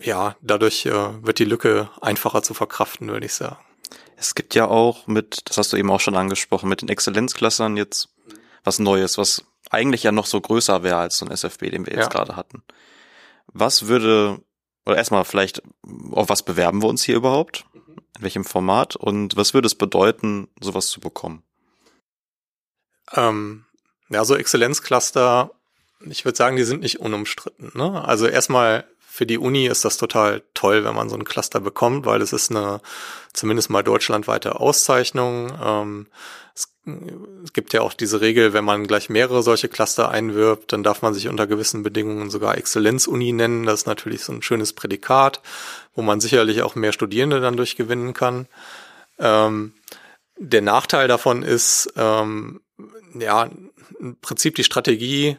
ja, 0.00 0.36
dadurch 0.42 0.86
äh, 0.86 1.24
wird 1.24 1.38
die 1.38 1.44
Lücke 1.44 1.88
einfacher 2.00 2.42
zu 2.42 2.54
verkraften, 2.54 3.08
würde 3.08 3.26
ich 3.26 3.34
sagen. 3.34 3.64
Es 4.16 4.34
gibt 4.34 4.54
ja 4.54 4.68
auch 4.68 5.06
mit, 5.06 5.48
das 5.48 5.58
hast 5.58 5.72
du 5.72 5.76
eben 5.76 5.90
auch 5.90 6.00
schon 6.00 6.16
angesprochen, 6.16 6.68
mit 6.68 6.82
den 6.82 6.88
Exzellenzklassern 6.88 7.76
jetzt 7.76 8.08
was 8.62 8.78
Neues, 8.78 9.18
was 9.18 9.44
eigentlich 9.70 10.02
ja 10.02 10.12
noch 10.12 10.26
so 10.26 10.40
größer 10.40 10.82
wäre 10.82 10.98
als 10.98 11.18
so 11.18 11.26
ein 11.26 11.32
SFB, 11.32 11.70
den 11.70 11.86
wir 11.86 11.94
jetzt 11.94 12.04
ja. 12.04 12.08
gerade 12.08 12.36
hatten. 12.36 12.62
Was 13.46 13.88
würde, 13.88 14.40
oder 14.86 14.96
erstmal 14.96 15.24
vielleicht, 15.24 15.62
auf 16.12 16.28
was 16.28 16.44
bewerben 16.44 16.82
wir 16.82 16.88
uns 16.88 17.02
hier 17.02 17.16
überhaupt? 17.16 17.64
In 18.16 18.22
welchem 18.22 18.44
Format? 18.44 18.96
Und 18.96 19.36
was 19.36 19.54
würde 19.54 19.66
es 19.66 19.74
bedeuten, 19.74 20.48
sowas 20.60 20.88
zu 20.88 21.00
bekommen? 21.00 21.42
Ähm, 23.14 23.64
ja, 24.12 24.24
so 24.24 24.36
Exzellenzcluster, 24.36 25.50
ich 26.04 26.24
würde 26.24 26.36
sagen, 26.36 26.56
die 26.56 26.64
sind 26.64 26.82
nicht 26.82 27.00
unumstritten. 27.00 27.72
Ne? 27.74 28.04
Also 28.04 28.26
erstmal 28.26 28.84
für 29.08 29.26
die 29.26 29.38
Uni 29.38 29.66
ist 29.66 29.84
das 29.84 29.98
total 29.98 30.42
toll, 30.54 30.84
wenn 30.84 30.94
man 30.94 31.08
so 31.08 31.16
ein 31.16 31.24
Cluster 31.24 31.60
bekommt, 31.60 32.06
weil 32.06 32.22
es 32.22 32.32
ist 32.32 32.50
eine 32.50 32.80
zumindest 33.32 33.70
mal 33.70 33.82
deutschlandweite 33.82 34.58
Auszeichnung. 34.58 35.52
Ähm, 35.62 36.06
es, 36.54 36.68
es, 37.44 37.52
gibt 37.52 37.72
ja 37.72 37.82
auch 37.82 37.92
diese 37.92 38.20
Regel, 38.20 38.52
wenn 38.52 38.64
man 38.64 38.86
gleich 38.86 39.10
mehrere 39.10 39.42
solche 39.42 39.68
Cluster 39.68 40.10
einwirbt, 40.10 40.72
dann 40.72 40.82
darf 40.82 41.02
man 41.02 41.14
sich 41.14 41.28
unter 41.28 41.46
gewissen 41.46 41.82
Bedingungen 41.82 42.30
sogar 42.30 42.56
Exzellenzuni 42.56 43.32
nennen. 43.32 43.66
Das 43.66 43.80
ist 43.80 43.86
natürlich 43.86 44.24
so 44.24 44.32
ein 44.32 44.42
schönes 44.42 44.72
Prädikat, 44.72 45.40
wo 45.94 46.02
man 46.02 46.20
sicherlich 46.20 46.62
auch 46.62 46.74
mehr 46.74 46.92
Studierende 46.92 47.40
dann 47.40 47.56
durchgewinnen 47.56 48.14
kann. 48.14 48.48
Ähm, 49.18 49.74
der 50.38 50.62
Nachteil 50.62 51.06
davon 51.06 51.42
ist, 51.42 51.92
ähm, 51.96 52.60
ja, 53.14 53.50
im 53.98 54.16
Prinzip 54.20 54.54
die 54.54 54.64
Strategie, 54.64 55.36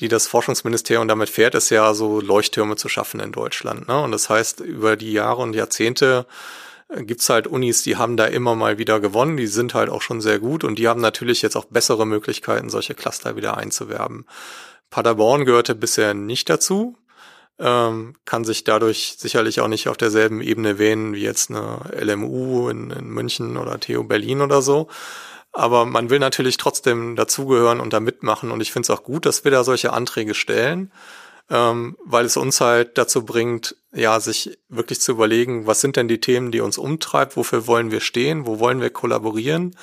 die 0.00 0.08
das 0.08 0.26
Forschungsministerium 0.26 1.06
damit 1.08 1.28
fährt, 1.28 1.54
ist 1.54 1.70
ja 1.70 1.94
so 1.94 2.20
Leuchttürme 2.20 2.76
zu 2.76 2.88
schaffen 2.88 3.20
in 3.20 3.32
Deutschland. 3.32 3.88
Ne? 3.88 4.00
Und 4.00 4.12
das 4.12 4.30
heißt, 4.30 4.60
über 4.60 4.96
die 4.96 5.12
Jahre 5.12 5.42
und 5.42 5.54
Jahrzehnte 5.54 6.26
äh, 6.88 7.04
gibt's 7.04 7.28
halt 7.28 7.46
Unis, 7.46 7.82
die 7.82 7.96
haben 7.96 8.16
da 8.16 8.26
immer 8.26 8.54
mal 8.54 8.78
wieder 8.78 9.00
gewonnen, 9.00 9.36
die 9.36 9.46
sind 9.46 9.74
halt 9.74 9.90
auch 9.90 10.02
schon 10.02 10.20
sehr 10.20 10.38
gut 10.38 10.64
und 10.64 10.78
die 10.78 10.88
haben 10.88 11.00
natürlich 11.00 11.42
jetzt 11.42 11.56
auch 11.56 11.66
bessere 11.66 12.06
Möglichkeiten, 12.06 12.70
solche 12.70 12.94
Cluster 12.94 13.36
wieder 13.36 13.56
einzuwerben. 13.56 14.26
Paderborn 14.90 15.44
gehörte 15.44 15.74
bisher 15.74 16.14
nicht 16.14 16.50
dazu, 16.50 16.96
ähm, 17.58 18.14
kann 18.24 18.44
sich 18.44 18.64
dadurch 18.64 19.16
sicherlich 19.18 19.60
auch 19.60 19.68
nicht 19.68 19.88
auf 19.88 19.96
derselben 19.96 20.40
Ebene 20.40 20.78
wähnen 20.78 21.14
wie 21.14 21.22
jetzt 21.22 21.50
eine 21.50 21.80
LMU 21.98 22.68
in, 22.68 22.90
in 22.90 23.08
München 23.08 23.56
oder 23.56 23.78
TU 23.78 24.04
Berlin 24.04 24.40
oder 24.40 24.62
so. 24.62 24.88
Aber 25.52 25.84
man 25.84 26.10
will 26.10 26.18
natürlich 26.18 26.56
trotzdem 26.56 27.14
dazugehören 27.14 27.80
und 27.80 27.92
da 27.92 28.00
mitmachen. 28.00 28.50
Und 28.50 28.60
ich 28.60 28.72
finde 28.72 28.86
es 28.86 28.90
auch 28.90 29.04
gut, 29.04 29.26
dass 29.26 29.44
wir 29.44 29.50
da 29.50 29.64
solche 29.64 29.92
Anträge 29.92 30.34
stellen, 30.34 30.90
ähm, 31.50 31.96
weil 32.04 32.24
es 32.24 32.36
uns 32.36 32.60
halt 32.60 32.96
dazu 32.96 33.24
bringt, 33.24 33.76
ja, 33.92 34.18
sich 34.20 34.58
wirklich 34.68 35.00
zu 35.00 35.12
überlegen, 35.12 35.66
was 35.66 35.80
sind 35.80 35.96
denn 35.96 36.08
die 36.08 36.20
Themen, 36.20 36.52
die 36.52 36.60
uns 36.60 36.78
umtreibt, 36.78 37.36
wofür 37.36 37.66
wollen 37.66 37.90
wir 37.90 38.00
stehen, 38.00 38.46
wo 38.46 38.58
wollen 38.58 38.80
wir 38.80 38.90
kollaborieren 38.90 39.76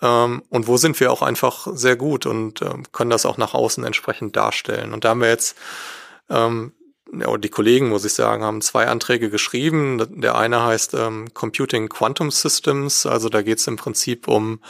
ähm, 0.00 0.42
und 0.48 0.66
wo 0.66 0.76
sind 0.78 0.98
wir 1.00 1.12
auch 1.12 1.22
einfach 1.22 1.68
sehr 1.72 1.96
gut 1.96 2.24
und 2.26 2.62
ähm, 2.62 2.84
können 2.92 3.10
das 3.10 3.26
auch 3.26 3.36
nach 3.36 3.54
außen 3.54 3.84
entsprechend 3.84 4.36
darstellen. 4.36 4.94
Und 4.94 5.04
da 5.04 5.10
haben 5.10 5.20
wir 5.20 5.28
jetzt 5.28 5.56
ähm, 6.30 6.72
ja, 7.20 7.36
die 7.36 7.48
Kollegen, 7.48 7.88
muss 7.88 8.04
ich 8.04 8.14
sagen, 8.14 8.44
haben 8.44 8.60
zwei 8.60 8.86
Anträge 8.86 9.30
geschrieben. 9.30 10.20
Der 10.20 10.36
eine 10.36 10.62
heißt 10.62 10.94
ähm, 10.94 11.32
Computing 11.34 11.88
Quantum 11.88 12.30
Systems, 12.30 13.06
also 13.06 13.28
da 13.28 13.42
geht 13.42 13.58
es 13.58 13.66
im 13.66 13.76
Prinzip 13.76 14.28
um, 14.28 14.60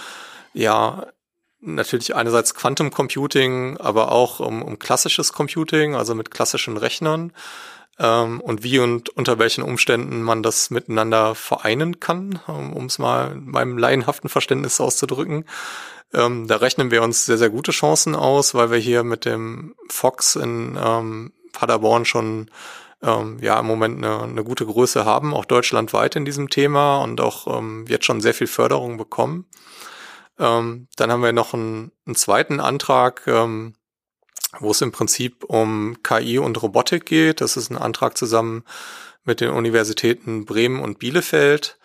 ja, 0.53 1.07
natürlich 1.61 2.15
einerseits 2.15 2.55
Quantum 2.55 2.91
Computing, 2.91 3.77
aber 3.79 4.13
auch 4.13 4.41
um, 4.41 4.63
um 4.63 4.79
klassisches 4.79 5.33
Computing, 5.33 5.95
also 5.95 6.15
mit 6.15 6.31
klassischen 6.31 6.77
Rechnern 6.77 7.33
ähm, 7.99 8.41
und 8.41 8.63
wie 8.63 8.79
und 8.79 9.11
unter 9.11 9.39
welchen 9.39 9.63
Umständen 9.63 10.23
man 10.23 10.43
das 10.43 10.71
miteinander 10.71 11.35
vereinen 11.35 12.01
kann, 12.01 12.41
um 12.47 12.87
es 12.87 12.99
mal 12.99 13.33
in 13.33 13.51
meinem 13.51 13.79
laienhaften 13.79 14.29
Verständnis 14.29 14.81
auszudrücken. 14.81 15.45
Ähm, 16.13 16.47
da 16.47 16.57
rechnen 16.57 16.91
wir 16.91 17.03
uns 17.03 17.27
sehr, 17.27 17.39
sehr 17.39 17.51
gute 17.51 17.73
Chancen 17.73 18.15
aus, 18.15 18.55
weil 18.55 18.71
wir 18.71 18.79
hier 18.79 19.03
mit 19.03 19.25
dem 19.25 19.75
Fox 19.89 20.37
in 20.37 20.79
ähm, 20.81 21.33
Paderborn 21.55 22.05
schon 22.05 22.51
ähm, 23.03 23.39
ja 23.41 23.59
im 23.59 23.67
Moment 23.67 23.99
eine, 23.99 24.23
eine 24.23 24.45
gute 24.45 24.67
Größe 24.67 25.05
haben, 25.05 25.35
auch 25.35 25.45
deutschlandweit 25.45 26.17
in 26.17 26.25
diesem 26.25 26.51
Thema 26.51 26.99
und 27.03 27.21
auch 27.21 27.59
ähm, 27.59 27.87
jetzt 27.89 28.05
schon 28.05 28.21
sehr 28.21 28.35
viel 28.35 28.47
Förderung 28.47 28.97
bekommen. 28.97 29.47
Ähm, 30.39 30.89
dann 30.97 31.13
haben 31.13 31.23
wir 31.23 31.33
noch 31.33 31.55
einen, 31.55 31.93
einen 32.07 32.17
zweiten 32.17 32.61
Antrag, 32.61 33.23
ähm, 33.27 33.75
wo 34.59 34.71
es 34.71 34.83
im 34.83 34.93
Prinzip 34.93 35.45
um 35.45 36.03
KI 36.03 36.39
und 36.39 36.61
Robotik 36.63 37.07
geht. 37.07 37.41
Das 37.41 37.57
ist 37.57 37.71
ein 37.71 37.79
Antrag 37.79 38.17
zusammen 38.17 38.65
mit 39.25 39.41
den 39.41 39.51
Universitäten 39.51 40.45
Bremen 40.45 40.81
und 40.81 40.99
Bielefeld. 40.99 41.79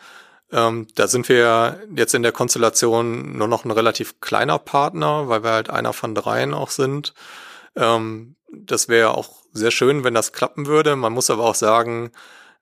Ähm, 0.52 0.88
da 0.96 1.08
sind 1.08 1.30
wir 1.30 1.80
jetzt 1.96 2.16
in 2.16 2.24
der 2.24 2.32
Konstellation 2.32 3.38
nur 3.38 3.48
noch 3.48 3.66
ein 3.66 3.72
relativ 3.72 4.20
kleiner 4.20 4.58
Partner, 4.58 5.30
weil 5.30 5.44
wir 5.44 5.52
halt 5.52 5.70
einer 5.70 5.94
von 5.94 6.16
dreien 6.16 6.54
auch 6.54 6.72
sind. 6.72 7.14
Ähm, 7.76 8.36
das 8.52 8.90
wäre 8.90 9.16
auch 9.16 9.30
sehr 9.54 9.72
schön, 9.72 10.04
wenn 10.04 10.14
das 10.14 10.34
klappen 10.34 10.68
würde. 10.68 10.96
Man 10.96 11.14
muss 11.14 11.30
aber 11.30 11.44
auch 11.44 11.56
sagen, 11.56 12.12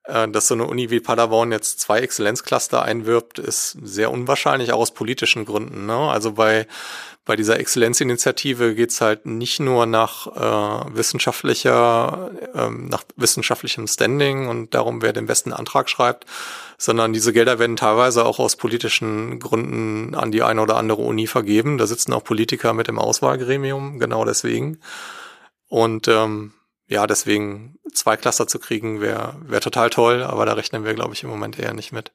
äh, 0.08 0.28
dass 0.28 0.48
so 0.48 0.54
eine 0.54 0.66
Uni 0.66 0.90
wie 0.90 1.00
Paderborn 1.00 1.52
jetzt 1.52 1.80
zwei 1.80 2.00
Exzellenzcluster 2.00 2.82
einwirbt, 2.82 3.40
ist 3.40 3.78
sehr 3.84 4.12
unwahrscheinlich, 4.12 4.72
auch 4.72 4.80
aus 4.80 4.94
politischen 4.94 5.46
Gründen. 5.46 5.86
Ne? 5.86 5.98
Also 5.98 6.34
bei, 6.34 6.66
bei 7.26 7.36
dieser 7.36 7.60
Exzellenzinitiative 7.60 8.74
geht's 8.74 9.02
halt 9.02 9.26
nicht 9.26 9.60
nur 9.60 9.86
nach 9.86 10.28
äh, 10.28 10.96
wissenschaftlicher, 10.96 12.32
äh, 12.56 12.70
nach 12.70 13.04
wissenschaftlichem 13.18 13.86
Standing 13.88 14.48
und 14.48 14.74
darum, 14.74 15.02
wer 15.02 15.12
den 15.12 15.26
besten 15.26 15.52
Antrag 15.52 15.90
schreibt, 15.90 16.26
sondern 16.78 17.12
diese 17.12 17.34
Gelder 17.34 17.60
werden 17.60 17.76
teilweise 17.76 18.26
auch 18.26 18.40
aus 18.40 18.56
politischen 18.56 19.40
Gründen 19.40 20.16
an 20.16 20.32
die 20.32 20.44
eine 20.44 20.62
oder 20.62 20.78
andere 20.78 21.02
Uni 21.02 21.28
vergeben. 21.28 21.78
Da 21.78 21.86
sitzen 21.86 22.14
auch 22.14 22.24
Politiker 22.24 22.74
mit 22.74 22.88
im 22.88 22.98
Auswahlgremium, 22.98 24.00
genau 24.00 24.24
deswegen. 24.24 24.80
Und 25.68 26.08
ähm, 26.08 26.54
ja, 26.88 27.06
deswegen 27.08 27.78
zwei 27.94 28.16
Cluster 28.16 28.48
zu 28.48 28.60
kriegen, 28.60 29.02
wäre 29.02 29.36
wär 29.42 29.62
total 29.62 29.90
toll, 29.90 30.24
aber 30.24 30.46
da 30.46 30.54
rechnen 30.54 30.86
wir, 30.86 30.94
glaube 30.94 31.14
ich, 31.14 31.24
im 31.24 31.30
Moment 31.30 31.60
eher 31.60 31.74
nicht 31.74 31.92
mit. 31.92 32.12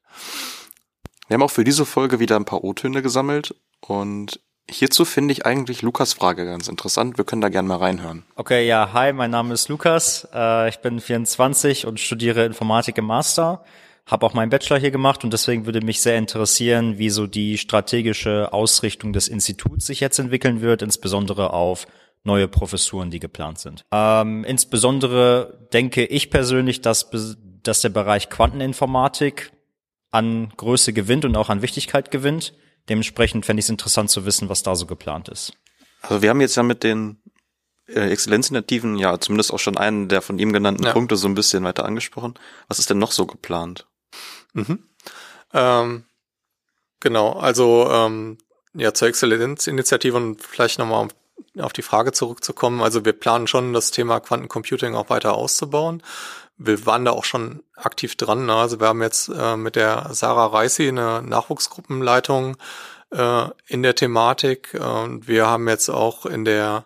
Wir 1.27 1.35
haben 1.35 1.43
auch 1.43 1.51
für 1.51 1.63
diese 1.63 1.85
Folge 1.85 2.19
wieder 2.19 2.35
ein 2.35 2.45
paar 2.45 2.63
O-Töne 2.63 3.01
gesammelt 3.01 3.55
und 3.81 4.39
hierzu 4.69 5.05
finde 5.05 5.31
ich 5.31 5.45
eigentlich 5.45 5.81
Lukas 5.81 6.13
Frage 6.13 6.45
ganz 6.45 6.67
interessant. 6.67 7.17
Wir 7.17 7.25
können 7.25 7.41
da 7.41 7.49
gerne 7.49 7.67
mal 7.67 7.77
reinhören. 7.77 8.23
Okay, 8.35 8.67
ja, 8.67 8.91
hi, 8.93 9.13
mein 9.13 9.31
Name 9.31 9.53
ist 9.53 9.69
Lukas. 9.69 10.27
Äh, 10.33 10.69
ich 10.69 10.79
bin 10.79 10.99
24 10.99 11.85
und 11.85 11.99
studiere 11.99 12.45
Informatik 12.45 12.97
im 12.97 13.05
Master. 13.05 13.63
Habe 14.05 14.25
auch 14.25 14.33
meinen 14.33 14.49
Bachelor 14.49 14.79
hier 14.79 14.91
gemacht 14.91 15.23
und 15.23 15.31
deswegen 15.31 15.65
würde 15.65 15.79
mich 15.81 16.01
sehr 16.01 16.17
interessieren, 16.17 16.97
wie 16.97 17.09
so 17.09 17.25
die 17.25 17.57
strategische 17.57 18.51
Ausrichtung 18.51 19.13
des 19.13 19.29
Instituts 19.29 19.85
sich 19.85 20.01
jetzt 20.01 20.19
entwickeln 20.19 20.59
wird, 20.59 20.81
insbesondere 20.81 21.53
auf 21.53 21.87
neue 22.23 22.47
Professuren, 22.47 23.11
die 23.11 23.19
geplant 23.19 23.59
sind. 23.59 23.85
Ähm, 23.91 24.43
insbesondere 24.45 25.67
denke 25.73 26.05
ich 26.05 26.29
persönlich, 26.29 26.81
dass, 26.81 27.09
dass 27.63 27.81
der 27.81 27.89
Bereich 27.89 28.29
Quanteninformatik 28.29 29.51
an 30.11 30.53
Größe 30.57 30.93
gewinnt 30.93 31.25
und 31.25 31.35
auch 31.35 31.49
an 31.49 31.61
Wichtigkeit 31.61 32.11
gewinnt. 32.11 32.53
Dementsprechend 32.89 33.45
fände 33.45 33.59
ich 33.59 33.65
es 33.65 33.69
interessant 33.69 34.09
zu 34.09 34.25
wissen, 34.25 34.49
was 34.49 34.63
da 34.63 34.75
so 34.75 34.85
geplant 34.85 35.29
ist. 35.29 35.53
Also 36.01 36.21
wir 36.21 36.29
haben 36.29 36.41
jetzt 36.41 36.55
ja 36.55 36.63
mit 36.63 36.83
den 36.83 37.21
äh, 37.87 38.09
Exzellenzinitiativen 38.09 38.97
ja 38.97 39.19
zumindest 39.19 39.53
auch 39.53 39.59
schon 39.59 39.77
einen 39.77 40.09
der 40.09 40.21
von 40.21 40.39
ihm 40.39 40.53
genannten 40.53 40.83
ja. 40.83 40.91
Punkte 40.91 41.15
so 41.15 41.27
ein 41.27 41.35
bisschen 41.35 41.63
weiter 41.63 41.85
angesprochen. 41.85 42.35
Was 42.67 42.79
ist 42.79 42.89
denn 42.89 42.99
noch 42.99 43.11
so 43.11 43.25
geplant? 43.25 43.87
Mhm. 44.53 44.79
Ähm, 45.53 46.05
genau, 46.99 47.33
also 47.33 47.89
ähm, 47.89 48.37
ja 48.73 48.93
zur 48.93 49.07
Exzellenzinitiative 49.07 50.15
und 50.15 50.41
vielleicht 50.41 50.79
nochmal 50.79 51.07
auf 51.59 51.73
die 51.73 51.81
Frage 51.81 52.11
zurückzukommen, 52.11 52.81
also 52.81 53.05
wir 53.05 53.13
planen 53.13 53.47
schon, 53.47 53.73
das 53.73 53.91
Thema 53.91 54.19
Quantencomputing 54.19 54.95
auch 54.95 55.09
weiter 55.09 55.33
auszubauen. 55.35 56.01
Wir 56.57 56.85
waren 56.85 57.05
da 57.05 57.11
auch 57.11 57.25
schon 57.25 57.63
aktiv 57.75 58.15
dran. 58.15 58.45
Ne? 58.45 58.53
Also 58.53 58.79
wir 58.79 58.87
haben 58.87 59.01
jetzt 59.01 59.29
äh, 59.29 59.57
mit 59.57 59.75
der 59.75 60.09
Sarah 60.11 60.47
Reisi 60.47 60.87
eine 60.87 61.21
Nachwuchsgruppenleitung 61.23 62.57
äh, 63.11 63.45
in 63.67 63.83
der 63.83 63.95
Thematik. 63.95 64.73
Und 64.79 65.27
wir 65.27 65.47
haben 65.47 65.67
jetzt 65.67 65.89
auch 65.89 66.25
in 66.25 66.45
der 66.45 66.85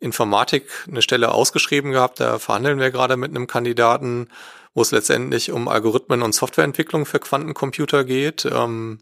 Informatik 0.00 0.86
eine 0.88 1.02
Stelle 1.02 1.32
ausgeschrieben 1.32 1.92
gehabt. 1.92 2.20
Da 2.20 2.38
verhandeln 2.38 2.80
wir 2.80 2.90
gerade 2.90 3.16
mit 3.16 3.30
einem 3.30 3.46
Kandidaten, 3.46 4.28
wo 4.74 4.80
es 4.82 4.90
letztendlich 4.90 5.52
um 5.52 5.68
Algorithmen 5.68 6.22
und 6.22 6.34
Softwareentwicklung 6.34 7.04
für 7.04 7.20
Quantencomputer 7.20 8.04
geht. 8.04 8.46
Ähm, 8.46 8.98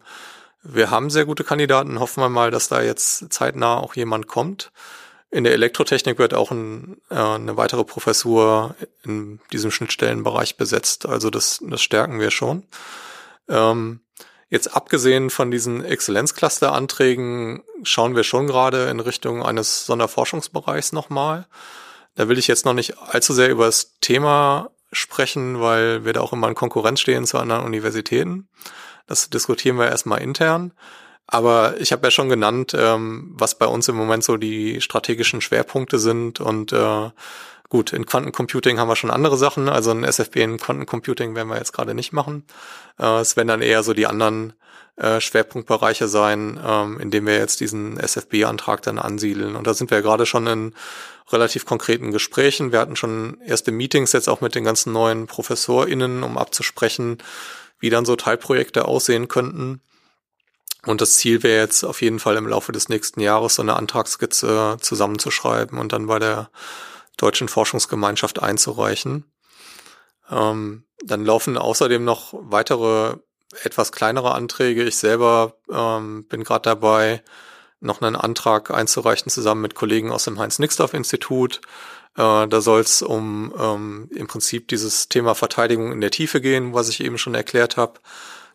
Wir 0.62 0.90
haben 0.90 1.08
sehr 1.08 1.24
gute 1.24 1.44
Kandidaten, 1.44 2.00
hoffen 2.00 2.22
wir 2.22 2.28
mal, 2.28 2.50
dass 2.50 2.68
da 2.68 2.82
jetzt 2.82 3.32
zeitnah 3.32 3.78
auch 3.78 3.94
jemand 3.96 4.26
kommt. 4.26 4.72
In 5.30 5.44
der 5.44 5.52
Elektrotechnik 5.52 6.18
wird 6.18 6.34
auch 6.34 6.50
ein, 6.50 7.00
äh, 7.08 7.14
eine 7.14 7.56
weitere 7.56 7.84
Professur 7.84 8.74
in 9.04 9.40
diesem 9.52 9.70
Schnittstellenbereich 9.70 10.56
besetzt. 10.56 11.06
Also 11.06 11.30
das, 11.30 11.60
das 11.62 11.82
stärken 11.82 12.18
wir 12.18 12.30
schon. 12.30 12.64
Ähm, 13.48 14.00
jetzt 14.48 14.74
abgesehen 14.74 15.30
von 15.30 15.50
diesen 15.50 15.84
Exzellenzcluster-Anträgen 15.84 17.62
schauen 17.84 18.16
wir 18.16 18.24
schon 18.24 18.48
gerade 18.48 18.88
in 18.88 18.98
Richtung 18.98 19.44
eines 19.44 19.86
Sonderforschungsbereichs 19.86 20.92
nochmal. 20.92 21.46
Da 22.16 22.28
will 22.28 22.38
ich 22.38 22.48
jetzt 22.48 22.64
noch 22.64 22.74
nicht 22.74 22.98
allzu 22.98 23.32
sehr 23.32 23.50
über 23.50 23.66
das 23.66 23.98
Thema 24.00 24.70
sprechen, 24.92 25.60
weil 25.60 26.04
wir 26.04 26.12
da 26.12 26.20
auch 26.20 26.32
immer 26.32 26.48
in 26.48 26.56
Konkurrenz 26.56 27.00
stehen 27.00 27.24
zu 27.24 27.38
anderen 27.38 27.64
Universitäten. 27.64 28.48
Das 29.06 29.30
diskutieren 29.30 29.78
wir 29.78 29.88
erstmal 29.88 30.20
intern. 30.20 30.72
Aber 31.30 31.80
ich 31.80 31.92
habe 31.92 32.06
ja 32.06 32.10
schon 32.10 32.28
genannt, 32.28 32.74
ähm, 32.76 33.32
was 33.34 33.54
bei 33.56 33.66
uns 33.66 33.86
im 33.88 33.94
Moment 33.94 34.24
so 34.24 34.36
die 34.36 34.80
strategischen 34.80 35.40
Schwerpunkte 35.40 36.00
sind. 36.00 36.40
Und 36.40 36.72
äh, 36.72 37.10
gut, 37.68 37.92
in 37.92 38.04
Quantencomputing 38.04 38.78
haben 38.78 38.88
wir 38.88 38.96
schon 38.96 39.12
andere 39.12 39.36
Sachen. 39.36 39.68
Also 39.68 39.92
ein 39.92 40.02
SFB 40.02 40.36
in 40.36 40.58
Quantencomputing 40.58 41.36
werden 41.36 41.48
wir 41.48 41.56
jetzt 41.56 41.72
gerade 41.72 41.94
nicht 41.94 42.12
machen. 42.12 42.44
Äh, 42.98 43.20
es 43.20 43.36
werden 43.36 43.46
dann 43.46 43.62
eher 43.62 43.84
so 43.84 43.94
die 43.94 44.08
anderen 44.08 44.54
äh, 44.96 45.20
Schwerpunktbereiche 45.20 46.08
sein, 46.08 46.58
ähm, 46.66 46.98
in 46.98 47.12
dem 47.12 47.26
wir 47.26 47.38
jetzt 47.38 47.60
diesen 47.60 47.96
SFB-Antrag 47.98 48.82
dann 48.82 48.98
ansiedeln. 48.98 49.54
Und 49.54 49.68
da 49.68 49.72
sind 49.72 49.92
wir 49.92 50.02
gerade 50.02 50.26
schon 50.26 50.48
in 50.48 50.74
relativ 51.30 51.64
konkreten 51.64 52.10
Gesprächen. 52.10 52.72
Wir 52.72 52.80
hatten 52.80 52.96
schon 52.96 53.40
erste 53.46 53.70
Meetings 53.70 54.12
jetzt 54.12 54.28
auch 54.28 54.40
mit 54.40 54.56
den 54.56 54.64
ganzen 54.64 54.92
neuen 54.92 55.28
ProfessorInnen, 55.28 56.24
um 56.24 56.36
abzusprechen, 56.36 57.18
wie 57.78 57.88
dann 57.88 58.04
so 58.04 58.16
Teilprojekte 58.16 58.84
aussehen 58.84 59.28
könnten. 59.28 59.80
Und 60.86 61.00
das 61.00 61.14
Ziel 61.14 61.42
wäre 61.42 61.60
jetzt 61.60 61.84
auf 61.84 62.00
jeden 62.02 62.18
Fall 62.18 62.36
im 62.36 62.46
Laufe 62.46 62.72
des 62.72 62.88
nächsten 62.88 63.20
Jahres 63.20 63.56
so 63.56 63.62
eine 63.62 63.76
Antragsskizze 63.76 64.78
zusammenzuschreiben 64.80 65.78
und 65.78 65.92
dann 65.92 66.06
bei 66.06 66.18
der 66.18 66.50
Deutschen 67.16 67.48
Forschungsgemeinschaft 67.48 68.42
einzureichen. 68.42 69.24
Ähm, 70.30 70.84
dann 71.04 71.24
laufen 71.24 71.58
außerdem 71.58 72.04
noch 72.04 72.32
weitere 72.32 73.16
etwas 73.62 73.92
kleinere 73.92 74.32
Anträge. 74.32 74.84
Ich 74.84 74.96
selber 74.96 75.54
ähm, 75.70 76.24
bin 76.24 76.44
gerade 76.44 76.62
dabei, 76.62 77.22
noch 77.80 78.00
einen 78.02 78.16
Antrag 78.16 78.70
einzureichen 78.70 79.30
zusammen 79.30 79.62
mit 79.62 79.74
Kollegen 79.74 80.12
aus 80.12 80.24
dem 80.24 80.38
Heinz-Nixdorf-Institut. 80.38 81.60
Äh, 82.16 82.46
da 82.46 82.60
soll 82.60 82.80
es 82.80 83.02
um 83.02 83.54
ähm, 83.58 84.10
im 84.14 84.26
Prinzip 84.26 84.68
dieses 84.68 85.08
Thema 85.08 85.34
Verteidigung 85.34 85.92
in 85.92 86.00
der 86.00 86.10
Tiefe 86.10 86.40
gehen, 86.40 86.74
was 86.74 86.88
ich 86.88 87.02
eben 87.02 87.18
schon 87.18 87.34
erklärt 87.34 87.76
habe. 87.76 88.00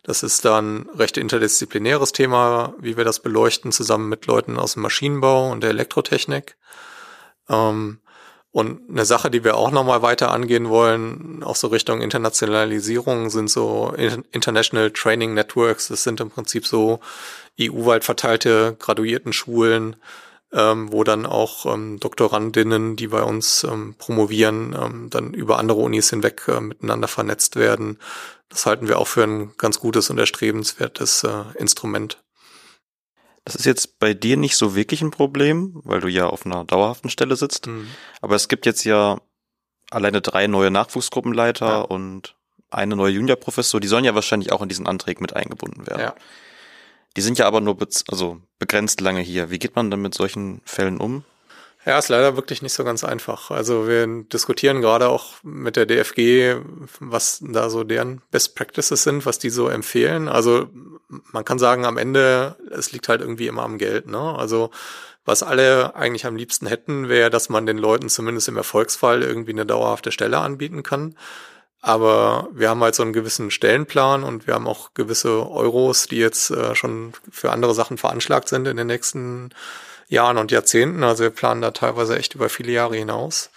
Das 0.06 0.22
ist 0.22 0.44
dann 0.44 0.88
recht 0.96 1.16
interdisziplinäres 1.16 2.12
Thema, 2.12 2.74
wie 2.78 2.96
wir 2.96 3.02
das 3.04 3.18
beleuchten, 3.18 3.72
zusammen 3.72 4.08
mit 4.08 4.26
Leuten 4.26 4.56
aus 4.56 4.74
dem 4.74 4.82
Maschinenbau 4.82 5.50
und 5.50 5.64
der 5.64 5.70
Elektrotechnik. 5.70 6.56
Ähm, 7.48 7.98
und 8.52 8.88
eine 8.88 9.04
Sache, 9.04 9.32
die 9.32 9.42
wir 9.42 9.56
auch 9.56 9.72
nochmal 9.72 10.02
weiter 10.02 10.30
angehen 10.30 10.68
wollen, 10.68 11.42
auch 11.42 11.56
so 11.56 11.66
Richtung 11.66 12.02
Internationalisierung, 12.02 13.30
sind 13.30 13.50
so 13.50 13.94
International 14.30 14.92
Training 14.92 15.34
Networks. 15.34 15.88
Das 15.88 16.04
sind 16.04 16.20
im 16.20 16.30
Prinzip 16.30 16.68
so 16.68 17.00
EU-weit 17.60 18.04
verteilte 18.04 18.76
Graduiertenschulen, 18.78 19.96
ähm, 20.52 20.92
wo 20.92 21.02
dann 21.02 21.26
auch 21.26 21.66
ähm, 21.66 21.98
Doktorandinnen, 21.98 22.94
die 22.94 23.08
bei 23.08 23.24
uns 23.24 23.64
ähm, 23.64 23.96
promovieren, 23.98 24.76
ähm, 24.80 25.10
dann 25.10 25.34
über 25.34 25.58
andere 25.58 25.80
Unis 25.80 26.10
hinweg 26.10 26.44
äh, 26.46 26.60
miteinander 26.60 27.08
vernetzt 27.08 27.56
werden, 27.56 27.98
das 28.48 28.66
halten 28.66 28.88
wir 28.88 28.98
auch 28.98 29.08
für 29.08 29.24
ein 29.24 29.52
ganz 29.58 29.80
gutes 29.80 30.10
und 30.10 30.18
erstrebenswertes 30.18 31.24
äh, 31.24 31.44
Instrument. 31.58 32.22
Das 33.44 33.54
ist 33.54 33.64
jetzt 33.64 33.98
bei 33.98 34.12
dir 34.12 34.36
nicht 34.36 34.56
so 34.56 34.74
wirklich 34.74 35.02
ein 35.02 35.12
Problem, 35.12 35.80
weil 35.84 36.00
du 36.00 36.08
ja 36.08 36.26
auf 36.26 36.46
einer 36.46 36.64
dauerhaften 36.64 37.10
Stelle 37.10 37.36
sitzt. 37.36 37.68
Mhm. 37.68 37.88
Aber 38.20 38.34
es 38.34 38.48
gibt 38.48 38.66
jetzt 38.66 38.84
ja 38.84 39.20
alleine 39.90 40.20
drei 40.20 40.46
neue 40.48 40.70
Nachwuchsgruppenleiter 40.70 41.66
ja. 41.66 41.80
und 41.80 42.36
eine 42.70 42.96
neue 42.96 43.12
Juniorprofessor. 43.12 43.80
Die 43.80 43.88
sollen 43.88 44.04
ja 44.04 44.14
wahrscheinlich 44.14 44.52
auch 44.52 44.62
in 44.62 44.68
diesen 44.68 44.86
Anträgen 44.88 45.22
mit 45.22 45.34
eingebunden 45.34 45.86
werden. 45.86 46.00
Ja. 46.00 46.14
Die 47.16 47.20
sind 47.20 47.38
ja 47.38 47.46
aber 47.46 47.60
nur 47.60 47.76
be 47.76 47.88
also 48.08 48.40
begrenzt 48.58 49.00
lange 49.00 49.20
hier. 49.20 49.50
Wie 49.50 49.58
geht 49.58 49.76
man 49.76 49.90
dann 49.90 50.02
mit 50.02 50.14
solchen 50.14 50.60
Fällen 50.64 50.98
um? 50.98 51.24
Ja, 51.86 52.00
ist 52.00 52.08
leider 52.08 52.34
wirklich 52.34 52.62
nicht 52.62 52.72
so 52.72 52.82
ganz 52.82 53.04
einfach. 53.04 53.52
Also 53.52 53.86
wir 53.86 54.08
diskutieren 54.24 54.80
gerade 54.80 55.08
auch 55.08 55.34
mit 55.44 55.76
der 55.76 55.86
DFG, 55.86 56.56
was 56.98 57.40
da 57.46 57.70
so 57.70 57.84
deren 57.84 58.22
Best 58.32 58.56
Practices 58.56 59.04
sind, 59.04 59.24
was 59.24 59.38
die 59.38 59.50
so 59.50 59.68
empfehlen. 59.68 60.26
Also 60.26 60.66
man 61.08 61.44
kann 61.44 61.60
sagen, 61.60 61.84
am 61.84 61.96
Ende, 61.96 62.56
es 62.72 62.90
liegt 62.90 63.08
halt 63.08 63.20
irgendwie 63.20 63.46
immer 63.46 63.62
am 63.62 63.78
Geld. 63.78 64.08
Ne? 64.08 64.18
Also 64.18 64.70
was 65.24 65.44
alle 65.44 65.94
eigentlich 65.94 66.26
am 66.26 66.34
liebsten 66.34 66.66
hätten, 66.66 67.08
wäre, 67.08 67.30
dass 67.30 67.50
man 67.50 67.66
den 67.66 67.78
Leuten 67.78 68.08
zumindest 68.08 68.48
im 68.48 68.56
Erfolgsfall 68.56 69.22
irgendwie 69.22 69.52
eine 69.52 69.64
dauerhafte 69.64 70.10
Stelle 70.10 70.38
anbieten 70.38 70.82
kann. 70.82 71.16
Aber 71.80 72.48
wir 72.52 72.68
haben 72.68 72.82
halt 72.82 72.96
so 72.96 73.04
einen 73.04 73.12
gewissen 73.12 73.52
Stellenplan 73.52 74.24
und 74.24 74.48
wir 74.48 74.54
haben 74.54 74.66
auch 74.66 74.92
gewisse 74.94 75.48
Euros, 75.48 76.08
die 76.08 76.16
jetzt 76.16 76.50
äh, 76.50 76.74
schon 76.74 77.12
für 77.30 77.52
andere 77.52 77.74
Sachen 77.74 77.96
veranschlagt 77.96 78.48
sind 78.48 78.66
in 78.66 78.76
den 78.76 78.88
nächsten 78.88 79.50
Jahren 79.50 79.54
und 80.38 80.52
Jahrzehnten. 80.52 81.02
Also 81.02 81.24
wir 81.24 81.30
planen 81.30 81.62
da 81.62 81.70
teilweise 81.70 82.16
echt 82.16 82.34
über 82.34 82.48
viele 82.48 82.72
Jahre 82.72 82.96
hinaus. 82.96 83.50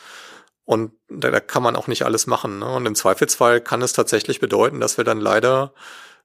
Und 0.66 0.92
da, 1.10 1.32
da 1.32 1.40
kann 1.40 1.64
man 1.64 1.76
auch 1.76 1.88
nicht 1.88 2.04
alles 2.04 2.28
machen. 2.28 2.60
Ne? 2.60 2.72
Und 2.72 2.86
im 2.86 2.96
Zweifelsfall 2.96 3.62
kann 3.62 3.82
es 3.82 3.94
tatsächlich 3.94 4.40
bedeuten, 4.40 4.80
dass 4.80 4.98
wir 4.98 5.04
dann 5.04 5.20
leider 5.20 5.74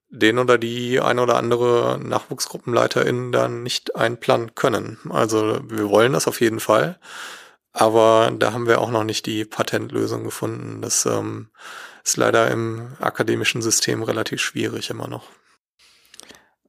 den 0.09 0.39
oder 0.39 0.59
die 0.59 1.01
ein 1.01 1.19
oder 1.19 1.37
andere 1.37 1.99
Nachwuchsgruppenleiterin 2.03 3.33
dann 3.33 3.63
nicht 3.63 3.97
einplanen 3.97 4.55
können. 4.55 4.99
Also 5.11 5.61
wir 5.69 5.89
wollen 5.89 6.13
das 6.13 6.29
auf 6.29 6.41
jeden 6.41 6.61
Fall. 6.61 6.99
Aber 7.73 8.33
da 8.39 8.53
haben 8.53 8.69
wir 8.69 8.81
auch 8.81 8.91
noch 8.91 9.03
nicht 9.03 9.27
die 9.27 9.45
Patentlösung 9.45 10.23
gefunden. 10.23 10.81
Das 10.81 11.07
ähm, 11.07 11.49
ist 12.05 12.17
leider 12.17 12.51
im 12.51 12.93
akademischen 13.01 13.63
System 13.63 14.03
relativ 14.03 14.41
schwierig 14.41 14.91
immer 14.91 15.09
noch. 15.09 15.25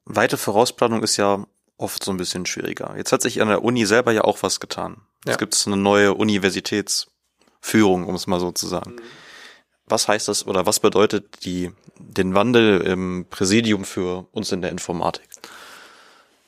Weite 0.06 0.38
Vorausplanung 0.38 1.04
ist 1.04 1.18
ja 1.18 1.46
oft 1.78 2.04
so 2.04 2.12
ein 2.12 2.18
bisschen 2.18 2.46
schwieriger. 2.46 2.94
Jetzt 2.98 3.12
hat 3.12 3.22
sich 3.22 3.42
an 3.42 3.50
der 3.50 3.64
Uni 3.64 3.86
selber 3.86 4.12
ja 4.12 4.24
auch 4.24 4.44
was 4.44 4.60
getan. 4.60 5.02
Ja. 5.26 5.34
Es 5.34 5.38
gibt 5.38 5.62
eine 5.66 5.78
neue 5.78 6.14
Universitätsführung, 6.14 8.06
um 8.06 8.16
es 8.16 8.28
mal 8.28 8.40
so 8.40 8.52
zu 8.52 8.68
sagen. 8.68 8.92
Mhm. 8.92 9.02
Was 9.88 10.08
heißt 10.08 10.28
das 10.28 10.48
oder 10.48 10.66
was 10.66 10.80
bedeutet 10.80 11.46
die, 11.46 11.72
den 12.00 12.34
Wandel 12.34 12.82
im 12.82 13.28
Präsidium 13.30 13.86
für 13.86 14.28
uns 14.32 14.52
in 14.52 14.62
der 14.62 14.72
Informatik? 14.72 15.30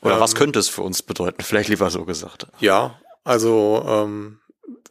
Oder 0.01 0.15
ähm, 0.15 0.19
was 0.21 0.33
könnte 0.33 0.59
es 0.59 0.69
für 0.69 0.81
uns 0.81 1.03
bedeuten? 1.03 1.43
Vielleicht 1.43 1.69
lieber 1.69 1.89
so 1.91 2.05
gesagt. 2.05 2.47
Ja, 2.59 2.99
also 3.23 3.83
ähm, 3.87 4.39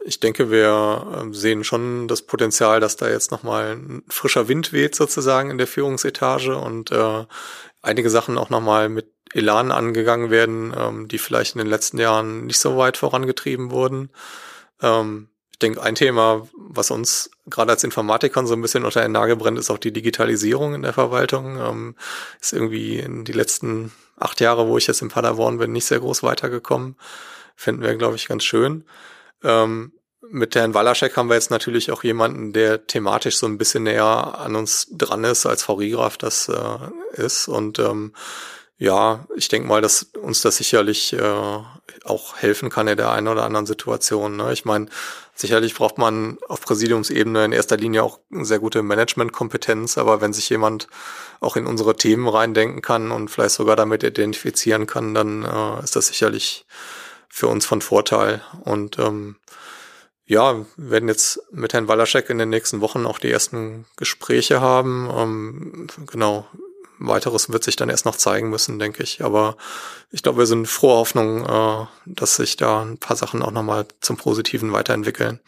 ich 0.04 0.20
denke, 0.20 0.50
wir 0.50 1.18
ähm, 1.20 1.34
sehen 1.34 1.64
schon 1.64 2.06
das 2.06 2.22
Potenzial, 2.22 2.78
dass 2.78 2.96
da 2.96 3.08
jetzt 3.08 3.32
nochmal 3.32 3.76
ein 3.76 4.04
frischer 4.08 4.46
Wind 4.46 4.72
weht 4.72 4.94
sozusagen 4.94 5.50
in 5.50 5.58
der 5.58 5.66
Führungsetage 5.66 6.56
und 6.56 6.92
äh, 6.92 7.24
einige 7.82 8.10
Sachen 8.10 8.38
auch 8.38 8.50
nochmal 8.50 8.88
mit 8.88 9.15
Elan 9.32 9.72
angegangen 9.72 10.30
werden, 10.30 10.74
ähm, 10.76 11.08
die 11.08 11.18
vielleicht 11.18 11.54
in 11.54 11.58
den 11.58 11.66
letzten 11.66 11.98
Jahren 11.98 12.46
nicht 12.46 12.58
so 12.58 12.76
weit 12.76 12.96
vorangetrieben 12.96 13.70
wurden. 13.70 14.10
Ähm, 14.80 15.28
ich 15.52 15.58
denke, 15.58 15.82
ein 15.82 15.94
Thema, 15.94 16.46
was 16.54 16.90
uns 16.90 17.30
gerade 17.46 17.72
als 17.72 17.82
Informatikern 17.82 18.46
so 18.46 18.52
ein 18.52 18.60
bisschen 18.60 18.84
unter 18.84 19.00
den 19.00 19.12
Nagel 19.12 19.36
brennt, 19.36 19.58
ist 19.58 19.70
auch 19.70 19.78
die 19.78 19.92
Digitalisierung 19.92 20.74
in 20.74 20.82
der 20.82 20.92
Verwaltung. 20.92 21.58
Ähm, 21.58 21.94
ist 22.40 22.52
irgendwie 22.52 22.98
in 22.98 23.24
die 23.24 23.32
letzten 23.32 23.90
acht 24.18 24.40
Jahre, 24.40 24.68
wo 24.68 24.76
ich 24.76 24.86
jetzt 24.86 25.00
in 25.02 25.08
Paderborn 25.08 25.58
bin, 25.58 25.72
nicht 25.72 25.86
sehr 25.86 26.00
groß 26.00 26.22
weitergekommen. 26.22 26.96
Finden 27.54 27.82
wir, 27.82 27.94
glaube 27.96 28.16
ich, 28.16 28.28
ganz 28.28 28.44
schön. 28.44 28.84
Ähm, 29.42 29.92
mit 30.28 30.54
Herrn 30.54 30.74
Walaschek 30.74 31.16
haben 31.16 31.28
wir 31.28 31.36
jetzt 31.36 31.50
natürlich 31.50 31.90
auch 31.90 32.04
jemanden, 32.04 32.52
der 32.52 32.86
thematisch 32.86 33.38
so 33.38 33.46
ein 33.46 33.58
bisschen 33.58 33.84
näher 33.84 34.04
an 34.38 34.56
uns 34.56 34.88
dran 34.90 35.24
ist, 35.24 35.46
als 35.46 35.62
Frau 35.62 35.74
Riegraf 35.74 36.18
das 36.18 36.48
äh, 36.48 37.22
ist. 37.22 37.48
Und 37.48 37.78
ähm, 37.78 38.12
ja, 38.78 39.26
ich 39.34 39.48
denke 39.48 39.68
mal, 39.68 39.80
dass 39.80 40.02
uns 40.20 40.42
das 40.42 40.56
sicherlich 40.56 41.14
äh, 41.14 41.58
auch 42.04 42.36
helfen 42.36 42.68
kann 42.68 42.88
in 42.88 42.96
der 42.96 43.10
einen 43.10 43.28
oder 43.28 43.44
anderen 43.44 43.66
Situation. 43.66 44.36
Ne? 44.36 44.52
Ich 44.52 44.66
meine, 44.66 44.86
sicherlich 45.34 45.74
braucht 45.74 45.96
man 45.96 46.38
auf 46.48 46.60
Präsidiumsebene 46.60 47.46
in 47.46 47.52
erster 47.52 47.78
Linie 47.78 48.02
auch 48.02 48.20
sehr 48.30 48.58
gute 48.58 48.82
Managementkompetenz, 48.82 49.96
aber 49.96 50.20
wenn 50.20 50.34
sich 50.34 50.50
jemand 50.50 50.88
auch 51.40 51.56
in 51.56 51.66
unsere 51.66 51.96
Themen 51.96 52.28
reindenken 52.28 52.82
kann 52.82 53.10
und 53.10 53.30
vielleicht 53.30 53.54
sogar 53.54 53.76
damit 53.76 54.02
identifizieren 54.02 54.86
kann, 54.86 55.14
dann 55.14 55.44
äh, 55.44 55.82
ist 55.82 55.96
das 55.96 56.08
sicherlich 56.08 56.66
für 57.28 57.48
uns 57.48 57.64
von 57.64 57.80
Vorteil. 57.80 58.42
Und 58.64 58.98
ähm, 58.98 59.36
ja, 60.26 60.66
werden 60.76 61.08
jetzt 61.08 61.40
mit 61.50 61.72
Herrn 61.72 61.88
Walaschek 61.88 62.28
in 62.30 62.38
den 62.38 62.50
nächsten 62.50 62.80
Wochen 62.80 63.06
auch 63.06 63.18
die 63.18 63.30
ersten 63.30 63.86
Gespräche 63.96 64.60
haben. 64.60 65.08
Ähm, 65.14 65.86
genau, 66.10 66.46
weiteres 66.98 67.50
wird 67.50 67.64
sich 67.64 67.76
dann 67.76 67.88
erst 67.88 68.06
noch 68.06 68.16
zeigen 68.16 68.50
müssen, 68.50 68.78
denke 68.78 69.02
ich. 69.02 69.22
Aber 69.22 69.56
ich 70.10 70.22
glaube, 70.22 70.38
wir 70.38 70.46
sind 70.46 70.66
frohe 70.66 70.96
Hoffnung, 70.96 71.44
äh, 71.44 71.86
dass 72.06 72.36
sich 72.36 72.56
da 72.56 72.82
ein 72.82 72.98
paar 72.98 73.16
Sachen 73.16 73.42
auch 73.42 73.50
nochmal 73.50 73.86
zum 74.00 74.16
Positiven 74.16 74.72
weiterentwickeln. 74.72 75.40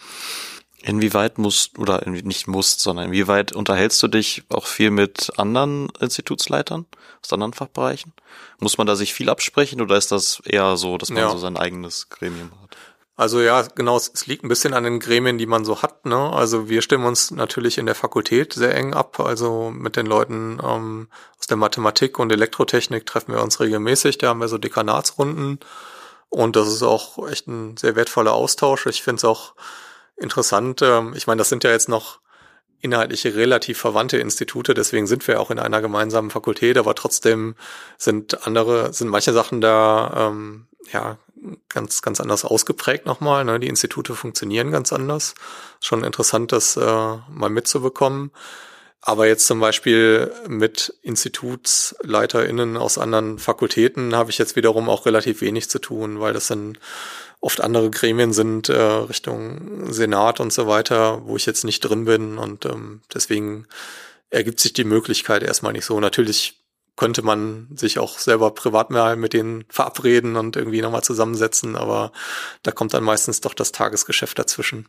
Inwieweit 0.82 1.38
musst, 1.38 1.78
oder 1.78 2.08
nicht 2.08 2.46
musst, 2.46 2.80
sondern 2.80 3.06
inwieweit 3.06 3.52
unterhältst 3.52 4.00
du 4.02 4.08
dich 4.08 4.44
auch 4.48 4.66
viel 4.66 4.90
mit 4.90 5.32
anderen 5.37 5.88
Institutsleitern 6.00 6.87
aus 7.20 7.32
anderen 7.32 7.52
Fachbereichen? 7.52 8.12
Muss 8.61 8.78
man 8.78 8.87
da 8.87 8.94
sich 8.94 9.12
viel 9.12 9.28
absprechen 9.28 9.80
oder 9.80 9.96
ist 9.96 10.12
das 10.12 10.40
eher 10.44 10.76
so, 10.76 10.96
dass 10.96 11.11
man 11.11 11.24
ja. 11.24 11.30
so 11.30 11.38
sein 11.38 11.56
eigenes 11.56 12.08
Gremium 12.11 12.52
hat? 12.62 12.76
Also 13.18 13.40
ja, 13.40 13.62
genau, 13.62 13.96
es 13.96 14.28
liegt 14.28 14.44
ein 14.44 14.48
bisschen 14.48 14.74
an 14.74 14.85
den 14.85 15.00
Gremien, 15.00 15.38
die 15.38 15.46
man 15.46 15.64
so 15.64 15.83
hat. 15.83 16.07
Ne? 16.07 16.16
Also 16.16 16.68
wir 16.68 16.83
stimmen 16.83 17.04
uns 17.04 17.33
natürlich 17.33 17.76
in 17.76 17.87
der 17.87 17.96
Fakultät 17.96 18.52
sehr 18.52 18.72
eng 18.76 18.94
ab. 18.94 19.18
Also 19.18 19.72
mit 19.74 19.96
den 19.96 20.07
Leuten 20.07 20.61
ähm, 20.64 21.09
aus 21.37 21.48
der 21.48 21.57
Mathematik 21.57 22.20
und 22.20 22.31
Elektrotechnik 22.31 23.07
treffen 23.07 23.33
wir 23.33 23.42
uns 23.42 23.59
regelmäßig. 23.59 24.18
Da 24.18 24.28
haben 24.28 24.40
wir 24.40 24.46
so 24.46 24.57
Dekanatsrunden. 24.57 25.59
Und 26.28 26.54
das 26.54 26.68
ist 26.68 26.85
auch 26.85 27.28
echt 27.28 27.48
ein 27.48 27.76
sehr 27.76 27.96
wertvoller 27.96 28.35
Austausch. 28.35 28.87
Ich 28.87 29.02
finde 29.02 29.16
es 29.16 29.24
auch 29.24 29.54
interessant. 30.16 30.81
Ähm, 30.83 31.12
ich 31.16 31.26
meine, 31.26 31.38
das 31.38 31.48
sind 31.48 31.64
ja 31.64 31.72
jetzt 31.72 31.88
noch 31.88 32.20
inhaltliche 32.81 33.35
relativ 33.35 33.78
verwandte 33.78 34.18
Institute, 34.18 34.72
deswegen 34.72 35.09
sind 35.09 35.26
wir 35.26 35.40
auch 35.40 35.50
in 35.50 35.59
einer 35.59 35.81
gemeinsamen 35.81 36.31
Fakultät, 36.31 36.78
aber 36.78 36.94
trotzdem 36.94 37.57
sind 37.96 38.46
andere, 38.46 38.92
sind 38.92 39.09
manche 39.09 39.33
Sachen 39.33 39.61
da 39.61 40.28
ähm, 40.28 40.68
ja 40.92 41.18
ganz, 41.68 42.03
ganz 42.03 42.20
anders 42.20 42.44
ausgeprägt 42.44 43.07
nochmal. 43.07 43.44
Ne? 43.44 43.61
Die 43.61 43.68
Institute 43.68 44.14
funktionieren 44.14 44.70
ganz 44.70 44.92
anders. 44.92 45.35
Schon 45.81 46.05
interessant, 46.05 46.53
das 46.53 46.77
äh, 46.77 46.81
mal 46.81 47.51
mitzubekommen. 47.51 48.31
Aber 49.01 49.27
jetzt 49.27 49.46
zum 49.46 49.61
Beispiel 49.61 50.33
mit 50.48 50.92
InstitutsleiterInnen 51.03 52.77
aus 52.77 52.98
anderen 52.98 53.38
Fakultäten 53.38 54.14
habe 54.14 54.31
ich 54.31 54.38
jetzt 54.38 54.57
wiederum 54.57 54.88
auch 54.88 55.07
relativ 55.07 55.40
wenig 55.40 55.70
zu 55.70 55.79
tun, 55.79 56.20
weil 56.20 56.33
das 56.33 56.48
dann 56.48 56.79
oft 57.40 57.61
andere 57.61 57.90
Gremien 57.90 58.33
sind, 58.33 58.68
äh, 58.68 58.81
Richtung 58.81 59.92
Senat 59.92 60.40
und 60.40 60.53
so 60.53 60.66
weiter, 60.66 61.24
wo 61.24 61.37
ich 61.37 61.46
jetzt 61.46 61.64
nicht 61.64 61.81
drin 61.81 62.05
bin. 62.07 62.38
Und 62.38 62.66
ähm, 62.66 63.03
deswegen 63.14 63.66
ergibt 64.31 64.61
sich 64.61 64.72
die 64.72 64.85
Möglichkeit 64.85 65.42
erstmal 65.42 65.72
nicht 65.72 65.85
so. 65.85 66.01
Natürlich 66.01 66.58
könnte 66.98 67.22
man 67.22 67.68
sich 67.74 67.98
auch 67.98 68.18
selber 68.18 68.50
privat 68.50 68.90
mal 68.90 69.16
mit 69.16 69.32
denen 69.32 69.64
verabreden 69.70 70.37
und 70.37 70.56
irgendwie 70.56 70.82
nochmal 70.82 71.02
zusammensetzen, 71.02 71.76
aber 71.76 72.12
da 72.62 72.72
kommt 72.72 72.92
dann 72.92 73.04
meistens 73.04 73.40
doch 73.40 73.54
das 73.54 73.72
Tagesgeschäft 73.72 74.38
dazwischen. 74.38 74.88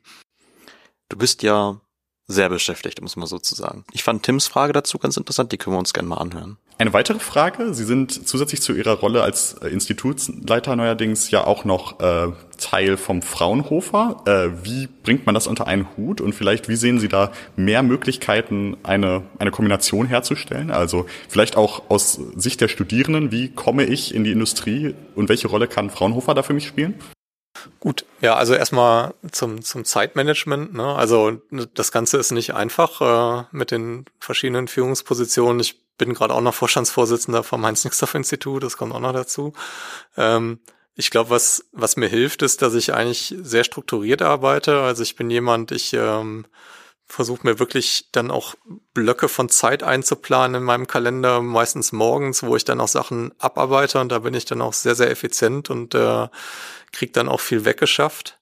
Du 1.07 1.17
bist 1.17 1.43
ja 1.43 1.79
sehr 2.27 2.49
beschäftigt, 2.49 3.01
muss 3.01 3.15
man 3.15 3.27
sozusagen. 3.27 3.85
Ich 3.91 4.03
fand 4.03 4.23
Tims 4.23 4.47
Frage 4.47 4.73
dazu 4.73 4.97
ganz 4.97 5.17
interessant, 5.17 5.51
die 5.51 5.57
können 5.57 5.75
wir 5.75 5.79
uns 5.79 5.93
gerne 5.93 6.09
mal 6.09 6.17
anhören. 6.17 6.57
Eine 6.79 6.93
weitere 6.93 7.19
Frage. 7.19 7.73
Sie 7.73 7.83
sind 7.83 8.25
zusätzlich 8.25 8.61
zu 8.61 8.71
Ihrer 8.71 8.93
Rolle 8.93 9.21
als 9.21 9.55
äh, 9.55 9.67
Institutsleiter 9.67 10.77
neuerdings 10.77 11.29
ja 11.29 11.43
auch 11.43 11.65
noch 11.65 11.99
äh, 11.99 12.31
Teil 12.57 12.95
vom 12.95 13.21
Fraunhofer. 13.21 14.21
Äh, 14.25 14.65
wie 14.65 14.87
bringt 14.87 15.25
man 15.25 15.35
das 15.35 15.45
unter 15.45 15.67
einen 15.67 15.87
Hut? 15.97 16.21
Und 16.21 16.33
vielleicht, 16.33 16.69
wie 16.69 16.77
sehen 16.77 16.97
Sie 17.01 17.09
da 17.09 17.33
mehr 17.57 17.83
Möglichkeiten, 17.83 18.77
eine, 18.83 19.23
eine 19.39 19.51
Kombination 19.51 20.07
herzustellen? 20.07 20.71
Also 20.71 21.05
vielleicht 21.27 21.57
auch 21.57 21.89
aus 21.89 22.17
Sicht 22.37 22.61
der 22.61 22.69
Studierenden, 22.69 23.29
wie 23.29 23.49
komme 23.49 23.83
ich 23.83 24.15
in 24.15 24.23
die 24.23 24.31
Industrie 24.31 24.95
und 25.15 25.27
welche 25.27 25.49
Rolle 25.49 25.67
kann 25.67 25.89
Fraunhofer 25.89 26.33
da 26.33 26.43
für 26.43 26.53
mich 26.53 26.65
spielen? 26.65 26.93
Gut, 27.81 28.05
ja, 28.21 28.35
also 28.35 28.53
erstmal 28.53 29.15
zum, 29.33 29.63
zum 29.63 29.83
Zeitmanagement. 29.83 30.73
Ne? 30.73 30.95
Also 30.95 31.41
das 31.73 31.91
Ganze 31.91 32.15
ist 32.19 32.31
nicht 32.31 32.53
einfach 32.53 33.01
äh, 33.41 33.43
mit 33.51 33.71
den 33.71 34.05
verschiedenen 34.21 34.69
Führungspositionen. 34.69 35.59
Ich 35.59 35.75
bin 35.99 36.15
gerade 36.15 36.33
auch 36.33 36.41
noch 36.41 36.55
Vorstandsvorsitzender 36.55 37.43
vom 37.43 37.63
Heinz-Nixdorf-Institut, 37.63 38.63
das 38.63 38.77
kommt 38.77 38.95
auch 38.95 38.99
noch 38.99 39.13
dazu. 39.13 39.53
Ähm, 40.17 40.59
ich 40.95 41.11
glaube, 41.11 41.29
was, 41.29 41.65
was 41.71 41.95
mir 41.95 42.07
hilft, 42.07 42.41
ist, 42.41 42.63
dass 42.63 42.73
ich 42.73 42.93
eigentlich 42.93 43.35
sehr 43.39 43.63
strukturiert 43.63 44.23
arbeite. 44.23 44.81
Also 44.81 45.03
ich 45.03 45.15
bin 45.15 45.29
jemand, 45.29 45.71
ich 45.71 45.93
ähm, 45.93 46.45
versuche 47.05 47.47
mir 47.47 47.59
wirklich 47.59 48.09
dann 48.11 48.31
auch 48.31 48.55
Blöcke 48.93 49.29
von 49.29 49.49
Zeit 49.49 49.83
einzuplanen 49.83 50.61
in 50.61 50.63
meinem 50.63 50.87
Kalender, 50.87 51.41
meistens 51.41 51.91
morgens, 51.91 52.43
wo 52.43 52.55
ich 52.55 52.65
dann 52.65 52.81
auch 52.81 52.87
Sachen 52.87 53.33
abarbeite 53.39 53.99
und 53.99 54.11
da 54.11 54.19
bin 54.19 54.33
ich 54.33 54.45
dann 54.45 54.61
auch 54.61 54.73
sehr, 54.73 54.95
sehr 54.95 55.09
effizient 55.09 55.69
und 55.69 55.95
äh, 55.95 56.27
kriege 56.91 57.11
dann 57.11 57.29
auch 57.29 57.39
viel 57.39 57.65
weggeschafft. 57.65 58.39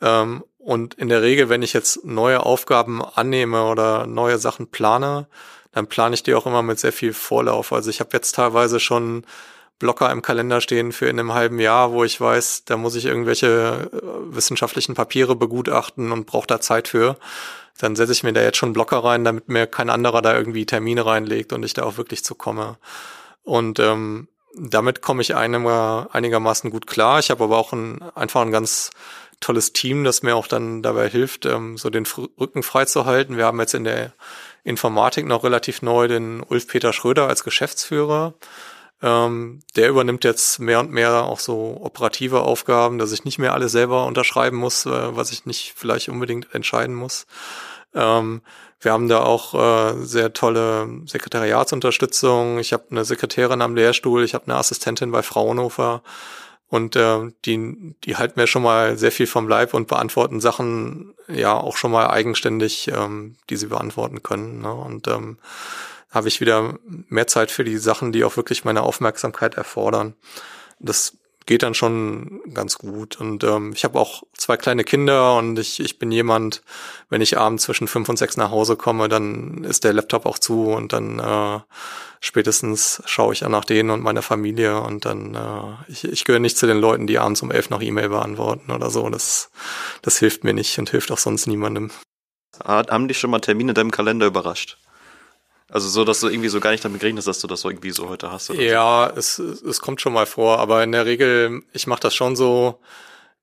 Ähm, 0.00 0.44
und 0.58 0.94
in 0.94 1.08
der 1.08 1.22
Regel, 1.22 1.48
wenn 1.48 1.62
ich 1.62 1.72
jetzt 1.72 2.04
neue 2.04 2.44
Aufgaben 2.44 3.02
annehme 3.04 3.64
oder 3.64 4.06
neue 4.06 4.38
Sachen 4.38 4.70
plane, 4.70 5.26
dann 5.72 5.86
plane 5.86 6.14
ich 6.14 6.22
die 6.22 6.34
auch 6.34 6.46
immer 6.46 6.62
mit 6.62 6.78
sehr 6.78 6.92
viel 6.92 7.12
Vorlauf. 7.12 7.72
Also 7.72 7.90
ich 7.90 8.00
habe 8.00 8.10
jetzt 8.12 8.34
teilweise 8.34 8.78
schon 8.78 9.24
Blocker 9.78 10.10
im 10.10 10.22
Kalender 10.22 10.60
stehen 10.60 10.92
für 10.92 11.06
in 11.06 11.18
einem 11.18 11.34
halben 11.34 11.58
Jahr, 11.58 11.92
wo 11.92 12.04
ich 12.04 12.20
weiß, 12.20 12.66
da 12.66 12.76
muss 12.76 12.94
ich 12.94 13.04
irgendwelche 13.04 13.90
äh, 13.92 14.34
wissenschaftlichen 14.34 14.94
Papiere 14.94 15.34
begutachten 15.34 16.12
und 16.12 16.26
brauche 16.26 16.46
da 16.46 16.60
Zeit 16.60 16.86
für. 16.88 17.16
Dann 17.78 17.96
setze 17.96 18.12
ich 18.12 18.22
mir 18.22 18.32
da 18.32 18.42
jetzt 18.42 18.58
schon 18.58 18.74
Blocker 18.74 19.02
rein, 19.02 19.24
damit 19.24 19.48
mir 19.48 19.66
kein 19.66 19.90
anderer 19.90 20.22
da 20.22 20.36
irgendwie 20.36 20.66
Termine 20.66 21.04
reinlegt 21.04 21.52
und 21.52 21.64
ich 21.64 21.74
da 21.74 21.82
auch 21.82 21.96
wirklich 21.96 22.24
zu 22.24 22.36
komme. 22.36 22.76
Und 23.42 23.80
ähm, 23.80 24.28
damit 24.54 25.02
komme 25.02 25.22
ich 25.22 25.34
einiger, 25.34 26.08
einigermaßen 26.12 26.70
gut 26.70 26.86
klar. 26.86 27.18
Ich 27.18 27.30
habe 27.30 27.42
aber 27.42 27.56
auch 27.56 27.72
ein, 27.72 28.02
einfach 28.14 28.42
ein 28.42 28.52
ganz 28.52 28.90
tolles 29.40 29.72
Team, 29.72 30.04
das 30.04 30.22
mir 30.22 30.36
auch 30.36 30.46
dann 30.46 30.82
dabei 30.82 31.08
hilft, 31.08 31.46
ähm, 31.46 31.76
so 31.76 31.90
den 31.90 32.06
Rücken 32.38 32.62
frei 32.62 32.84
zu 32.84 33.04
halten. 33.04 33.36
Wir 33.36 33.46
haben 33.46 33.58
jetzt 33.58 33.74
in 33.74 33.84
der 33.84 34.12
Informatik 34.64 35.26
noch 35.26 35.44
relativ 35.44 35.82
neu 35.82 36.08
den 36.08 36.42
Ulf-Peter 36.42 36.92
Schröder 36.92 37.28
als 37.28 37.44
Geschäftsführer. 37.44 38.34
Ähm, 39.02 39.60
der 39.74 39.88
übernimmt 39.88 40.22
jetzt 40.22 40.60
mehr 40.60 40.78
und 40.78 40.92
mehr 40.92 41.24
auch 41.24 41.40
so 41.40 41.78
operative 41.82 42.42
Aufgaben, 42.42 42.98
dass 42.98 43.10
ich 43.10 43.24
nicht 43.24 43.38
mehr 43.38 43.52
alles 43.52 43.72
selber 43.72 44.06
unterschreiben 44.06 44.56
muss, 44.56 44.86
äh, 44.86 45.16
was 45.16 45.32
ich 45.32 45.44
nicht 45.44 45.74
vielleicht 45.76 46.08
unbedingt 46.08 46.54
entscheiden 46.54 46.94
muss. 46.94 47.26
Ähm, 47.94 48.42
wir 48.80 48.92
haben 48.92 49.08
da 49.08 49.22
auch 49.22 49.54
äh, 49.54 50.04
sehr 50.04 50.32
tolle 50.32 50.88
Sekretariatsunterstützung. 51.06 52.58
Ich 52.58 52.72
habe 52.72 52.84
eine 52.90 53.04
Sekretärin 53.04 53.62
am 53.62 53.74
Lehrstuhl, 53.74 54.24
ich 54.24 54.34
habe 54.34 54.44
eine 54.46 54.56
Assistentin 54.56 55.10
bei 55.10 55.22
Fraunhofer. 55.22 56.02
Und 56.72 56.96
äh, 56.96 57.30
die, 57.44 57.94
die 58.02 58.16
halten 58.16 58.40
mir 58.40 58.46
schon 58.46 58.62
mal 58.62 58.96
sehr 58.96 59.12
viel 59.12 59.26
vom 59.26 59.46
Leib 59.46 59.74
und 59.74 59.88
beantworten 59.88 60.40
Sachen 60.40 61.12
ja 61.28 61.54
auch 61.54 61.76
schon 61.76 61.90
mal 61.90 62.08
eigenständig, 62.08 62.88
ähm, 62.88 63.36
die 63.50 63.56
sie 63.56 63.66
beantworten 63.66 64.22
können. 64.22 64.62
Ne? 64.62 64.72
Und 64.72 65.06
ähm, 65.06 65.36
habe 66.10 66.28
ich 66.28 66.40
wieder 66.40 66.78
mehr 67.10 67.26
Zeit 67.26 67.50
für 67.50 67.62
die 67.62 67.76
Sachen, 67.76 68.10
die 68.10 68.24
auch 68.24 68.38
wirklich 68.38 68.64
meine 68.64 68.84
Aufmerksamkeit 68.84 69.56
erfordern. 69.56 70.14
Das 70.78 71.18
geht 71.46 71.62
dann 71.62 71.74
schon 71.74 72.40
ganz 72.52 72.78
gut. 72.78 73.20
Und 73.20 73.44
ähm, 73.44 73.72
ich 73.74 73.84
habe 73.84 73.98
auch 73.98 74.22
zwei 74.36 74.56
kleine 74.56 74.84
Kinder 74.84 75.36
und 75.36 75.58
ich, 75.58 75.80
ich 75.80 75.98
bin 75.98 76.12
jemand, 76.12 76.62
wenn 77.08 77.20
ich 77.20 77.38
abends 77.38 77.64
zwischen 77.64 77.88
fünf 77.88 78.08
und 78.08 78.18
sechs 78.18 78.36
nach 78.36 78.50
Hause 78.50 78.76
komme, 78.76 79.08
dann 79.08 79.64
ist 79.64 79.84
der 79.84 79.92
Laptop 79.92 80.26
auch 80.26 80.38
zu 80.38 80.66
und 80.70 80.92
dann 80.92 81.18
äh, 81.18 81.60
spätestens 82.20 83.02
schaue 83.06 83.32
ich 83.32 83.44
auch 83.44 83.48
nach 83.48 83.64
denen 83.64 83.90
und 83.90 84.02
meiner 84.02 84.22
Familie 84.22 84.80
und 84.80 85.04
dann 85.04 85.34
äh, 85.34 85.90
ich, 85.90 86.04
ich 86.04 86.24
gehöre 86.24 86.40
nicht 86.40 86.58
zu 86.58 86.66
den 86.66 86.78
Leuten, 86.78 87.06
die 87.06 87.18
abends 87.18 87.42
um 87.42 87.50
elf 87.50 87.70
noch 87.70 87.82
E-Mail 87.82 88.08
beantworten 88.08 88.70
oder 88.70 88.90
so. 88.90 89.08
Das, 89.08 89.50
das 90.02 90.18
hilft 90.18 90.44
mir 90.44 90.54
nicht 90.54 90.78
und 90.78 90.90
hilft 90.90 91.10
auch 91.10 91.18
sonst 91.18 91.46
niemandem. 91.46 91.90
Haben 92.64 93.08
dich 93.08 93.18
schon 93.18 93.30
mal 93.30 93.40
Termine 93.40 93.72
in 93.72 93.74
deinem 93.74 93.90
Kalender 93.90 94.26
überrascht? 94.26 94.78
Also 95.72 95.88
so, 95.88 96.04
dass 96.04 96.20
du 96.20 96.28
irgendwie 96.28 96.50
so 96.50 96.60
gar 96.60 96.70
nicht 96.70 96.84
damit 96.84 97.00
gerechnet 97.00 97.20
hast, 97.20 97.26
dass 97.26 97.38
du 97.40 97.46
das 97.46 97.62
so 97.62 97.70
irgendwie 97.70 97.92
so 97.92 98.08
heute 98.10 98.30
hast. 98.30 98.50
ja, 98.50 99.10
so. 99.14 99.18
es, 99.18 99.38
es 99.38 99.80
kommt 99.80 100.02
schon 100.02 100.12
mal 100.12 100.26
vor, 100.26 100.58
aber 100.58 100.84
in 100.84 100.92
der 100.92 101.06
Regel, 101.06 101.62
ich 101.72 101.86
mache 101.86 102.00
das 102.00 102.14
schon 102.14 102.36
so, 102.36 102.78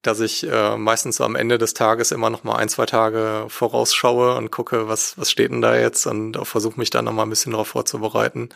dass 0.04 0.20
ich 0.20 0.48
äh, 0.48 0.78
meistens 0.78 1.20
am 1.22 1.36
Ende 1.36 1.58
des 1.58 1.74
Tages 1.74 2.12
immer 2.12 2.30
noch 2.30 2.44
mal 2.44 2.56
ein, 2.56 2.70
zwei 2.70 2.86
Tage 2.86 3.46
vorausschaue 3.50 4.36
und 4.36 4.52
gucke, 4.52 4.88
was, 4.88 5.18
was 5.18 5.32
steht 5.32 5.52
denn 5.52 5.62
da 5.62 5.76
jetzt 5.76 6.06
und 6.06 6.38
versuche 6.44 6.80
mich 6.80 6.92
dann 6.92 7.06
noch 7.06 7.14
mal 7.14 7.24
ein 7.24 7.32
bisschen 7.32 7.52
darauf 7.52 7.70
vorzubereiten. 7.70 8.50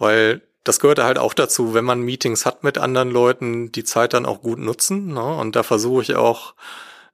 Weil 0.00 0.42
das 0.64 0.80
gehört 0.80 0.98
halt 0.98 1.18
auch 1.18 1.34
dazu, 1.34 1.74
wenn 1.74 1.84
man 1.84 2.02
Meetings 2.02 2.44
hat 2.44 2.64
mit 2.64 2.78
anderen 2.78 3.10
Leuten, 3.10 3.70
die 3.70 3.84
Zeit 3.84 4.12
dann 4.12 4.26
auch 4.26 4.42
gut 4.42 4.58
nutzen. 4.58 5.14
Ne? 5.14 5.22
Und 5.22 5.54
da 5.54 5.62
versuche 5.62 6.02
ich 6.02 6.16
auch 6.16 6.54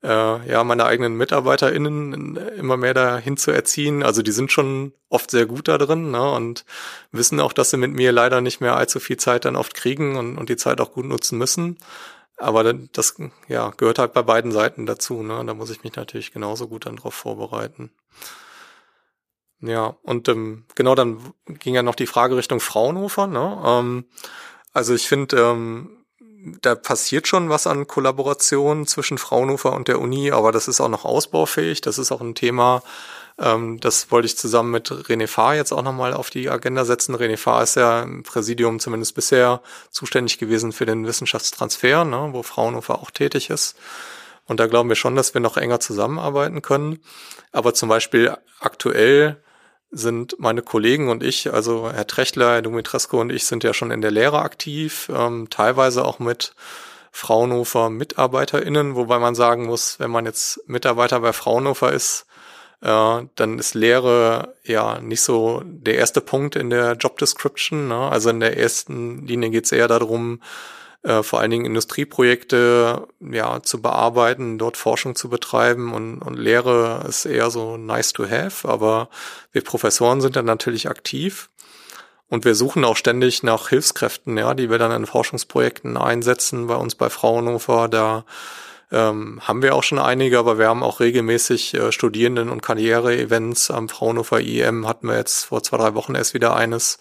äh, 0.03 0.51
ja, 0.51 0.65
meine 0.65 0.85
eigenen 0.85 1.15
MitarbeiterInnen 1.15 2.37
immer 2.37 2.77
mehr 2.77 2.95
dahin 2.95 3.37
zu 3.37 3.51
erziehen. 3.51 4.03
Also 4.03 4.23
die 4.23 4.33
sind 4.33 4.53
schon 4.53 4.93
oft 5.09 5.31
sehr 5.31 5.47
gut 5.47 5.69
da 5.69 5.79
drin 5.79 6.11
ne, 6.11 6.31
und 6.33 6.65
wissen 7.11 7.41
auch, 7.41 7.53
dass 7.53 7.71
sie 7.71 7.77
mit 7.77 7.93
mir 7.93 8.13
leider 8.13 8.41
nicht 8.41 8.61
mehr 8.61 8.77
allzu 8.77 9.01
viel 9.01 9.17
Zeit 9.17 9.45
dann 9.45 9.57
oft 9.57 9.75
kriegen 9.75 10.17
und, 10.17 10.39
und 10.39 10.49
die 10.49 10.57
Zeit 10.57 10.81
auch 10.81 10.93
gut 10.93 11.07
nutzen 11.07 11.39
müssen. 11.39 11.79
Aber 12.37 12.73
das 12.73 13.17
ja, 13.49 13.71
gehört 13.71 13.99
halt 13.99 14.13
bei 14.13 14.23
beiden 14.23 14.53
Seiten 14.53 14.87
dazu. 14.87 15.23
Ne? 15.25 15.45
Da 15.45 15.55
muss 15.55 15.71
ich 15.71 15.83
mich 15.83 15.97
natürlich 15.97 16.33
genauso 16.33 16.69
gut 16.69 16.87
dann 16.87 16.97
drauf 16.97 17.15
vorbereiten. 17.15 17.91
Ja, 19.61 19.97
und 20.03 20.29
ähm, 20.29 20.65
genau 20.77 20.95
dann 20.95 21.19
ging 21.47 21.75
ja 21.75 21.83
noch 21.83 21.97
die 21.97 22.07
Frage 22.07 22.37
Richtung 22.37 22.61
Fraunhofer. 22.61 23.27
Ne? 23.27 23.61
Ähm, 23.65 24.05
also 24.73 24.95
ich 24.95 25.09
finde, 25.09 25.37
ähm, 25.37 25.98
da 26.63 26.75
passiert 26.75 27.27
schon 27.27 27.49
was 27.49 27.67
an 27.67 27.87
Kollaboration 27.87 28.87
zwischen 28.87 29.19
Fraunhofer 29.19 29.73
und 29.73 29.89
der 29.89 30.01
Uni, 30.01 30.31
aber 30.31 30.53
das 30.53 30.69
ist 30.69 30.81
auch 30.81 30.89
noch 30.89 31.05
ausbaufähig. 31.05 31.81
Das 31.81 31.99
ist 31.99 32.13
auch 32.13 32.21
ein 32.21 32.35
Thema, 32.35 32.83
ähm, 33.39 33.79
das 33.81 34.11
wollte 34.11 34.27
ich 34.27 34.37
zusammen 34.37 34.71
mit 34.71 34.91
René 34.91 35.27
Fahr 35.27 35.55
jetzt 35.55 35.73
auch 35.73 35.83
nochmal 35.83 36.13
auf 36.15 36.31
die 36.31 36.51
Agenda 36.51 36.85
setzen. 36.85 37.15
René 37.15 37.37
Fahr 37.37 37.63
ist 37.63 37.77
ja 37.77 38.03
im 38.03 38.23
Präsidium 38.23 38.81
zumindest 38.81 39.15
bisher 39.15 39.63
zuständig 39.91 40.39
gewesen 40.39 40.73
für 40.73 40.87
den 40.87 41.07
Wissenschaftstransfer, 41.07 42.05
ne, 42.05 42.29
wo 42.33 42.43
Fraunhofer 42.43 42.99
auch 43.01 43.11
tätig 43.11 43.51
ist. 43.51 43.77
Und 44.47 44.61
da 44.61 44.67
glauben 44.67 44.89
wir 44.89 44.97
schon, 44.97 45.15
dass 45.15 45.35
wir 45.35 45.41
noch 45.41 45.57
enger 45.57 45.79
zusammenarbeiten 45.79 46.63
können. 46.63 47.01
Aber 47.53 47.75
zum 47.75 47.89
Beispiel 47.89 48.35
aktuell 48.61 49.37
sind 49.91 50.37
meine 50.39 50.63
Kollegen 50.63 51.09
und 51.09 51.23
ich, 51.23 51.53
also 51.53 51.91
Herr 51.91 52.07
Trechtler, 52.07 52.53
Herr 52.55 52.63
Dumitrescu 52.63 53.21
und 53.21 53.31
ich 53.31 53.47
sind 53.47 53.65
ja 53.65 53.73
schon 53.73 53.91
in 53.91 54.03
der 54.03 54.11
Lehre 54.11 54.41
aktiv, 54.41 55.11
ähm, 55.15 55.49
teilweise 55.51 56.05
auch 56.05 56.19
mit 56.19 56.55
Fraunhofer 57.11 57.91
MitarbeiterInnen, 57.91 58.95
wobei 58.95 59.19
man 59.19 59.35
sagen 59.35 59.67
muss, 59.67 59.99
wenn 59.99 60.11
man 60.11 60.27
jetzt 60.27 60.61
Mitarbeiter 60.69 61.21
bei 61.21 61.33
Fraunhofer 61.33 61.93
ist, 61.93 62.27
äh, 62.81 63.23
dann 63.35 63.59
ist 63.59 63.75
Lehre 63.75 64.55
ja 64.63 65.01
nicht 65.01 65.23
so 65.23 65.63
der 65.65 65.97
erste 65.97 66.21
Punkt 66.21 66.55
in 66.55 66.71
der 66.71 66.93
Job 66.93 67.19
Description. 67.19 67.89
Ne? 67.89 67.97
Also 67.97 68.31
in 68.31 68.41
der 68.41 68.57
ersten 68.57 69.27
Linie 69.27 69.51
geht 69.51 69.65
es 69.65 69.73
eher 69.73 69.89
darum, 69.89 70.41
äh, 71.03 71.23
vor 71.23 71.41
allen 71.41 71.51
Dingen 71.51 71.65
Industrieprojekte 71.65 73.07
ja 73.21 73.63
zu 73.63 73.81
bearbeiten, 73.81 74.59
dort 74.59 74.77
Forschung 74.77 75.15
zu 75.15 75.29
betreiben 75.29 75.93
und, 75.93 76.21
und 76.21 76.39
Lehre 76.39 77.05
ist 77.09 77.25
eher 77.25 77.51
so 77.51 77.77
nice 77.77 78.13
to 78.13 78.29
have, 78.29 78.69
aber 78.69 79.09
wir 79.53 79.63
Professoren 79.63 80.21
sind 80.21 80.37
dann 80.37 80.47
natürlich 80.47 80.89
aktiv. 80.89 81.51
Und 82.31 82.45
wir 82.45 82.55
suchen 82.55 82.85
auch 82.85 82.97
ständig 82.97 83.43
nach 83.43 83.71
Hilfskräften, 83.71 84.37
ja, 84.37 84.53
die 84.53 84.69
wir 84.69 84.77
dann 84.77 84.93
in 84.93 85.07
Forschungsprojekten 85.07 85.97
einsetzen. 85.97 86.67
Bei 86.67 86.75
uns 86.75 86.95
bei 86.95 87.09
Fraunhofer, 87.09 87.89
da 87.89 88.27
ähm, 88.91 89.41
haben 89.43 89.63
wir 89.63 89.75
auch 89.75 89.83
schon 89.83 89.99
einige, 89.99 90.39
aber 90.39 90.59
wir 90.59 90.69
haben 90.69 90.83
auch 90.83 91.01
regelmäßig 91.01 91.75
äh, 91.75 91.93
Studierenden- 91.93 92.51
und 92.51 92.63
Karriere-Events. 92.63 93.71
Am 93.71 93.89
Fraunhofer 93.89 94.41
IEM 94.41 94.87
hatten 94.87 95.09
wir 95.09 95.17
jetzt 95.17 95.45
vor 95.45 95.63
zwei, 95.63 95.79
drei 95.79 95.95
Wochen 95.95 96.15
erst 96.15 96.35
wieder 96.35 96.55
eines, 96.55 96.99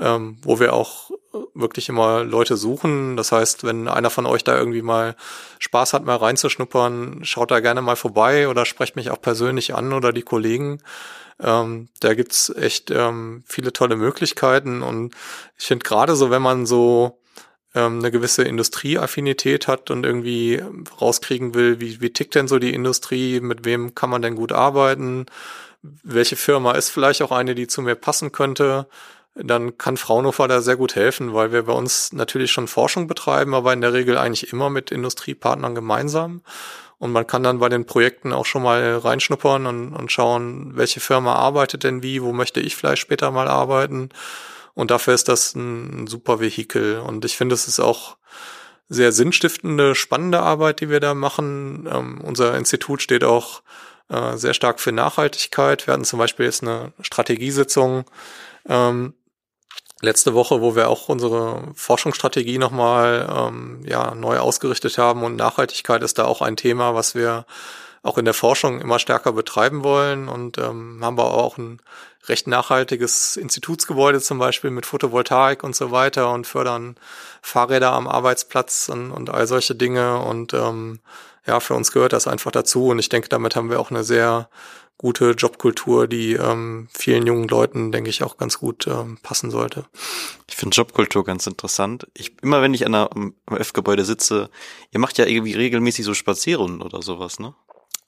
ähm, 0.00 0.38
wo 0.42 0.58
wir 0.58 0.72
auch 0.72 1.10
wirklich 1.54 1.88
immer 1.88 2.24
Leute 2.24 2.56
suchen. 2.56 3.16
Das 3.16 3.32
heißt, 3.32 3.64
wenn 3.64 3.88
einer 3.88 4.10
von 4.10 4.26
euch 4.26 4.44
da 4.44 4.56
irgendwie 4.56 4.82
mal 4.82 5.16
Spaß 5.58 5.92
hat, 5.92 6.04
mal 6.04 6.16
reinzuschnuppern, 6.16 7.24
schaut 7.24 7.50
da 7.50 7.60
gerne 7.60 7.82
mal 7.82 7.96
vorbei 7.96 8.48
oder 8.48 8.64
sprecht 8.64 8.96
mich 8.96 9.10
auch 9.10 9.20
persönlich 9.20 9.74
an 9.74 9.92
oder 9.92 10.12
die 10.12 10.22
Kollegen. 10.22 10.80
Ähm, 11.40 11.88
da 12.00 12.14
gibt's 12.14 12.50
echt 12.50 12.90
ähm, 12.90 13.44
viele 13.46 13.72
tolle 13.72 13.96
Möglichkeiten 13.96 14.82
und 14.82 15.14
ich 15.56 15.66
finde 15.66 15.84
gerade 15.84 16.16
so, 16.16 16.30
wenn 16.30 16.42
man 16.42 16.66
so 16.66 17.20
ähm, 17.74 17.98
eine 17.98 18.10
gewisse 18.10 18.42
Industrieaffinität 18.42 19.68
hat 19.68 19.90
und 19.90 20.04
irgendwie 20.04 20.60
rauskriegen 21.00 21.54
will, 21.54 21.80
wie, 21.80 22.00
wie 22.00 22.12
tickt 22.12 22.34
denn 22.34 22.48
so 22.48 22.58
die 22.58 22.74
Industrie, 22.74 23.40
mit 23.40 23.64
wem 23.64 23.94
kann 23.94 24.10
man 24.10 24.22
denn 24.22 24.34
gut 24.34 24.52
arbeiten, 24.52 25.26
welche 25.82 26.36
Firma 26.36 26.72
ist 26.72 26.90
vielleicht 26.90 27.22
auch 27.22 27.30
eine, 27.30 27.54
die 27.54 27.68
zu 27.68 27.82
mir 27.82 27.94
passen 27.94 28.32
könnte, 28.32 28.88
dann 29.34 29.78
kann 29.78 29.96
Fraunhofer 29.96 30.48
da 30.48 30.60
sehr 30.60 30.76
gut 30.76 30.96
helfen, 30.96 31.34
weil 31.34 31.52
wir 31.52 31.64
bei 31.64 31.72
uns 31.72 32.12
natürlich 32.12 32.50
schon 32.50 32.68
Forschung 32.68 33.06
betreiben, 33.06 33.54
aber 33.54 33.72
in 33.72 33.80
der 33.80 33.92
Regel 33.92 34.18
eigentlich 34.18 34.52
immer 34.52 34.70
mit 34.70 34.90
Industriepartnern 34.90 35.74
gemeinsam. 35.74 36.42
Und 36.98 37.12
man 37.12 37.26
kann 37.26 37.44
dann 37.44 37.60
bei 37.60 37.68
den 37.68 37.86
Projekten 37.86 38.32
auch 38.32 38.46
schon 38.46 38.64
mal 38.64 38.98
reinschnuppern 38.98 39.66
und, 39.66 39.94
und 39.94 40.10
schauen, 40.10 40.72
welche 40.76 40.98
Firma 40.98 41.34
arbeitet 41.34 41.84
denn 41.84 42.02
wie, 42.02 42.22
wo 42.22 42.32
möchte 42.32 42.60
ich 42.60 42.74
vielleicht 42.74 43.00
später 43.00 43.30
mal 43.30 43.46
arbeiten. 43.46 44.08
Und 44.74 44.90
dafür 44.90 45.14
ist 45.14 45.28
das 45.28 45.54
ein, 45.54 46.02
ein 46.02 46.06
super 46.08 46.40
Vehikel. 46.40 46.98
Und 46.98 47.24
ich 47.24 47.36
finde, 47.36 47.54
es 47.54 47.68
ist 47.68 47.78
auch 47.78 48.16
sehr 48.88 49.12
sinnstiftende, 49.12 49.94
spannende 49.94 50.40
Arbeit, 50.40 50.80
die 50.80 50.90
wir 50.90 50.98
da 50.98 51.14
machen. 51.14 51.88
Ähm, 51.90 52.20
unser 52.20 52.56
Institut 52.56 53.02
steht 53.02 53.22
auch 53.22 53.62
äh, 54.08 54.36
sehr 54.36 54.54
stark 54.54 54.80
für 54.80 54.92
Nachhaltigkeit. 54.92 55.86
Wir 55.86 55.94
hatten 55.94 56.04
zum 56.04 56.18
Beispiel 56.18 56.46
jetzt 56.46 56.62
eine 56.62 56.92
Strategiesitzung 57.00 58.04
ähm, 58.68 59.14
letzte 60.00 60.34
Woche, 60.34 60.60
wo 60.60 60.76
wir 60.76 60.88
auch 60.88 61.08
unsere 61.08 61.62
Forschungsstrategie 61.74 62.58
nochmal 62.58 63.28
ähm, 63.34 63.80
ja, 63.84 64.14
neu 64.14 64.38
ausgerichtet 64.38 64.98
haben 64.98 65.22
und 65.24 65.36
Nachhaltigkeit 65.36 66.02
ist 66.02 66.18
da 66.18 66.24
auch 66.24 66.42
ein 66.42 66.56
Thema, 66.56 66.94
was 66.94 67.14
wir 67.14 67.46
auch 68.02 68.16
in 68.16 68.24
der 68.24 68.34
Forschung 68.34 68.80
immer 68.80 68.98
stärker 68.98 69.32
betreiben 69.32 69.82
wollen 69.82 70.28
und 70.28 70.56
ähm, 70.58 71.00
haben 71.02 71.18
wir 71.18 71.24
auch 71.24 71.58
ein 71.58 71.80
recht 72.28 72.46
nachhaltiges 72.46 73.36
Institutsgebäude 73.36 74.20
zum 74.20 74.38
Beispiel 74.38 74.70
mit 74.70 74.86
Photovoltaik 74.86 75.64
und 75.64 75.74
so 75.74 75.90
weiter 75.90 76.32
und 76.32 76.46
fördern 76.46 76.96
Fahrräder 77.42 77.92
am 77.92 78.06
Arbeitsplatz 78.06 78.88
und, 78.88 79.10
und 79.10 79.30
all 79.30 79.46
solche 79.46 79.74
Dinge 79.74 80.18
und 80.18 80.54
ähm, 80.54 81.00
ja, 81.46 81.60
für 81.60 81.74
uns 81.74 81.92
gehört 81.92 82.12
das 82.12 82.26
einfach 82.28 82.50
dazu 82.50 82.88
und 82.88 82.98
ich 82.98 83.08
denke, 83.08 83.28
damit 83.28 83.56
haben 83.56 83.70
wir 83.70 83.80
auch 83.80 83.90
eine 83.90 84.04
sehr 84.04 84.48
gute 84.98 85.30
Jobkultur, 85.30 86.08
die 86.08 86.34
ähm, 86.34 86.88
vielen 86.92 87.26
jungen 87.26 87.48
Leuten, 87.48 87.92
denke 87.92 88.10
ich, 88.10 88.24
auch 88.24 88.36
ganz 88.36 88.58
gut 88.58 88.86
ähm, 88.88 89.18
passen 89.22 89.50
sollte. 89.50 89.86
Ich 90.48 90.56
finde 90.56 90.74
Jobkultur 90.74 91.24
ganz 91.24 91.46
interessant. 91.46 92.08
Ich, 92.14 92.32
immer 92.42 92.60
wenn 92.60 92.74
ich 92.74 92.84
an 92.84 92.94
einer, 92.94 93.10
am 93.14 93.34
F-Gebäude 93.48 94.04
sitze, 94.04 94.50
ihr 94.90 95.00
macht 95.00 95.16
ja 95.16 95.26
irgendwie 95.26 95.54
regelmäßig 95.54 96.04
so 96.04 96.14
Spazierrunden 96.14 96.82
oder 96.82 97.00
sowas, 97.00 97.38
ne? 97.38 97.54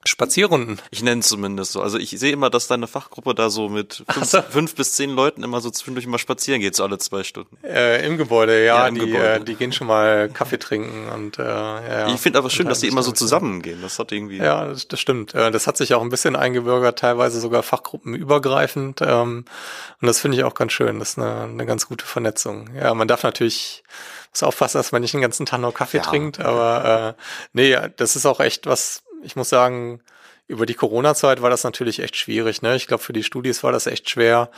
Spazierrunden. 0.07 0.81
Ich 0.91 1.03
nenne 1.03 1.21
es 1.21 1.29
zumindest 1.29 1.73
so. 1.73 1.83
Also 1.83 1.99
ich 1.99 2.11
sehe 2.11 2.33
immer, 2.33 2.49
dass 2.49 2.69
deine 2.69 2.87
Fachgruppe 2.87 3.35
da 3.35 3.51
so 3.51 3.69
mit 3.69 4.03
fünf, 4.09 4.27
so. 4.27 4.41
fünf, 4.41 4.75
bis 4.75 4.93
zehn 4.93 5.11
Leuten 5.11 5.43
immer 5.43 5.61
so 5.61 5.71
zwischendurch 5.71 6.07
mal 6.07 6.17
spazieren 6.19 6.63
geht, 6.63 6.75
so 6.75 6.85
alle 6.85 6.97
zwei 6.97 7.23
Stunden. 7.23 7.59
Äh, 7.63 8.07
Im 8.07 8.17
Gebäude, 8.17 8.65
ja. 8.65 8.79
ja 8.79 8.89
im 8.89 8.95
die, 8.95 9.01
Gebäude. 9.03 9.35
Äh, 9.35 9.45
die 9.45 9.57
gehen 9.57 9.73
schon 9.73 9.87
mal 9.87 10.31
Kaffee 10.31 10.59
trinken 10.59 11.09
und 11.11 11.39
äh, 11.39 11.43
ja. 11.43 12.09
Ich 12.15 12.21
finde 12.21 12.39
aber 12.39 12.49
schön, 12.49 12.67
dass 12.67 12.81
die 12.81 12.89
immer 12.89 13.03
so 13.03 13.13
zusammengehen. 13.13 13.83
Das 13.83 13.99
hat 13.99 14.11
irgendwie. 14.11 14.39
Ja, 14.39 14.67
das, 14.67 14.89
das 14.89 15.01
stimmt. 15.01 15.35
Äh, 15.35 15.51
das 15.51 15.67
hat 15.67 15.77
sich 15.77 15.93
auch 15.93 16.01
ein 16.03 16.09
bisschen 16.09 16.35
eingebürgert, 16.35 16.99
teilweise 16.99 17.39
sogar 17.39 17.63
fachgruppenübergreifend. 17.63 19.03
Ähm, 19.03 19.45
und 20.01 20.07
das 20.07 20.19
finde 20.19 20.39
ich 20.39 20.45
auch 20.45 20.55
ganz 20.55 20.73
schön. 20.73 20.99
Das 20.99 21.11
ist 21.11 21.19
eine, 21.19 21.43
eine 21.43 21.67
ganz 21.67 21.87
gute 21.87 22.07
Vernetzung. 22.07 22.71
Ja, 22.75 22.95
man 22.95 23.07
darf 23.07 23.23
natürlich 23.23 23.83
muss 24.33 24.43
aufpassen, 24.43 24.79
dass 24.79 24.93
man 24.93 25.03
nicht 25.03 25.13
den 25.13 25.21
ganzen 25.21 25.45
Tag 25.45 25.61
nur 25.61 25.75
Kaffee 25.75 25.99
ja. 25.99 26.05
trinkt, 26.05 26.41
aber 26.41 27.17
äh, 27.19 27.23
nee, 27.53 27.77
das 27.97 28.17
ist 28.17 28.27
auch 28.27 28.41
echt 28.41 28.67
was 28.67 29.03
ich 29.23 29.37
muss 29.37 29.49
sagen, 29.49 30.01
über 30.47 30.67
die 30.67 30.75
Corona-Zeit 30.75 31.43
war 31.43 31.51
das 31.51 31.65
natürlich 31.65 32.01
echt 32.01 32.17
schwierig. 32.17 32.63
Ne? 32.63 32.75
Ich 32.77 32.87
glaube, 32.87 33.03
für 33.03 33.13
die 33.13 33.23
Studis 33.23 33.63
war 33.63 33.73
das 33.73 33.87
echt 33.87 34.11
schwer, 34.11 34.51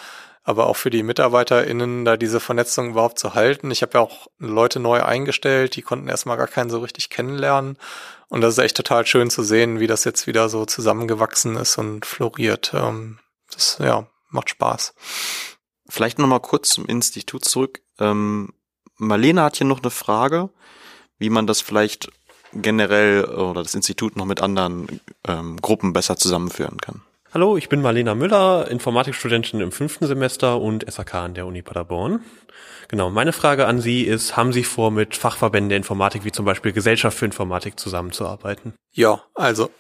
aber 0.43 0.67
auch 0.67 0.77
für 0.77 0.91
die 0.91 1.03
MitarbeiterInnen, 1.03 2.05
da 2.05 2.17
diese 2.17 2.41
Vernetzung 2.41 2.91
überhaupt 2.91 3.19
zu 3.19 3.35
halten. 3.35 3.71
Ich 3.71 3.83
habe 3.83 3.99
ja 3.99 4.01
auch 4.01 4.29
Leute 4.39 4.81
neu 4.81 5.03
eingestellt, 5.03 5.77
die 5.77 5.83
konnten 5.83 6.09
erstmal 6.09 6.37
gar 6.37 6.49
keinen 6.49 6.71
so 6.71 6.79
richtig 6.79 7.11
kennenlernen. 7.11 7.77
Und 8.29 8.41
das 8.41 8.55
ist 8.55 8.65
echt 8.65 8.77
total 8.77 9.07
schön 9.07 9.29
zu 9.29 9.43
sehen, 9.43 9.79
wie 9.79 9.87
das 9.87 10.05
jetzt 10.05 10.27
wieder 10.27 10.49
so 10.49 10.65
zusammengewachsen 10.65 11.57
ist 11.57 11.77
und 11.77 12.07
floriert. 12.07 12.73
Ähm, 12.75 13.19
das, 13.53 13.77
ja, 13.79 14.07
macht 14.31 14.51
Spaß. 14.51 14.95
Vielleicht 15.89 16.19
nochmal 16.19 16.41
kurz 16.41 16.71
zum 16.71 16.87
Institut 16.87 17.45
zurück. 17.45 17.83
Ähm, 17.99 18.55
Marlene 18.97 19.43
hat 19.43 19.57
hier 19.57 19.67
noch 19.67 19.83
eine 19.83 19.91
Frage, 19.91 20.49
wie 21.19 21.29
man 21.29 21.47
das 21.47 21.61
vielleicht 21.61 22.11
generell 22.55 23.25
oder 23.25 23.63
das 23.63 23.75
Institut 23.75 24.17
noch 24.17 24.27
mit 24.27 24.41
anderen 24.41 25.01
ähm, 25.27 25.57
Gruppen 25.61 25.93
besser 25.93 26.17
zusammenführen 26.17 26.79
kann. 26.79 27.03
Hallo, 27.35 27.57
ich 27.57 27.71
bin 27.71 27.81
Marlena 27.81 28.15
Müller, 28.15 28.71
Informatikstudentin 28.71 29.61
im 29.61 29.73
fünften 29.73 30.07
Semester 30.07 30.61
und 30.61 30.85
SAK 30.91 31.15
an 31.15 31.35
der 31.35 31.47
Uni 31.47 31.63
Paderborn. 31.63 32.21
Genau, 32.89 33.09
meine 33.09 33.33
Frage 33.33 33.67
an 33.67 33.81
Sie 33.81 34.03
ist, 34.03 34.37
haben 34.37 34.53
Sie 34.53 34.65
vor, 34.65 34.91
mit 34.91 35.17
Fachverbänden 35.17 35.71
der 35.71 35.79
Informatik 35.79 36.27
wie 36.27 36.33
zum 36.33 36.45
Beispiel 36.45 36.73
Gesellschaft 36.73 37.17
für 37.17 37.25
Informatik 37.25 37.81
zusammenzuarbeiten? 37.81 38.75
Ja, 38.93 39.23
also 39.35 39.71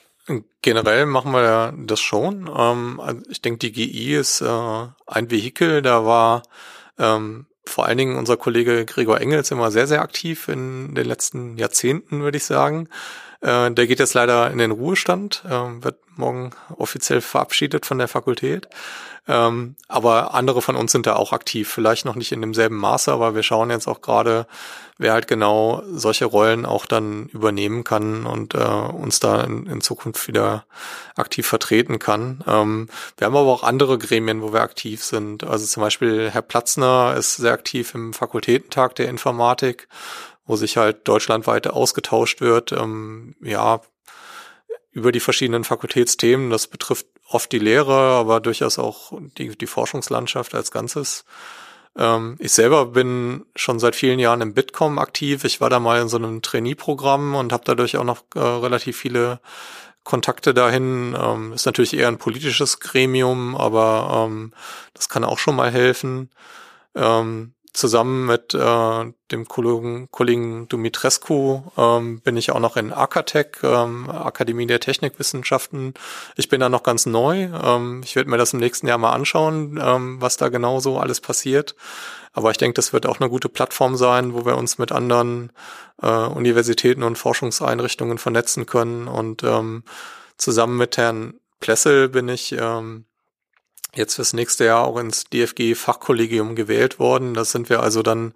generell 0.62 1.04
machen 1.04 1.32
wir 1.32 1.74
das 1.76 2.00
schon. 2.00 2.50
Ähm, 2.56 3.00
also 3.00 3.20
ich 3.28 3.42
denke, 3.42 3.58
die 3.58 3.72
GI 3.72 4.14
ist 4.14 4.40
äh, 4.40 4.86
ein 5.06 5.30
Vehikel, 5.30 5.82
da 5.82 6.06
war 6.06 6.42
ähm, 6.98 7.46
vor 7.64 7.86
allen 7.86 7.98
Dingen 7.98 8.16
unser 8.16 8.36
Kollege 8.36 8.84
Gregor 8.84 9.20
Engels 9.20 9.50
immer 9.50 9.70
sehr, 9.70 9.86
sehr 9.86 10.02
aktiv 10.02 10.48
in 10.48 10.94
den 10.94 11.06
letzten 11.06 11.56
Jahrzehnten, 11.58 12.22
würde 12.22 12.36
ich 12.36 12.44
sagen. 12.44 12.88
Äh, 13.40 13.70
der 13.70 13.86
geht 13.86 13.98
jetzt 13.98 14.14
leider 14.14 14.50
in 14.50 14.58
den 14.58 14.70
Ruhestand, 14.70 15.44
äh, 15.46 15.82
wird 15.82 15.96
morgen 16.16 16.50
offiziell 16.76 17.20
verabschiedet 17.20 17.86
von 17.86 17.98
der 17.98 18.08
Fakultät. 18.08 18.68
Ähm, 19.28 19.76
aber 19.86 20.34
andere 20.34 20.62
von 20.62 20.74
uns 20.74 20.90
sind 20.90 21.06
da 21.06 21.14
auch 21.14 21.32
aktiv, 21.32 21.68
vielleicht 21.68 22.04
noch 22.04 22.16
nicht 22.16 22.32
in 22.32 22.40
demselben 22.40 22.76
Maße, 22.76 23.12
aber 23.12 23.36
wir 23.36 23.44
schauen 23.44 23.70
jetzt 23.70 23.86
auch 23.86 24.00
gerade, 24.00 24.48
wer 24.98 25.12
halt 25.12 25.28
genau 25.28 25.82
solche 25.92 26.24
Rollen 26.24 26.66
auch 26.66 26.86
dann 26.86 27.26
übernehmen 27.26 27.84
kann 27.84 28.26
und 28.26 28.54
äh, 28.54 28.58
uns 28.58 29.20
da 29.20 29.42
in, 29.42 29.66
in, 29.66 29.80
Zukunft 29.80 30.26
wieder 30.26 30.64
aktiv 31.14 31.46
vertreten 31.46 32.00
kann. 32.00 32.42
Ähm, 32.48 32.88
wir 33.16 33.26
haben 33.26 33.36
aber 33.36 33.52
auch 33.52 33.62
andere 33.62 33.96
Gremien, 33.96 34.42
wo 34.42 34.52
wir 34.52 34.62
aktiv 34.62 35.04
sind. 35.04 35.44
Also 35.44 35.66
zum 35.66 35.82
Beispiel 35.82 36.30
Herr 36.30 36.42
Platzner 36.42 37.14
ist 37.16 37.36
sehr 37.36 37.52
aktiv 37.52 37.94
im 37.94 38.12
Fakultätentag 38.12 38.96
der 38.96 39.08
Informatik 39.08 39.86
wo 40.44 40.56
sich 40.56 40.76
halt 40.76 41.06
deutschlandweit 41.08 41.68
ausgetauscht 41.68 42.40
wird, 42.40 42.72
ähm, 42.72 43.34
ja, 43.40 43.80
über 44.90 45.12
die 45.12 45.20
verschiedenen 45.20 45.64
Fakultätsthemen. 45.64 46.50
Das 46.50 46.66
betrifft 46.66 47.06
oft 47.34 47.52
die 47.52 47.58
Lehre, 47.58 47.94
aber 47.94 48.40
durchaus 48.40 48.78
auch 48.78 49.12
die, 49.38 49.56
die 49.56 49.66
Forschungslandschaft 49.66 50.54
als 50.54 50.70
Ganzes. 50.70 51.24
Ähm, 51.96 52.36
ich 52.38 52.52
selber 52.52 52.86
bin 52.86 53.44
schon 53.54 53.78
seit 53.78 53.96
vielen 53.96 54.18
Jahren 54.18 54.40
im 54.40 54.54
Bitkom 54.54 54.98
aktiv. 54.98 55.44
Ich 55.44 55.60
war 55.60 55.70
da 55.70 55.80
mal 55.80 56.00
in 56.00 56.08
so 56.08 56.16
einem 56.16 56.42
Trainee-Programm 56.42 57.34
und 57.34 57.52
habe 57.52 57.64
dadurch 57.66 57.96
auch 57.96 58.04
noch 58.04 58.22
äh, 58.34 58.40
relativ 58.40 58.96
viele 58.96 59.40
Kontakte 60.04 60.54
dahin. 60.54 61.16
Ähm, 61.18 61.52
ist 61.52 61.66
natürlich 61.66 61.94
eher 61.94 62.08
ein 62.08 62.18
politisches 62.18 62.80
Gremium, 62.80 63.56
aber 63.56 64.26
ähm, 64.26 64.52
das 64.94 65.08
kann 65.08 65.24
auch 65.24 65.38
schon 65.38 65.56
mal 65.56 65.70
helfen. 65.70 66.30
Ähm, 66.94 67.52
zusammen 67.72 68.26
mit 68.26 68.54
äh, 68.54 69.12
dem 69.30 69.48
Kollegen, 69.48 70.08
Kollegen 70.10 70.68
Dumitrescu 70.68 71.62
ähm, 71.78 72.20
bin 72.20 72.36
ich 72.36 72.50
auch 72.50 72.60
noch 72.60 72.76
in 72.76 72.92
Akatech, 72.92 73.62
ähm, 73.62 74.10
Akademie 74.10 74.66
der 74.66 74.80
Technikwissenschaften. 74.80 75.94
Ich 76.36 76.48
bin 76.48 76.60
da 76.60 76.68
noch 76.68 76.82
ganz 76.82 77.06
neu. 77.06 77.44
Ähm, 77.44 78.02
ich 78.04 78.14
werde 78.14 78.28
mir 78.28 78.36
das 78.36 78.52
im 78.52 78.60
nächsten 78.60 78.86
Jahr 78.86 78.98
mal 78.98 79.12
anschauen, 79.12 79.80
ähm, 79.82 80.20
was 80.20 80.36
da 80.36 80.48
genau 80.48 80.80
so 80.80 80.98
alles 80.98 81.20
passiert. 81.20 81.74
Aber 82.34 82.50
ich 82.50 82.58
denke, 82.58 82.74
das 82.74 82.92
wird 82.92 83.06
auch 83.06 83.20
eine 83.20 83.30
gute 83.30 83.48
Plattform 83.48 83.96
sein, 83.96 84.34
wo 84.34 84.44
wir 84.44 84.56
uns 84.56 84.78
mit 84.78 84.92
anderen 84.92 85.52
äh, 86.02 86.08
Universitäten 86.08 87.02
und 87.02 87.16
Forschungseinrichtungen 87.16 88.18
vernetzen 88.18 88.66
können. 88.66 89.08
Und 89.08 89.42
ähm, 89.44 89.84
zusammen 90.36 90.76
mit 90.76 90.96
Herrn 90.98 91.34
Plessel 91.60 92.08
bin 92.08 92.28
ich 92.28 92.52
ähm, 92.58 93.06
jetzt 93.95 94.14
fürs 94.14 94.32
nächste 94.32 94.64
Jahr 94.64 94.84
auch 94.84 94.99
ins 94.99 95.24
DFG-Fachkollegium 95.24 96.57
gewählt 96.57 96.99
worden. 96.99 97.34
Das 97.34 97.53
sind 97.53 97.68
wir 97.68 97.82
also 97.82 98.03
dann 98.03 98.34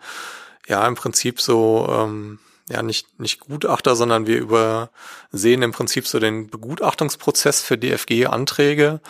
ja 0.67 0.87
im 0.87 0.95
Prinzip 0.95 1.41
so, 1.41 1.87
ähm, 1.91 2.39
ja 2.69 2.83
nicht, 2.83 3.21
nicht 3.21 3.41
Gutachter, 3.41 3.97
sondern 3.97 4.27
wir 4.27 4.39
übersehen 4.39 5.63
im 5.63 5.73
Prinzip 5.73 6.07
so 6.07 6.19
den 6.19 6.49
Begutachtungsprozess 6.49 7.63
für 7.63 7.79
DFG-Anträge 7.79 9.01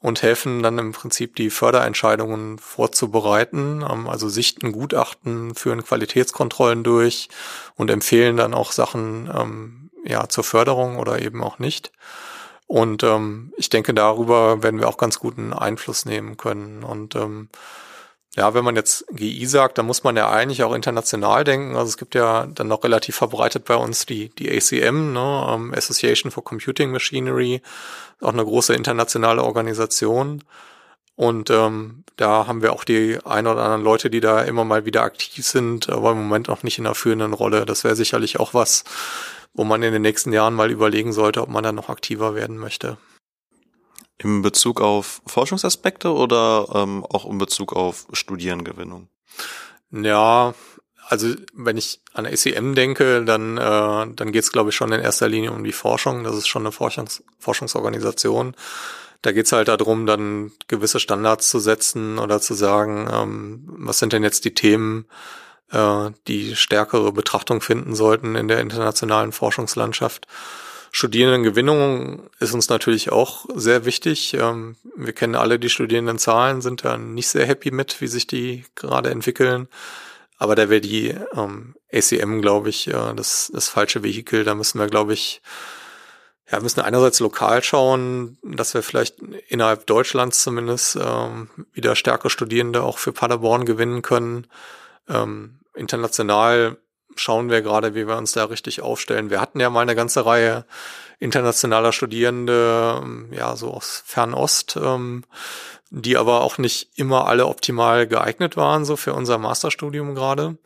und 0.00 0.22
helfen 0.22 0.62
dann 0.62 0.78
im 0.78 0.92
Prinzip 0.92 1.34
die 1.34 1.50
Förderentscheidungen 1.50 2.58
vorzubereiten, 2.58 3.84
ähm, 3.88 4.08
also 4.08 4.28
sichten 4.28 4.72
Gutachten, 4.72 5.54
führen 5.54 5.82
Qualitätskontrollen 5.82 6.84
durch 6.84 7.28
und 7.74 7.90
empfehlen 7.90 8.36
dann 8.36 8.54
auch 8.54 8.72
Sachen 8.72 9.30
ähm, 9.34 9.90
ja 10.04 10.28
zur 10.28 10.44
Förderung 10.44 10.96
oder 10.96 11.20
eben 11.20 11.42
auch 11.42 11.58
nicht. 11.58 11.92
Und 12.68 13.02
ähm, 13.02 13.52
ich 13.56 13.70
denke, 13.70 13.94
darüber 13.94 14.62
werden 14.62 14.78
wir 14.78 14.88
auch 14.88 14.98
ganz 14.98 15.18
guten 15.18 15.54
Einfluss 15.54 16.04
nehmen 16.04 16.36
können. 16.36 16.84
Und 16.84 17.16
ähm, 17.16 17.48
ja, 18.36 18.52
wenn 18.52 18.62
man 18.62 18.76
jetzt 18.76 19.06
GI 19.10 19.46
sagt, 19.46 19.78
dann 19.78 19.86
muss 19.86 20.04
man 20.04 20.16
ja 20.16 20.30
eigentlich 20.30 20.62
auch 20.62 20.74
international 20.74 21.44
denken. 21.44 21.76
Also 21.76 21.88
es 21.88 21.96
gibt 21.96 22.14
ja 22.14 22.46
dann 22.46 22.68
noch 22.68 22.84
relativ 22.84 23.16
verbreitet 23.16 23.64
bei 23.64 23.74
uns 23.74 24.04
die, 24.04 24.28
die 24.28 24.50
ACM, 24.50 25.14
ne, 25.14 25.46
ähm, 25.48 25.74
Association 25.74 26.30
for 26.30 26.44
Computing 26.44 26.90
Machinery, 26.90 27.62
auch 28.20 28.34
eine 28.34 28.44
große 28.44 28.74
internationale 28.74 29.42
Organisation. 29.42 30.44
Und 31.16 31.48
ähm, 31.48 32.04
da 32.16 32.46
haben 32.46 32.60
wir 32.60 32.74
auch 32.74 32.84
die 32.84 33.18
ein 33.24 33.46
oder 33.46 33.62
anderen 33.62 33.82
Leute, 33.82 34.10
die 34.10 34.20
da 34.20 34.42
immer 34.42 34.64
mal 34.64 34.84
wieder 34.84 35.02
aktiv 35.02 35.44
sind, 35.44 35.88
aber 35.88 36.12
im 36.12 36.18
Moment 36.18 36.48
noch 36.48 36.62
nicht 36.62 36.76
in 36.76 36.84
der 36.84 36.94
führenden 36.94 37.32
Rolle. 37.32 37.64
Das 37.64 37.82
wäre 37.82 37.96
sicherlich 37.96 38.38
auch 38.38 38.52
was, 38.52 38.84
wo 39.54 39.64
man 39.64 39.82
in 39.82 39.92
den 39.92 40.02
nächsten 40.02 40.32
Jahren 40.32 40.54
mal 40.54 40.70
überlegen 40.70 41.12
sollte, 41.12 41.42
ob 41.42 41.48
man 41.48 41.64
da 41.64 41.72
noch 41.72 41.88
aktiver 41.88 42.34
werden 42.34 42.58
möchte. 42.58 42.98
In 44.18 44.42
Bezug 44.42 44.80
auf 44.80 45.22
Forschungsaspekte 45.26 46.12
oder 46.12 46.68
ähm, 46.74 47.04
auch 47.04 47.24
in 47.24 47.38
Bezug 47.38 47.72
auf 47.72 48.06
Studierengewinnung? 48.12 49.08
Ja, 49.90 50.54
also 51.08 51.34
wenn 51.54 51.78
ich 51.78 52.02
an 52.12 52.26
ACM 52.26 52.74
denke, 52.74 53.24
dann, 53.24 53.56
äh, 53.56 53.60
dann 54.14 54.32
geht 54.32 54.42
es, 54.42 54.52
glaube 54.52 54.70
ich, 54.70 54.76
schon 54.76 54.92
in 54.92 55.00
erster 55.00 55.28
Linie 55.28 55.52
um 55.52 55.64
die 55.64 55.72
Forschung. 55.72 56.24
Das 56.24 56.36
ist 56.36 56.48
schon 56.48 56.62
eine 56.62 56.72
Forschungs 56.72 57.22
Forschungsorganisation. 57.38 58.54
Da 59.22 59.32
geht 59.32 59.46
es 59.46 59.52
halt 59.52 59.68
darum, 59.68 60.04
dann 60.04 60.52
gewisse 60.68 61.00
Standards 61.00 61.48
zu 61.48 61.58
setzen 61.58 62.18
oder 62.18 62.40
zu 62.40 62.54
sagen, 62.54 63.08
ähm, 63.10 63.62
was 63.66 63.98
sind 63.98 64.12
denn 64.12 64.22
jetzt 64.22 64.44
die 64.44 64.54
Themen, 64.54 65.06
äh, 65.72 66.10
die 66.26 66.56
stärkere 66.56 67.12
Betrachtung 67.12 67.60
finden 67.60 67.94
sollten 67.94 68.34
in 68.34 68.48
der 68.48 68.60
internationalen 68.60 69.32
Forschungslandschaft. 69.32 70.26
Studierendengewinnung 70.90 72.30
ist 72.40 72.54
uns 72.54 72.68
natürlich 72.68 73.12
auch 73.12 73.44
sehr 73.54 73.84
wichtig. 73.84 74.34
Ähm, 74.34 74.76
wir 74.96 75.12
kennen 75.12 75.34
alle 75.34 75.58
die 75.58 75.68
Studierendenzahlen, 75.68 76.60
sind 76.62 76.84
da 76.84 76.96
nicht 76.96 77.28
sehr 77.28 77.46
happy 77.46 77.70
mit, 77.70 78.00
wie 78.00 78.06
sich 78.06 78.26
die 78.26 78.64
gerade 78.74 79.10
entwickeln. 79.10 79.68
Aber 80.38 80.54
da 80.54 80.70
wäre 80.70 80.80
die 80.80 81.14
ähm, 81.34 81.74
ACM, 81.92 82.40
glaube 82.40 82.70
ich, 82.70 82.88
äh, 82.88 83.14
das, 83.14 83.50
das 83.52 83.68
falsche 83.68 84.02
Vehikel. 84.02 84.44
Da 84.44 84.54
müssen 84.54 84.78
wir, 84.78 84.86
glaube 84.86 85.12
ich, 85.12 85.42
ja, 86.50 86.60
müssen 86.60 86.80
einerseits 86.80 87.20
lokal 87.20 87.62
schauen, 87.62 88.38
dass 88.42 88.72
wir 88.72 88.82
vielleicht 88.82 89.20
innerhalb 89.48 89.86
Deutschlands 89.86 90.42
zumindest 90.42 90.96
ähm, 91.00 91.50
wieder 91.74 91.94
stärker 91.94 92.30
Studierende 92.30 92.82
auch 92.82 92.98
für 92.98 93.12
Paderborn 93.12 93.66
gewinnen 93.66 94.00
können. 94.00 94.46
Ähm, 95.08 95.57
international 95.78 96.78
schauen 97.16 97.50
wir 97.50 97.62
gerade, 97.62 97.94
wie 97.94 98.06
wir 98.06 98.16
uns 98.16 98.32
da 98.32 98.44
richtig 98.44 98.80
aufstellen. 98.80 99.30
Wir 99.30 99.40
hatten 99.40 99.60
ja 99.60 99.70
mal 99.70 99.80
eine 99.80 99.94
ganze 99.94 100.24
Reihe 100.24 100.64
internationaler 101.18 101.92
Studierende, 101.92 103.00
ähm, 103.02 103.28
ja, 103.32 103.56
so 103.56 103.72
aus 103.72 104.02
Fernost, 104.06 104.78
ähm, 104.80 105.24
die 105.90 106.16
aber 106.16 106.42
auch 106.42 106.58
nicht 106.58 106.90
immer 106.96 107.26
alle 107.26 107.46
optimal 107.46 108.06
geeignet 108.06 108.56
waren, 108.56 108.84
so 108.84 108.96
für 108.96 109.14
unser 109.14 109.38
Masterstudium 109.38 110.14
gerade. 110.14 110.58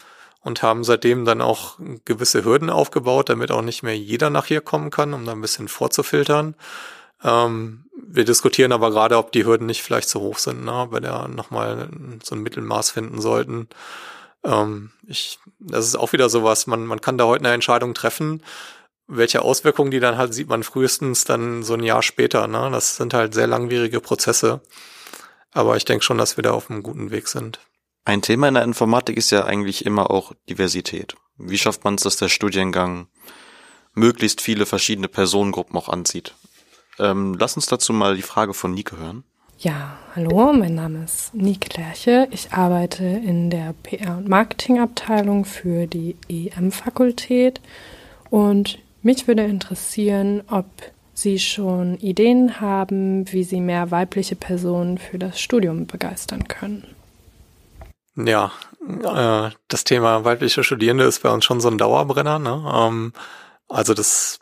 Und 0.45 0.61
haben 0.61 0.83
seitdem 0.83 1.25
dann 1.25 1.41
auch 1.41 1.79
gewisse 2.05 2.45
Hürden 2.45 2.69
aufgebaut, 2.69 3.29
damit 3.29 3.53
auch 3.53 3.63
nicht 3.63 3.85
mehr 3.85 3.97
jeder 3.97 4.29
nach 4.29 4.47
hier 4.47 4.61
kommen 4.61 4.91
kann, 4.91 5.15
um 5.15 5.25
da 5.25 5.31
ein 5.31 5.41
bisschen 5.41 5.69
vorzufiltern. 5.69 6.57
Ähm, 7.23 7.85
wir 7.95 8.25
diskutieren 8.25 8.73
aber 8.73 8.91
gerade, 8.91 9.19
ob 9.19 9.31
die 9.31 9.47
Hürden 9.47 9.69
nicht 9.69 9.83
vielleicht 9.83 10.09
zu 10.09 10.21
hoch 10.21 10.39
sind, 10.39 10.65
ne? 10.65 10.89
wir 10.91 11.01
da 11.01 11.29
nochmal 11.29 11.89
so 12.25 12.35
ein 12.35 12.43
Mittelmaß 12.43 12.91
finden 12.91 13.21
sollten. 13.21 13.69
Ähm, 14.45 14.91
ich, 15.07 15.39
das 15.59 15.87
ist 15.87 15.97
auch 15.97 16.13
wieder 16.13 16.29
sowas, 16.29 16.67
man, 16.67 16.87
man 16.87 17.01
kann 17.01 17.19
da 17.19 17.25
heute 17.25 17.45
eine 17.45 17.55
Entscheidung 17.55 17.95
treffen. 17.95 18.43
Welche 19.07 19.43
Auswirkungen 19.43 19.91
die 19.91 20.01
dann 20.01 20.17
halt 20.17 20.33
sieht 20.33 20.49
man 20.49 20.63
frühestens 20.63 21.25
dann 21.25 21.63
so 21.63 21.75
ein 21.75 21.83
Jahr 21.83 22.03
später. 22.03 22.47
Ne? 22.47 22.71
Das 22.71 22.97
sind 22.97 23.15
halt 23.15 23.35
sehr 23.35 23.47
langwierige 23.47 24.01
Prozesse. 24.01 24.61
Aber 25.53 25.77
ich 25.77 25.85
denke 25.85 26.05
schon, 26.05 26.19
dass 26.19 26.37
wir 26.37 26.43
da 26.43 26.53
auf 26.53 26.71
einem 26.71 26.83
guten 26.83 27.11
Weg 27.11 27.29
sind. 27.29 27.61
Ein 28.05 28.23
Thema 28.23 28.49
in 28.49 28.55
der 28.55 28.65
Informatik 28.65 29.17
ist 29.17 29.31
ja 29.31 29.45
eigentlich 29.45 29.85
immer 29.85 30.11
auch 30.11 30.33
Diversität. 30.49 31.15
Wie 31.37 31.59
schafft 31.59 31.85
man 31.85 31.95
es, 31.95 32.03
dass 32.03 32.17
der 32.17 32.29
Studiengang 32.29 33.09
möglichst 33.95 34.41
viele 34.41 34.67
verschiedene 34.67 35.09
Personengruppen 35.09 35.77
auch 35.77 35.89
anzieht? 35.89 36.35
Ähm, 36.99 37.35
lass 37.39 37.57
uns 37.57 37.67
dazu 37.67 37.93
mal 37.93 38.17
die 38.17 38.23
Frage 38.23 38.55
von 38.55 38.73
Nike 38.73 38.97
hören. 38.97 39.25
Ja, 39.63 39.97
hallo, 40.17 40.53
mein 40.53 40.75
Name 40.75 41.05
ist 41.05 41.33
Nike 41.35 41.77
Lerche. 41.77 42.27
Ich 42.33 42.53
arbeite 42.53 43.05
in 43.05 43.49
der 43.49 43.77
PR- 43.85 44.19
und 44.19 44.29
Marketingabteilung 44.29 45.45
für 45.45 45.87
die 45.87 46.17
EM-Fakultät 46.29 47.61
und 48.29 48.81
mich 49.03 49.29
würde 49.29 49.45
interessieren, 49.45 50.43
ob 50.51 50.67
Sie 51.15 51.39
schon 51.39 51.97
Ideen 51.99 52.61
haben, 52.61 53.31
wie 53.33 53.45
Sie 53.45 53.61
mehr 53.61 53.93
weibliche 53.93 54.35
Personen 54.35 54.99
für 54.99 55.21
das 55.21 55.41
Studium 55.41 55.87
begeistern 55.87 56.49
können. 56.49 56.97
Ja, 58.17 58.51
äh, 58.81 59.55
das 59.69 59.85
Thema 59.85 60.25
weibliche 60.25 60.65
Studierende 60.65 61.05
ist 61.05 61.23
bei 61.23 61.31
uns 61.31 61.45
schon 61.45 61.61
so 61.61 61.69
ein 61.69 61.79
Dauerbrenner. 61.79 62.41
Ne? 62.41 62.65
Ähm, 62.75 63.13
also 63.69 63.95
das 63.95 64.41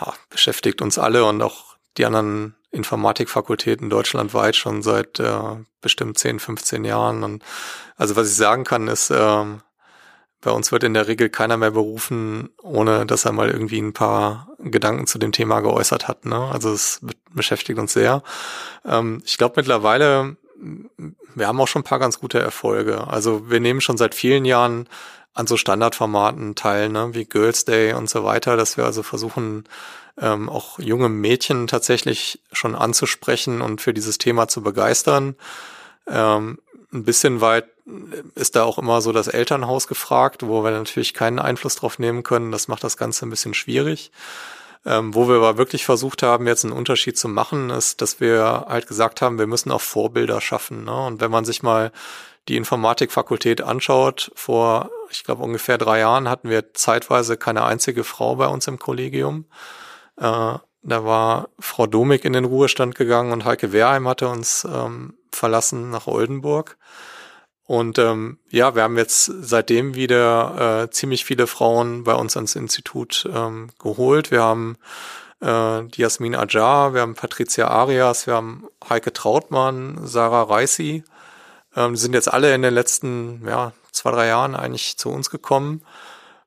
ja, 0.00 0.14
beschäftigt 0.30 0.82
uns 0.82 1.00
alle 1.00 1.24
und 1.24 1.42
auch 1.42 1.74
die 1.96 2.04
anderen 2.04 2.54
Informatikfakultäten 2.70 3.90
deutschlandweit 3.90 4.56
schon 4.56 4.82
seit 4.82 5.20
äh, 5.20 5.56
bestimmt 5.80 6.18
10, 6.18 6.40
15 6.40 6.84
Jahren. 6.84 7.22
Und 7.22 7.42
also 7.96 8.16
was 8.16 8.28
ich 8.28 8.36
sagen 8.36 8.64
kann, 8.64 8.88
ist, 8.88 9.10
äh, 9.10 9.44
bei 10.40 10.50
uns 10.50 10.70
wird 10.70 10.84
in 10.84 10.94
der 10.94 11.08
Regel 11.08 11.28
keiner 11.28 11.56
mehr 11.56 11.70
berufen, 11.70 12.50
ohne 12.62 13.06
dass 13.06 13.24
er 13.24 13.32
mal 13.32 13.50
irgendwie 13.50 13.80
ein 13.80 13.92
paar 13.92 14.48
Gedanken 14.58 15.06
zu 15.06 15.18
dem 15.18 15.32
Thema 15.32 15.60
geäußert 15.60 16.08
hat. 16.08 16.24
Ne? 16.24 16.36
Also 16.52 16.72
es 16.72 17.00
beschäftigt 17.32 17.78
uns 17.78 17.92
sehr. 17.92 18.22
Ähm, 18.84 19.22
ich 19.24 19.38
glaube 19.38 19.54
mittlerweile, 19.56 20.36
wir 21.34 21.46
haben 21.46 21.60
auch 21.60 21.68
schon 21.68 21.80
ein 21.80 21.84
paar 21.84 21.98
ganz 21.98 22.20
gute 22.20 22.38
Erfolge. 22.38 23.06
Also 23.08 23.50
wir 23.50 23.60
nehmen 23.60 23.80
schon 23.80 23.96
seit 23.96 24.14
vielen 24.14 24.44
Jahren 24.44 24.88
an 25.34 25.46
so 25.46 25.56
Standardformaten 25.56 26.54
teil, 26.54 26.88
ne, 26.88 27.10
wie 27.12 27.26
Girls 27.26 27.64
Day 27.64 27.92
und 27.92 28.08
so 28.08 28.24
weiter, 28.24 28.56
dass 28.56 28.76
wir 28.76 28.84
also 28.84 29.02
versuchen, 29.02 29.64
ähm, 30.18 30.48
auch 30.48 30.78
junge 30.78 31.10
Mädchen 31.10 31.66
tatsächlich 31.66 32.40
schon 32.52 32.74
anzusprechen 32.74 33.60
und 33.60 33.82
für 33.82 33.92
dieses 33.92 34.16
Thema 34.16 34.48
zu 34.48 34.62
begeistern. 34.62 35.36
Ähm, 36.06 36.58
ein 36.92 37.04
bisschen 37.04 37.42
weit 37.42 37.66
ist 38.34 38.56
da 38.56 38.64
auch 38.64 38.78
immer 38.78 39.00
so 39.00 39.12
das 39.12 39.28
Elternhaus 39.28 39.86
gefragt, 39.86 40.46
wo 40.46 40.64
wir 40.64 40.70
natürlich 40.70 41.14
keinen 41.14 41.38
Einfluss 41.38 41.76
drauf 41.76 41.98
nehmen 41.98 42.22
können. 42.22 42.50
Das 42.50 42.66
macht 42.66 42.82
das 42.82 42.96
Ganze 42.96 43.26
ein 43.26 43.30
bisschen 43.30 43.54
schwierig. 43.54 44.10
Ähm, 44.86 45.14
wo 45.16 45.28
wir 45.28 45.34
aber 45.36 45.58
wirklich 45.58 45.84
versucht 45.84 46.22
haben, 46.22 46.46
jetzt 46.46 46.64
einen 46.64 46.72
Unterschied 46.72 47.18
zu 47.18 47.28
machen, 47.28 47.70
ist, 47.70 48.00
dass 48.00 48.20
wir 48.20 48.66
halt 48.68 48.86
gesagt 48.86 49.20
haben, 49.20 49.36
wir 49.36 49.48
müssen 49.48 49.72
auch 49.72 49.80
Vorbilder 49.80 50.40
schaffen. 50.40 50.84
Ne? 50.84 51.06
Und 51.06 51.20
wenn 51.20 51.30
man 51.32 51.44
sich 51.44 51.64
mal 51.64 51.90
die 52.46 52.56
Informatikfakultät 52.56 53.62
anschaut, 53.62 54.30
vor, 54.36 54.90
ich 55.10 55.24
glaube, 55.24 55.42
ungefähr 55.42 55.76
drei 55.76 55.98
Jahren 55.98 56.28
hatten 56.28 56.48
wir 56.48 56.72
zeitweise 56.72 57.36
keine 57.36 57.64
einzige 57.64 58.04
Frau 58.04 58.36
bei 58.36 58.46
uns 58.46 58.68
im 58.68 58.78
Kollegium. 58.78 59.46
Äh, 60.18 60.22
da 60.88 61.04
war 61.04 61.48
Frau 61.58 61.88
Domig 61.88 62.24
in 62.24 62.32
den 62.32 62.44
Ruhestand 62.44 62.94
gegangen 62.94 63.32
und 63.32 63.44
Heike 63.44 63.72
Wehrheim 63.72 64.06
hatte 64.06 64.28
uns 64.28 64.64
ähm, 64.72 65.14
verlassen 65.32 65.90
nach 65.90 66.06
Oldenburg. 66.06 66.78
Und 67.66 67.98
ähm, 67.98 68.38
ja, 68.48 68.76
wir 68.76 68.84
haben 68.84 68.96
jetzt 68.96 69.24
seitdem 69.24 69.96
wieder 69.96 70.84
äh, 70.84 70.90
ziemlich 70.90 71.24
viele 71.24 71.48
Frauen 71.48 72.04
bei 72.04 72.14
uns 72.14 72.36
ans 72.36 72.54
Institut 72.54 73.28
ähm, 73.32 73.70
geholt. 73.80 74.30
Wir 74.30 74.42
haben 74.42 74.76
äh, 75.40 75.82
die 75.82 76.00
Jasmin 76.00 76.36
Ajar, 76.36 76.94
wir 76.94 77.00
haben 77.00 77.14
Patricia 77.14 77.66
Arias, 77.66 78.28
wir 78.28 78.34
haben 78.34 78.68
Heike 78.88 79.12
Trautmann, 79.12 80.06
Sarah 80.06 80.44
Reisi. 80.44 81.02
Ähm, 81.74 81.96
sind 81.96 82.14
jetzt 82.14 82.32
alle 82.32 82.54
in 82.54 82.62
den 82.62 82.72
letzten 82.72 83.44
ja, 83.46 83.72
zwei, 83.90 84.12
drei 84.12 84.28
Jahren 84.28 84.54
eigentlich 84.54 84.96
zu 84.96 85.10
uns 85.10 85.28
gekommen. 85.28 85.82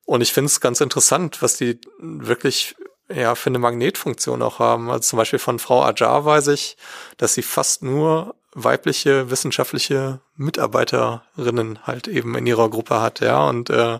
Und 0.06 0.22
ich 0.22 0.32
finde 0.32 0.46
es 0.46 0.60
ganz 0.60 0.80
interessant, 0.80 1.42
was 1.42 1.56
die 1.56 1.80
wirklich 1.98 2.76
ja 3.12 3.34
für 3.34 3.50
eine 3.50 3.58
Magnetfunktion 3.58 4.40
auch 4.40 4.58
haben. 4.58 4.90
Also 4.90 5.10
zum 5.10 5.16
Beispiel 5.18 5.38
von 5.38 5.58
Frau 5.58 5.82
Ajar 5.82 6.24
weiß 6.24 6.48
ich, 6.48 6.78
dass 7.18 7.34
sie 7.34 7.42
fast 7.42 7.82
nur 7.82 8.34
weibliche 8.54 9.30
wissenschaftliche 9.30 10.20
Mitarbeiterinnen 10.36 11.86
halt 11.86 12.08
eben 12.08 12.34
in 12.36 12.46
ihrer 12.46 12.68
Gruppe 12.68 13.00
hat, 13.00 13.20
ja. 13.20 13.48
Und 13.48 13.70
äh, 13.70 13.98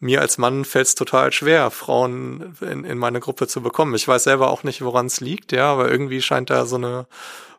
mir 0.00 0.20
als 0.20 0.38
Mann 0.38 0.64
fällt 0.64 0.88
es 0.88 0.94
total 0.94 1.32
schwer, 1.32 1.70
Frauen 1.70 2.56
in, 2.60 2.84
in 2.84 2.98
meine 2.98 3.20
Gruppe 3.20 3.46
zu 3.46 3.62
bekommen. 3.62 3.94
Ich 3.94 4.06
weiß 4.06 4.24
selber 4.24 4.50
auch 4.50 4.62
nicht, 4.62 4.82
woran 4.82 5.06
es 5.06 5.20
liegt, 5.20 5.52
ja, 5.52 5.72
aber 5.72 5.90
irgendwie 5.90 6.20
scheint 6.20 6.50
da 6.50 6.66
so 6.66 6.76
eine 6.76 7.06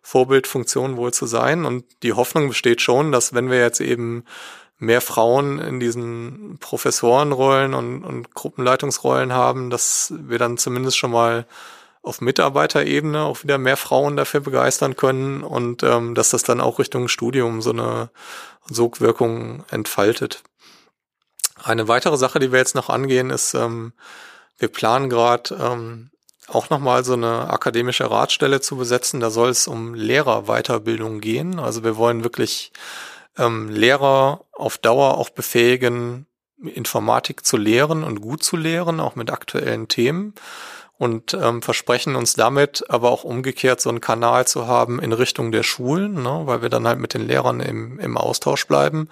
Vorbildfunktion 0.02 0.98
wohl 0.98 1.14
zu 1.14 1.26
sein. 1.26 1.66
Und 1.66 1.86
die 2.04 2.14
Hoffnung 2.14 2.50
besteht 2.50 2.82
schon, 2.82 3.12
dass 3.12 3.34
wenn 3.34 3.50
wir 3.50 3.60
jetzt 3.60 3.82
eben 3.82 4.24
mehr 4.80 5.02
Frauen 5.02 5.60
in 5.60 5.80
diesen 5.80 6.58
Professorenrollen 6.60 7.74
und, 7.74 8.04
und 8.04 8.34
Gruppenleitungsrollen 8.36 9.34
haben, 9.34 9.70
dass 9.70 10.14
wir 10.16 10.38
dann 10.38 10.58
zumindest 10.58 10.98
schon 10.98 11.12
mal 11.12 11.46
auf 12.08 12.22
Mitarbeiterebene 12.22 13.22
auch 13.22 13.44
wieder 13.44 13.58
mehr 13.58 13.78
Frauen 13.78 14.16
dafür 14.16 14.40
begeistern 14.40 14.96
können 14.96 15.44
und 15.44 15.84
ähm, 15.84 16.16
dass 16.16 16.30
das 16.32 16.44
dann 16.44 16.62
auch 16.62 16.80
Richtung 16.80 17.08
Studium 17.08 17.62
so 17.62 17.72
eine 17.72 18.10
Sogwirkung 18.66 19.64
entfaltet. 19.70 20.44
Eine 21.64 21.88
weitere 21.88 22.18
Sache, 22.18 22.40
die 22.40 22.52
wir 22.52 22.60
jetzt 22.60 22.76
noch 22.76 22.90
angehen, 22.90 23.30
ist, 23.30 23.54
ähm, 23.54 23.94
wir 24.58 24.70
planen 24.70 25.10
gerade 25.10 25.56
ähm, 25.56 26.10
auch 26.48 26.70
nochmal 26.70 27.04
so 27.04 27.14
eine 27.14 27.50
akademische 27.50 28.10
Ratstelle 28.10 28.62
zu 28.62 28.78
besetzen. 28.78 29.20
Da 29.20 29.30
soll 29.30 29.50
es 29.50 29.68
um 29.68 29.94
Lehrerweiterbildung 29.94 31.20
gehen. 31.20 31.60
Also 31.60 31.84
wir 31.84 31.98
wollen 31.98 32.24
wirklich 32.24 32.72
ähm, 33.38 33.70
Lehrer 33.70 34.46
auf 34.54 34.78
Dauer 34.78 35.18
auch 35.18 35.30
befähigen, 35.30 36.26
Informatik 36.60 37.46
zu 37.46 37.58
lehren 37.58 38.04
und 38.04 38.22
gut 38.22 38.44
zu 38.44 38.56
lehren, 38.56 39.00
auch 39.00 39.16
mit 39.16 39.30
aktuellen 39.30 39.88
Themen. 39.88 40.34
Und 40.98 41.36
ähm, 41.36 41.62
versprechen 41.62 42.16
uns 42.16 42.34
damit 42.34 42.86
aber 42.90 43.12
auch 43.12 43.24
umgekehrt 43.24 43.80
so 43.80 43.90
einen 43.90 44.02
Kanal 44.02 44.48
zu 44.48 44.66
haben 44.66 45.00
in 45.00 45.14
Richtung 45.14 45.52
der 45.52 45.62
Schulen, 45.62 46.24
ne, 46.24 46.42
weil 46.46 46.64
wir 46.64 46.70
dann 46.70 46.88
halt 46.88 46.98
mit 46.98 47.14
den 47.14 47.28
Lehrern 47.28 47.60
im, 47.60 48.00
im 48.00 48.18
Austausch 48.18 48.66
bleiben. 48.66 49.10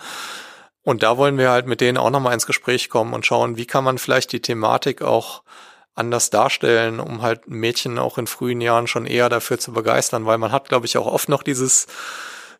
Und 0.81 1.03
da 1.03 1.17
wollen 1.17 1.37
wir 1.37 1.51
halt 1.51 1.67
mit 1.67 1.81
denen 1.81 1.97
auch 1.97 2.09
nochmal 2.09 2.33
ins 2.33 2.47
Gespräch 2.47 2.89
kommen 2.89 3.13
und 3.13 3.25
schauen, 3.25 3.57
wie 3.57 3.65
kann 3.65 3.83
man 3.83 3.97
vielleicht 3.97 4.31
die 4.31 4.41
Thematik 4.41 5.01
auch 5.01 5.43
anders 5.95 6.29
darstellen, 6.29 6.99
um 6.99 7.21
halt 7.21 7.47
Mädchen 7.47 7.97
auch 7.97 8.17
in 8.17 8.27
frühen 8.27 8.61
Jahren 8.61 8.87
schon 8.87 9.05
eher 9.05 9.29
dafür 9.29 9.57
zu 9.57 9.71
begeistern, 9.71 10.25
weil 10.25 10.37
man 10.37 10.51
hat, 10.51 10.69
glaube 10.69 10.85
ich, 10.85 10.97
auch 10.97 11.07
oft 11.07 11.29
noch 11.29 11.41
dieses 11.41 11.87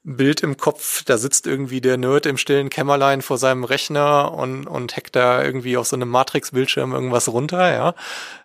Bild 0.06 0.44
im 0.44 0.56
Kopf, 0.56 1.04
da 1.04 1.18
sitzt 1.18 1.48
irgendwie 1.48 1.82
der 1.82 1.98
Nerd 1.98 2.28
im 2.28 2.38
stillen 2.38 2.70
Kämmerlein 2.70 3.24
vor 3.24 3.40
seinem 3.40 3.64
Rechner 3.64 4.32
und, 4.34 4.68
und 4.68 4.96
hackt 4.96 5.16
da 5.16 5.44
irgendwie 5.44 5.78
auf 5.78 5.88
so 5.88 5.96
einem 5.96 6.10
Matrix-Bildschirm 6.10 6.94
irgendwas 6.94 7.28
runter, 7.28 7.74
ja. 7.74 7.96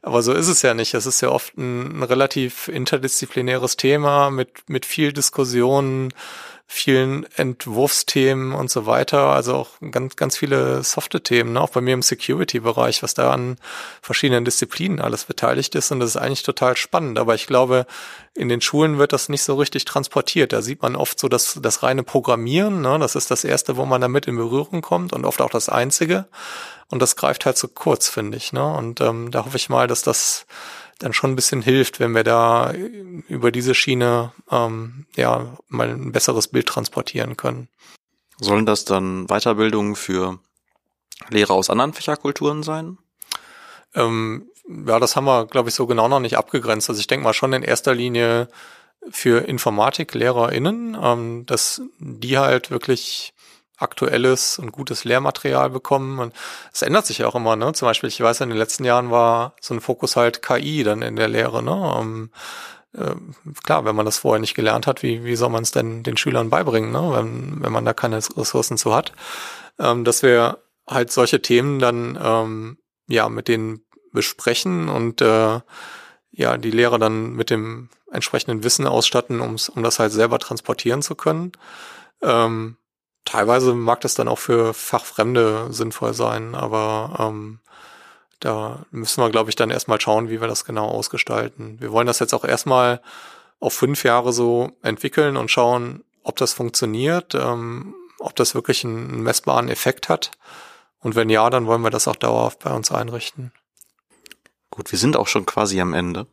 Aber 0.00 0.22
so 0.22 0.32
ist 0.32 0.48
es 0.48 0.62
ja 0.62 0.72
nicht. 0.72 0.94
Es 0.94 1.04
ist 1.04 1.20
ja 1.20 1.28
oft 1.28 1.58
ein, 1.58 1.98
ein 1.98 2.02
relativ 2.02 2.68
interdisziplinäres 2.68 3.76
Thema 3.76 4.30
mit, 4.30 4.68
mit 4.68 4.86
viel 4.86 5.12
Diskussionen, 5.12 6.14
vielen 6.72 7.26
Entwurfsthemen 7.34 8.52
und 8.52 8.70
so 8.70 8.86
weiter, 8.86 9.30
also 9.30 9.56
auch 9.56 9.70
ganz, 9.90 10.14
ganz 10.14 10.36
viele 10.36 10.84
softe 10.84 11.20
Themen, 11.20 11.54
ne? 11.54 11.60
auch 11.60 11.70
bei 11.70 11.80
mir 11.80 11.94
im 11.94 12.02
Security-Bereich, 12.02 13.02
was 13.02 13.12
da 13.12 13.32
an 13.32 13.56
verschiedenen 14.00 14.44
Disziplinen 14.44 15.00
alles 15.00 15.24
beteiligt 15.24 15.74
ist 15.74 15.90
und 15.90 15.98
das 15.98 16.10
ist 16.10 16.16
eigentlich 16.16 16.44
total 16.44 16.76
spannend, 16.76 17.18
aber 17.18 17.34
ich 17.34 17.48
glaube, 17.48 17.86
in 18.34 18.48
den 18.48 18.60
Schulen 18.60 18.98
wird 18.98 19.12
das 19.12 19.28
nicht 19.28 19.42
so 19.42 19.56
richtig 19.56 19.84
transportiert, 19.84 20.52
da 20.52 20.62
sieht 20.62 20.80
man 20.80 20.94
oft 20.94 21.18
so 21.18 21.28
das, 21.28 21.58
das 21.60 21.82
reine 21.82 22.04
Programmieren, 22.04 22.82
ne? 22.82 23.00
das 23.00 23.16
ist 23.16 23.32
das 23.32 23.42
Erste, 23.42 23.76
wo 23.76 23.84
man 23.84 24.00
damit 24.00 24.26
in 24.26 24.36
Berührung 24.36 24.80
kommt 24.80 25.12
und 25.12 25.24
oft 25.24 25.40
auch 25.40 25.50
das 25.50 25.68
Einzige 25.68 26.28
und 26.88 27.02
das 27.02 27.16
greift 27.16 27.46
halt 27.46 27.58
so 27.58 27.66
kurz, 27.66 28.08
finde 28.08 28.36
ich, 28.36 28.52
ne? 28.52 28.64
und 28.64 29.00
ähm, 29.00 29.32
da 29.32 29.44
hoffe 29.44 29.56
ich 29.56 29.70
mal, 29.70 29.88
dass 29.88 30.02
das 30.02 30.46
dann 31.00 31.12
schon 31.12 31.32
ein 31.32 31.36
bisschen 31.36 31.62
hilft, 31.62 31.98
wenn 31.98 32.14
wir 32.14 32.24
da 32.24 32.72
über 33.28 33.50
diese 33.50 33.74
Schiene 33.74 34.32
ähm, 34.50 35.06
ja 35.16 35.56
mal 35.68 35.88
ein 35.88 36.12
besseres 36.12 36.48
Bild 36.48 36.66
transportieren 36.66 37.36
können. 37.36 37.68
Sollen 38.38 38.66
das 38.66 38.84
dann 38.84 39.26
Weiterbildungen 39.26 39.96
für 39.96 40.38
Lehrer 41.28 41.54
aus 41.54 41.70
anderen 41.70 41.92
Fächerkulturen 41.92 42.62
sein? 42.62 42.98
Ähm, 43.94 44.48
ja, 44.86 45.00
das 45.00 45.16
haben 45.16 45.24
wir, 45.24 45.46
glaube 45.46 45.68
ich, 45.68 45.74
so 45.74 45.86
genau 45.86 46.06
noch 46.06 46.20
nicht 46.20 46.36
abgegrenzt. 46.36 46.88
Also 46.88 47.00
ich 47.00 47.06
denke 47.06 47.24
mal 47.24 47.34
schon 47.34 47.52
in 47.52 47.62
erster 47.62 47.94
Linie 47.94 48.48
für 49.10 49.46
Informatik-LehrerInnen, 49.46 50.96
ähm, 51.00 51.46
dass 51.46 51.82
die 51.98 52.38
halt 52.38 52.70
wirklich 52.70 53.32
aktuelles 53.80 54.58
und 54.58 54.72
gutes 54.72 55.04
Lehrmaterial 55.04 55.70
bekommen. 55.70 56.18
Und 56.18 56.34
es 56.72 56.82
ändert 56.82 57.06
sich 57.06 57.18
ja 57.18 57.26
auch 57.26 57.34
immer, 57.34 57.56
ne? 57.56 57.72
Zum 57.72 57.86
Beispiel, 57.86 58.08
ich 58.08 58.20
weiß, 58.20 58.40
in 58.42 58.50
den 58.50 58.58
letzten 58.58 58.84
Jahren 58.84 59.10
war 59.10 59.54
so 59.60 59.74
ein 59.74 59.80
Fokus 59.80 60.16
halt 60.16 60.42
KI 60.42 60.84
dann 60.84 61.02
in 61.02 61.16
der 61.16 61.28
Lehre, 61.28 61.62
ne? 61.62 61.72
Um, 61.72 62.30
äh, 62.92 63.14
klar, 63.64 63.84
wenn 63.84 63.96
man 63.96 64.06
das 64.06 64.18
vorher 64.18 64.40
nicht 64.40 64.54
gelernt 64.54 64.86
hat, 64.86 65.02
wie, 65.02 65.24
wie 65.24 65.36
soll 65.36 65.50
man 65.50 65.62
es 65.62 65.70
denn 65.70 66.02
den 66.02 66.16
Schülern 66.16 66.50
beibringen, 66.50 66.90
ne? 66.90 67.10
wenn, 67.12 67.62
wenn 67.62 67.72
man 67.72 67.84
da 67.84 67.92
keine 67.92 68.16
Ressourcen 68.16 68.76
zu 68.76 68.94
hat. 68.94 69.12
Ähm, 69.78 70.04
dass 70.04 70.22
wir 70.22 70.58
halt 70.88 71.12
solche 71.12 71.40
Themen 71.40 71.78
dann 71.78 72.18
ähm, 72.20 72.78
ja 73.06 73.28
mit 73.28 73.48
denen 73.48 73.84
besprechen 74.12 74.88
und 74.88 75.20
äh, 75.20 75.60
ja 76.32 76.56
die 76.58 76.70
Lehrer 76.70 76.98
dann 76.98 77.32
mit 77.34 77.50
dem 77.50 77.90
entsprechenden 78.10 78.64
Wissen 78.64 78.86
ausstatten, 78.86 79.40
ums, 79.40 79.68
um 79.68 79.82
das 79.82 80.00
halt 80.00 80.12
selber 80.12 80.38
transportieren 80.40 81.02
zu 81.02 81.14
können. 81.14 81.52
Ähm, 82.22 82.76
teilweise 83.30 83.74
mag 83.74 84.00
das 84.00 84.14
dann 84.14 84.26
auch 84.26 84.38
für 84.38 84.74
Fachfremde 84.74 85.68
sinnvoll 85.70 86.14
sein, 86.14 86.56
aber 86.56 87.16
ähm, 87.20 87.60
da 88.40 88.84
müssen 88.90 89.22
wir, 89.22 89.30
glaube 89.30 89.50
ich, 89.50 89.56
dann 89.56 89.70
erstmal 89.70 90.00
schauen, 90.00 90.28
wie 90.28 90.40
wir 90.40 90.48
das 90.48 90.64
genau 90.64 90.88
ausgestalten. 90.88 91.80
Wir 91.80 91.92
wollen 91.92 92.08
das 92.08 92.18
jetzt 92.18 92.34
auch 92.34 92.44
erstmal 92.44 93.00
auf 93.60 93.72
fünf 93.72 94.02
Jahre 94.02 94.32
so 94.32 94.72
entwickeln 94.82 95.36
und 95.36 95.50
schauen, 95.50 96.02
ob 96.24 96.36
das 96.36 96.54
funktioniert, 96.54 97.34
ähm, 97.36 97.94
ob 98.18 98.34
das 98.34 98.54
wirklich 98.54 98.84
einen 98.84 99.22
messbaren 99.22 99.68
Effekt 99.68 100.08
hat. 100.08 100.32
Und 100.98 101.14
wenn 101.14 101.30
ja, 101.30 101.48
dann 101.50 101.66
wollen 101.66 101.82
wir 101.82 101.90
das 101.90 102.08
auch 102.08 102.16
dauerhaft 102.16 102.58
bei 102.60 102.72
uns 102.72 102.90
einrichten. 102.90 103.52
Gut, 104.70 104.90
wir 104.90 104.98
sind 104.98 105.16
auch 105.16 105.28
schon 105.28 105.46
quasi 105.46 105.80
am 105.80 105.94
Ende. 105.94 106.26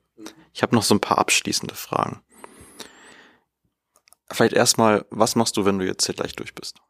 Ich 0.51 0.63
habe 0.63 0.75
noch 0.75 0.83
so 0.83 0.95
ein 0.95 1.01
paar 1.01 1.19
abschließende 1.19 1.75
Fragen. 1.75 2.21
Vielleicht 4.31 4.53
erstmal, 4.53 5.05
was 5.09 5.35
machst 5.35 5.57
du, 5.57 5.65
wenn 5.65 5.77
du 5.77 5.85
jetzt 5.85 6.05
hier 6.05 6.15
gleich 6.15 6.35
durch 6.35 6.55
bist? 6.55 6.81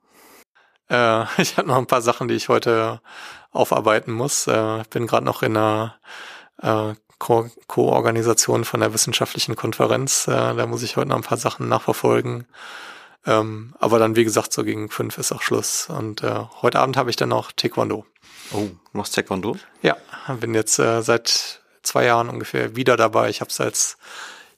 Äh, 0.90 1.26
ich 1.42 1.58
habe 1.58 1.68
noch 1.68 1.78
ein 1.78 1.88
paar 1.88 2.02
Sachen, 2.02 2.28
die 2.28 2.36
ich 2.36 2.50
heute 2.50 3.02
aufarbeiten 3.52 4.12
muss. 4.12 4.48
Äh, 4.48 4.82
ich 4.82 4.90
bin 4.90 5.08
gerade 5.08 5.26
noch 5.26 5.44
in 5.44 5.58
einer 5.58 5.96
äh, 6.62 6.94
Co-Organisation 7.20 8.64
von 8.64 8.80
der 8.80 8.94
wissenschaftlichen 8.94 9.56
Konferenz. 9.56 10.28
Äh, 10.28 10.32
da 10.32 10.68
muss 10.68 10.84
ich 10.84 10.98
heute 10.98 11.10
noch 11.10 11.16
ein 11.16 11.24
paar 11.24 11.38
Sachen 11.38 11.68
nachverfolgen. 11.68 12.46
Ähm, 13.26 13.74
aber 13.80 14.00
dann, 14.00 14.16
wie 14.16 14.24
gesagt, 14.24 14.54
so 14.54 14.64
gegen 14.64 14.90
fünf 14.90 15.18
ist 15.18 15.32
auch 15.32 15.42
Schluss. 15.42 15.90
Und 15.90 16.24
äh, 16.24 16.44
heute 16.62 16.80
Abend 16.80 16.96
habe 16.96 17.10
ich 17.10 17.16
dann 17.16 17.30
noch 17.30 17.52
Taekwondo. 17.52 18.06
Oh, 18.54 18.68
du 18.68 18.78
machst 18.94 19.16
Taekwondo? 19.16 19.58
Ja, 19.82 19.98
bin 20.40 20.54
jetzt 20.54 20.80
äh, 20.80 21.02
seit 21.02 21.62
zwei 21.84 22.06
Jahren 22.06 22.30
ungefähr 22.30 22.76
wieder 22.76 22.96
dabei. 22.96 23.30
Ich 23.30 23.42
habe 23.42 23.50
es 23.50 23.60
als 23.60 23.98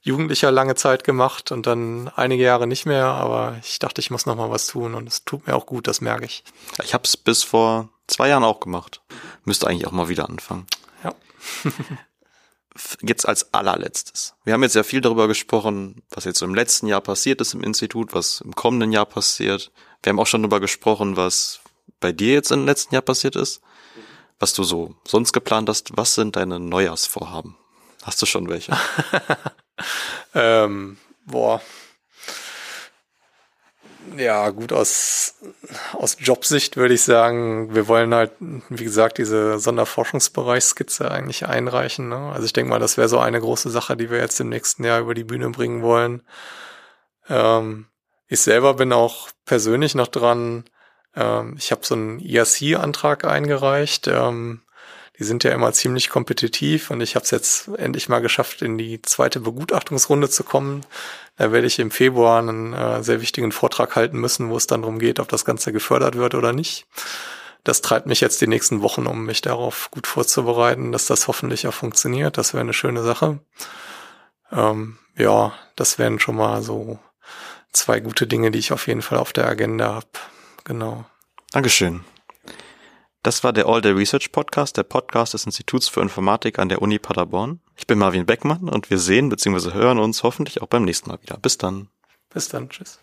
Jugendlicher 0.02 0.52
lange 0.52 0.76
Zeit 0.76 1.04
gemacht 1.04 1.52
und 1.52 1.68
dann 1.68 2.10
einige 2.16 2.44
Jahre 2.44 2.68
nicht 2.68 2.86
mehr, 2.86 3.06
aber 3.06 3.58
ich 3.64 3.80
dachte, 3.80 4.00
ich 4.00 4.12
muss 4.12 4.26
noch 4.26 4.36
mal 4.36 4.50
was 4.50 4.68
tun 4.68 4.96
und 4.96 5.08
es 5.08 5.26
tut 5.26 5.46
mir 5.46 5.56
auch 5.56 5.66
gut, 5.66 5.88
das 5.88 6.00
merke 6.00 6.26
ich. 6.26 6.44
Ich 6.84 6.94
habe 6.94 7.04
es 7.04 7.18
bis 7.18 7.44
vor 7.44 7.90
zwei 8.08 8.30
Jahren 8.30 8.44
auch 8.44 8.60
gemacht. 8.60 9.02
Müsste 9.44 9.68
eigentlich 9.68 9.88
auch 9.88 9.92
mal 9.92 10.10
wieder 10.10 10.30
anfangen. 10.30 10.68
Ja. 11.04 11.14
jetzt 13.02 13.28
als 13.28 13.54
allerletztes. 13.54 14.36
Wir 14.44 14.54
haben 14.54 14.64
jetzt 14.64 14.76
ja 14.76 14.84
viel 14.84 15.02
darüber 15.02 15.28
gesprochen, 15.28 16.04
was 16.10 16.26
jetzt 16.26 16.40
so 16.40 16.46
im 16.46 16.56
letzten 16.56 16.88
Jahr 16.88 17.02
passiert 17.02 17.42
ist 17.42 17.54
im 17.54 17.64
Institut, 17.64 18.14
was 18.14 18.42
im 18.42 18.56
kommenden 18.56 18.92
Jahr 18.92 19.06
passiert. 19.06 19.72
Wir 20.04 20.12
haben 20.12 20.20
auch 20.20 20.28
schon 20.28 20.42
darüber 20.42 20.60
gesprochen, 20.60 21.18
was 21.18 21.60
bei 22.00 22.12
dir 22.12 22.34
jetzt 22.34 22.52
im 22.52 22.66
letzten 22.66 22.94
Jahr 22.96 23.02
passiert 23.02 23.36
ist, 23.36 23.62
was 24.40 24.54
du 24.54 24.64
so 24.64 24.96
sonst 25.06 25.34
geplant 25.34 25.68
hast. 25.68 25.98
Was 25.98 26.16
sind 26.16 26.36
deine 26.36 26.60
Neujahrsvorhaben? 26.60 27.58
Hast 28.04 28.22
du 28.22 28.26
schon 28.26 28.48
welche? 28.50 28.78
ähm, 30.34 30.98
boah. 31.26 31.62
Ja, 34.18 34.50
gut, 34.50 34.74
aus, 34.74 35.36
aus 35.94 36.18
Jobsicht 36.20 36.78
würde 36.78 36.94
ich 36.94 37.04
sagen, 37.04 37.76
wir 37.76 37.88
wollen 37.88 38.14
halt, 38.14 38.32
wie 38.40 38.84
gesagt, 38.84 39.18
diese 39.18 39.60
Sonderforschungsbereichskizze 39.60 41.12
eigentlich 41.12 41.46
einreichen. 41.46 42.10
Ne? 42.10 42.32
Also 42.32 42.46
ich 42.46 42.54
denke 42.54 42.70
mal, 42.70 42.80
das 42.80 42.98
wäre 42.98 43.10
so 43.10 43.20
eine 43.20 43.40
große 43.40 43.70
Sache, 43.70 43.96
die 43.98 44.10
wir 44.10 44.20
jetzt 44.20 44.40
im 44.40 44.50
nächsten 44.50 44.84
Jahr 44.84 45.02
über 45.02 45.14
die 45.14 45.24
Bühne 45.24 45.50
bringen 45.52 45.82
wollen. 45.84 46.24
Ähm, 47.28 47.86
ich 48.28 48.42
selber 48.42 48.76
bin 48.76 48.94
auch 48.94 49.30
persönlich 49.46 49.96
noch 49.96 50.08
dran. 50.08 50.66
Ähm, 51.16 51.56
ich 51.58 51.72
habe 51.72 51.86
so 51.86 51.96
einen 51.96 52.20
IRC-Antrag 52.20 53.26
eingereicht. 53.26 54.08
Ähm, 54.08 54.62
die 55.20 55.26
sind 55.26 55.44
ja 55.44 55.52
immer 55.52 55.74
ziemlich 55.74 56.10
kompetitiv 56.10 56.92
und 56.92 57.02
ich 57.02 57.16
habe 57.16 57.26
es 57.26 57.32
jetzt 57.32 57.68
endlich 57.78 58.08
mal 58.08 58.20
geschafft, 58.20 58.62
in 58.62 58.78
die 58.78 59.02
zweite 59.02 59.42
Begutachtungsrunde 59.42 60.30
zu 60.30 60.46
kommen. 60.46 60.86
Da 61.36 61.52
werde 61.52 61.68
ich 61.68 61.78
im 61.80 61.92
Februar 61.92 62.40
einen 62.40 62.74
äh, 62.74 63.04
sehr 63.04 63.22
wichtigen 63.22 63.52
Vortrag 63.52 63.96
halten 63.96 64.18
müssen, 64.20 64.50
wo 64.50 64.56
es 64.56 64.68
dann 64.68 64.82
darum 64.82 64.98
geht, 64.98 65.20
ob 65.20 65.28
das 65.28 65.44
Ganze 65.44 65.74
gefördert 65.74 66.16
wird 66.16 66.36
oder 66.36 66.54
nicht. 66.54 66.88
Das 67.66 67.82
treibt 67.82 68.08
mich 68.08 68.22
jetzt 68.22 68.40
die 68.40 68.48
nächsten 68.48 68.82
Wochen, 68.82 69.06
um 69.06 69.26
mich 69.26 69.42
darauf 69.42 69.92
gut 69.92 70.08
vorzubereiten, 70.08 70.94
dass 70.94 71.06
das 71.06 71.28
hoffentlich 71.28 71.68
auch 71.68 71.74
funktioniert. 71.74 72.38
Das 72.38 72.54
wäre 72.54 72.62
eine 72.62 72.74
schöne 72.74 73.04
Sache. 73.04 73.40
Ähm, 74.52 74.98
ja, 75.18 75.54
das 75.76 76.00
wären 76.00 76.20
schon 76.20 76.38
mal 76.38 76.62
so 76.62 76.98
zwei 77.74 78.00
gute 78.00 78.26
Dinge, 78.26 78.52
die 78.52 78.60
ich 78.60 78.72
auf 78.72 78.88
jeden 78.88 79.02
Fall 79.02 79.18
auf 79.18 79.34
der 79.34 79.48
Agenda 79.48 79.94
habe. 79.96 80.08
Genau. 80.64 81.06
Dankeschön. 81.52 82.06
Das 83.22 83.44
war 83.44 83.52
der 83.52 83.66
All 83.66 83.82
Day 83.82 83.92
Research 83.92 84.32
Podcast, 84.32 84.78
der 84.78 84.84
Podcast 84.84 85.34
des 85.34 85.46
Instituts 85.46 85.90
für 85.90 86.00
Informatik 86.00 86.58
an 86.58 86.70
der 86.70 86.82
Uni 86.82 87.00
Paderborn. 87.00 87.60
Ich 87.76 87.86
bin 87.86 88.00
Marvin 88.00 88.26
Beckmann 88.26 88.70
und 88.70 88.90
wir 88.90 88.98
sehen 88.98 89.28
bzw. 89.28 89.74
hören 89.74 90.00
uns 90.00 90.24
hoffentlich 90.24 90.62
auch 90.62 90.68
beim 90.68 90.86
nächsten 90.86 91.10
Mal 91.10 91.22
wieder. 91.22 91.36
Bis 91.38 91.58
dann. 91.58 91.90
Bis 92.30 92.48
dann. 92.48 92.70
Tschüss. 92.70 93.02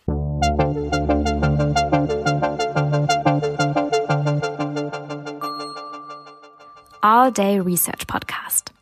All 7.02 7.30
Day 7.30 7.58
Research 7.60 8.06
Podcast. 8.06 8.72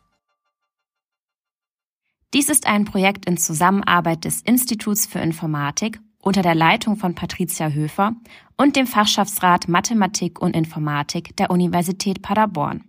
Dies 2.33 2.47
ist 2.47 2.65
ein 2.65 2.85
Projekt 2.85 3.25
in 3.25 3.35
Zusammenarbeit 3.35 4.23
des 4.23 4.41
Instituts 4.41 5.05
für 5.05 5.19
Informatik 5.19 5.99
unter 6.25 6.41
der 6.41 6.55
Leitung 6.55 6.97
von 6.97 7.15
Patricia 7.15 7.69
Höfer 7.69 8.13
und 8.57 8.75
dem 8.75 8.87
Fachschaftsrat 8.87 9.67
Mathematik 9.67 10.41
und 10.41 10.55
Informatik 10.55 11.37
der 11.37 11.51
Universität 11.51 12.21
Paderborn. 12.21 12.83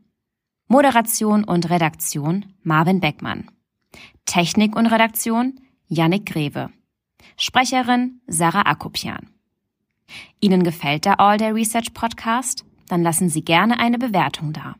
Moderation 0.68 1.44
und 1.44 1.70
Redaktion 1.70 2.46
Marvin 2.62 2.98
Beckmann. 2.98 3.50
Technik 4.24 4.74
und 4.74 4.86
Redaktion 4.86 5.60
Yannick 5.86 6.26
Greve. 6.26 6.70
Sprecherin 7.36 8.22
Sarah 8.26 8.62
Akopian. 8.62 9.28
Ihnen 10.40 10.64
gefällt 10.64 11.04
der 11.04 11.20
All 11.20 11.36
Day 11.36 11.50
Research 11.50 11.92
Podcast? 11.92 12.64
Dann 12.88 13.02
lassen 13.02 13.28
Sie 13.28 13.44
gerne 13.44 13.78
eine 13.78 13.98
Bewertung 13.98 14.52
da. 14.52 14.76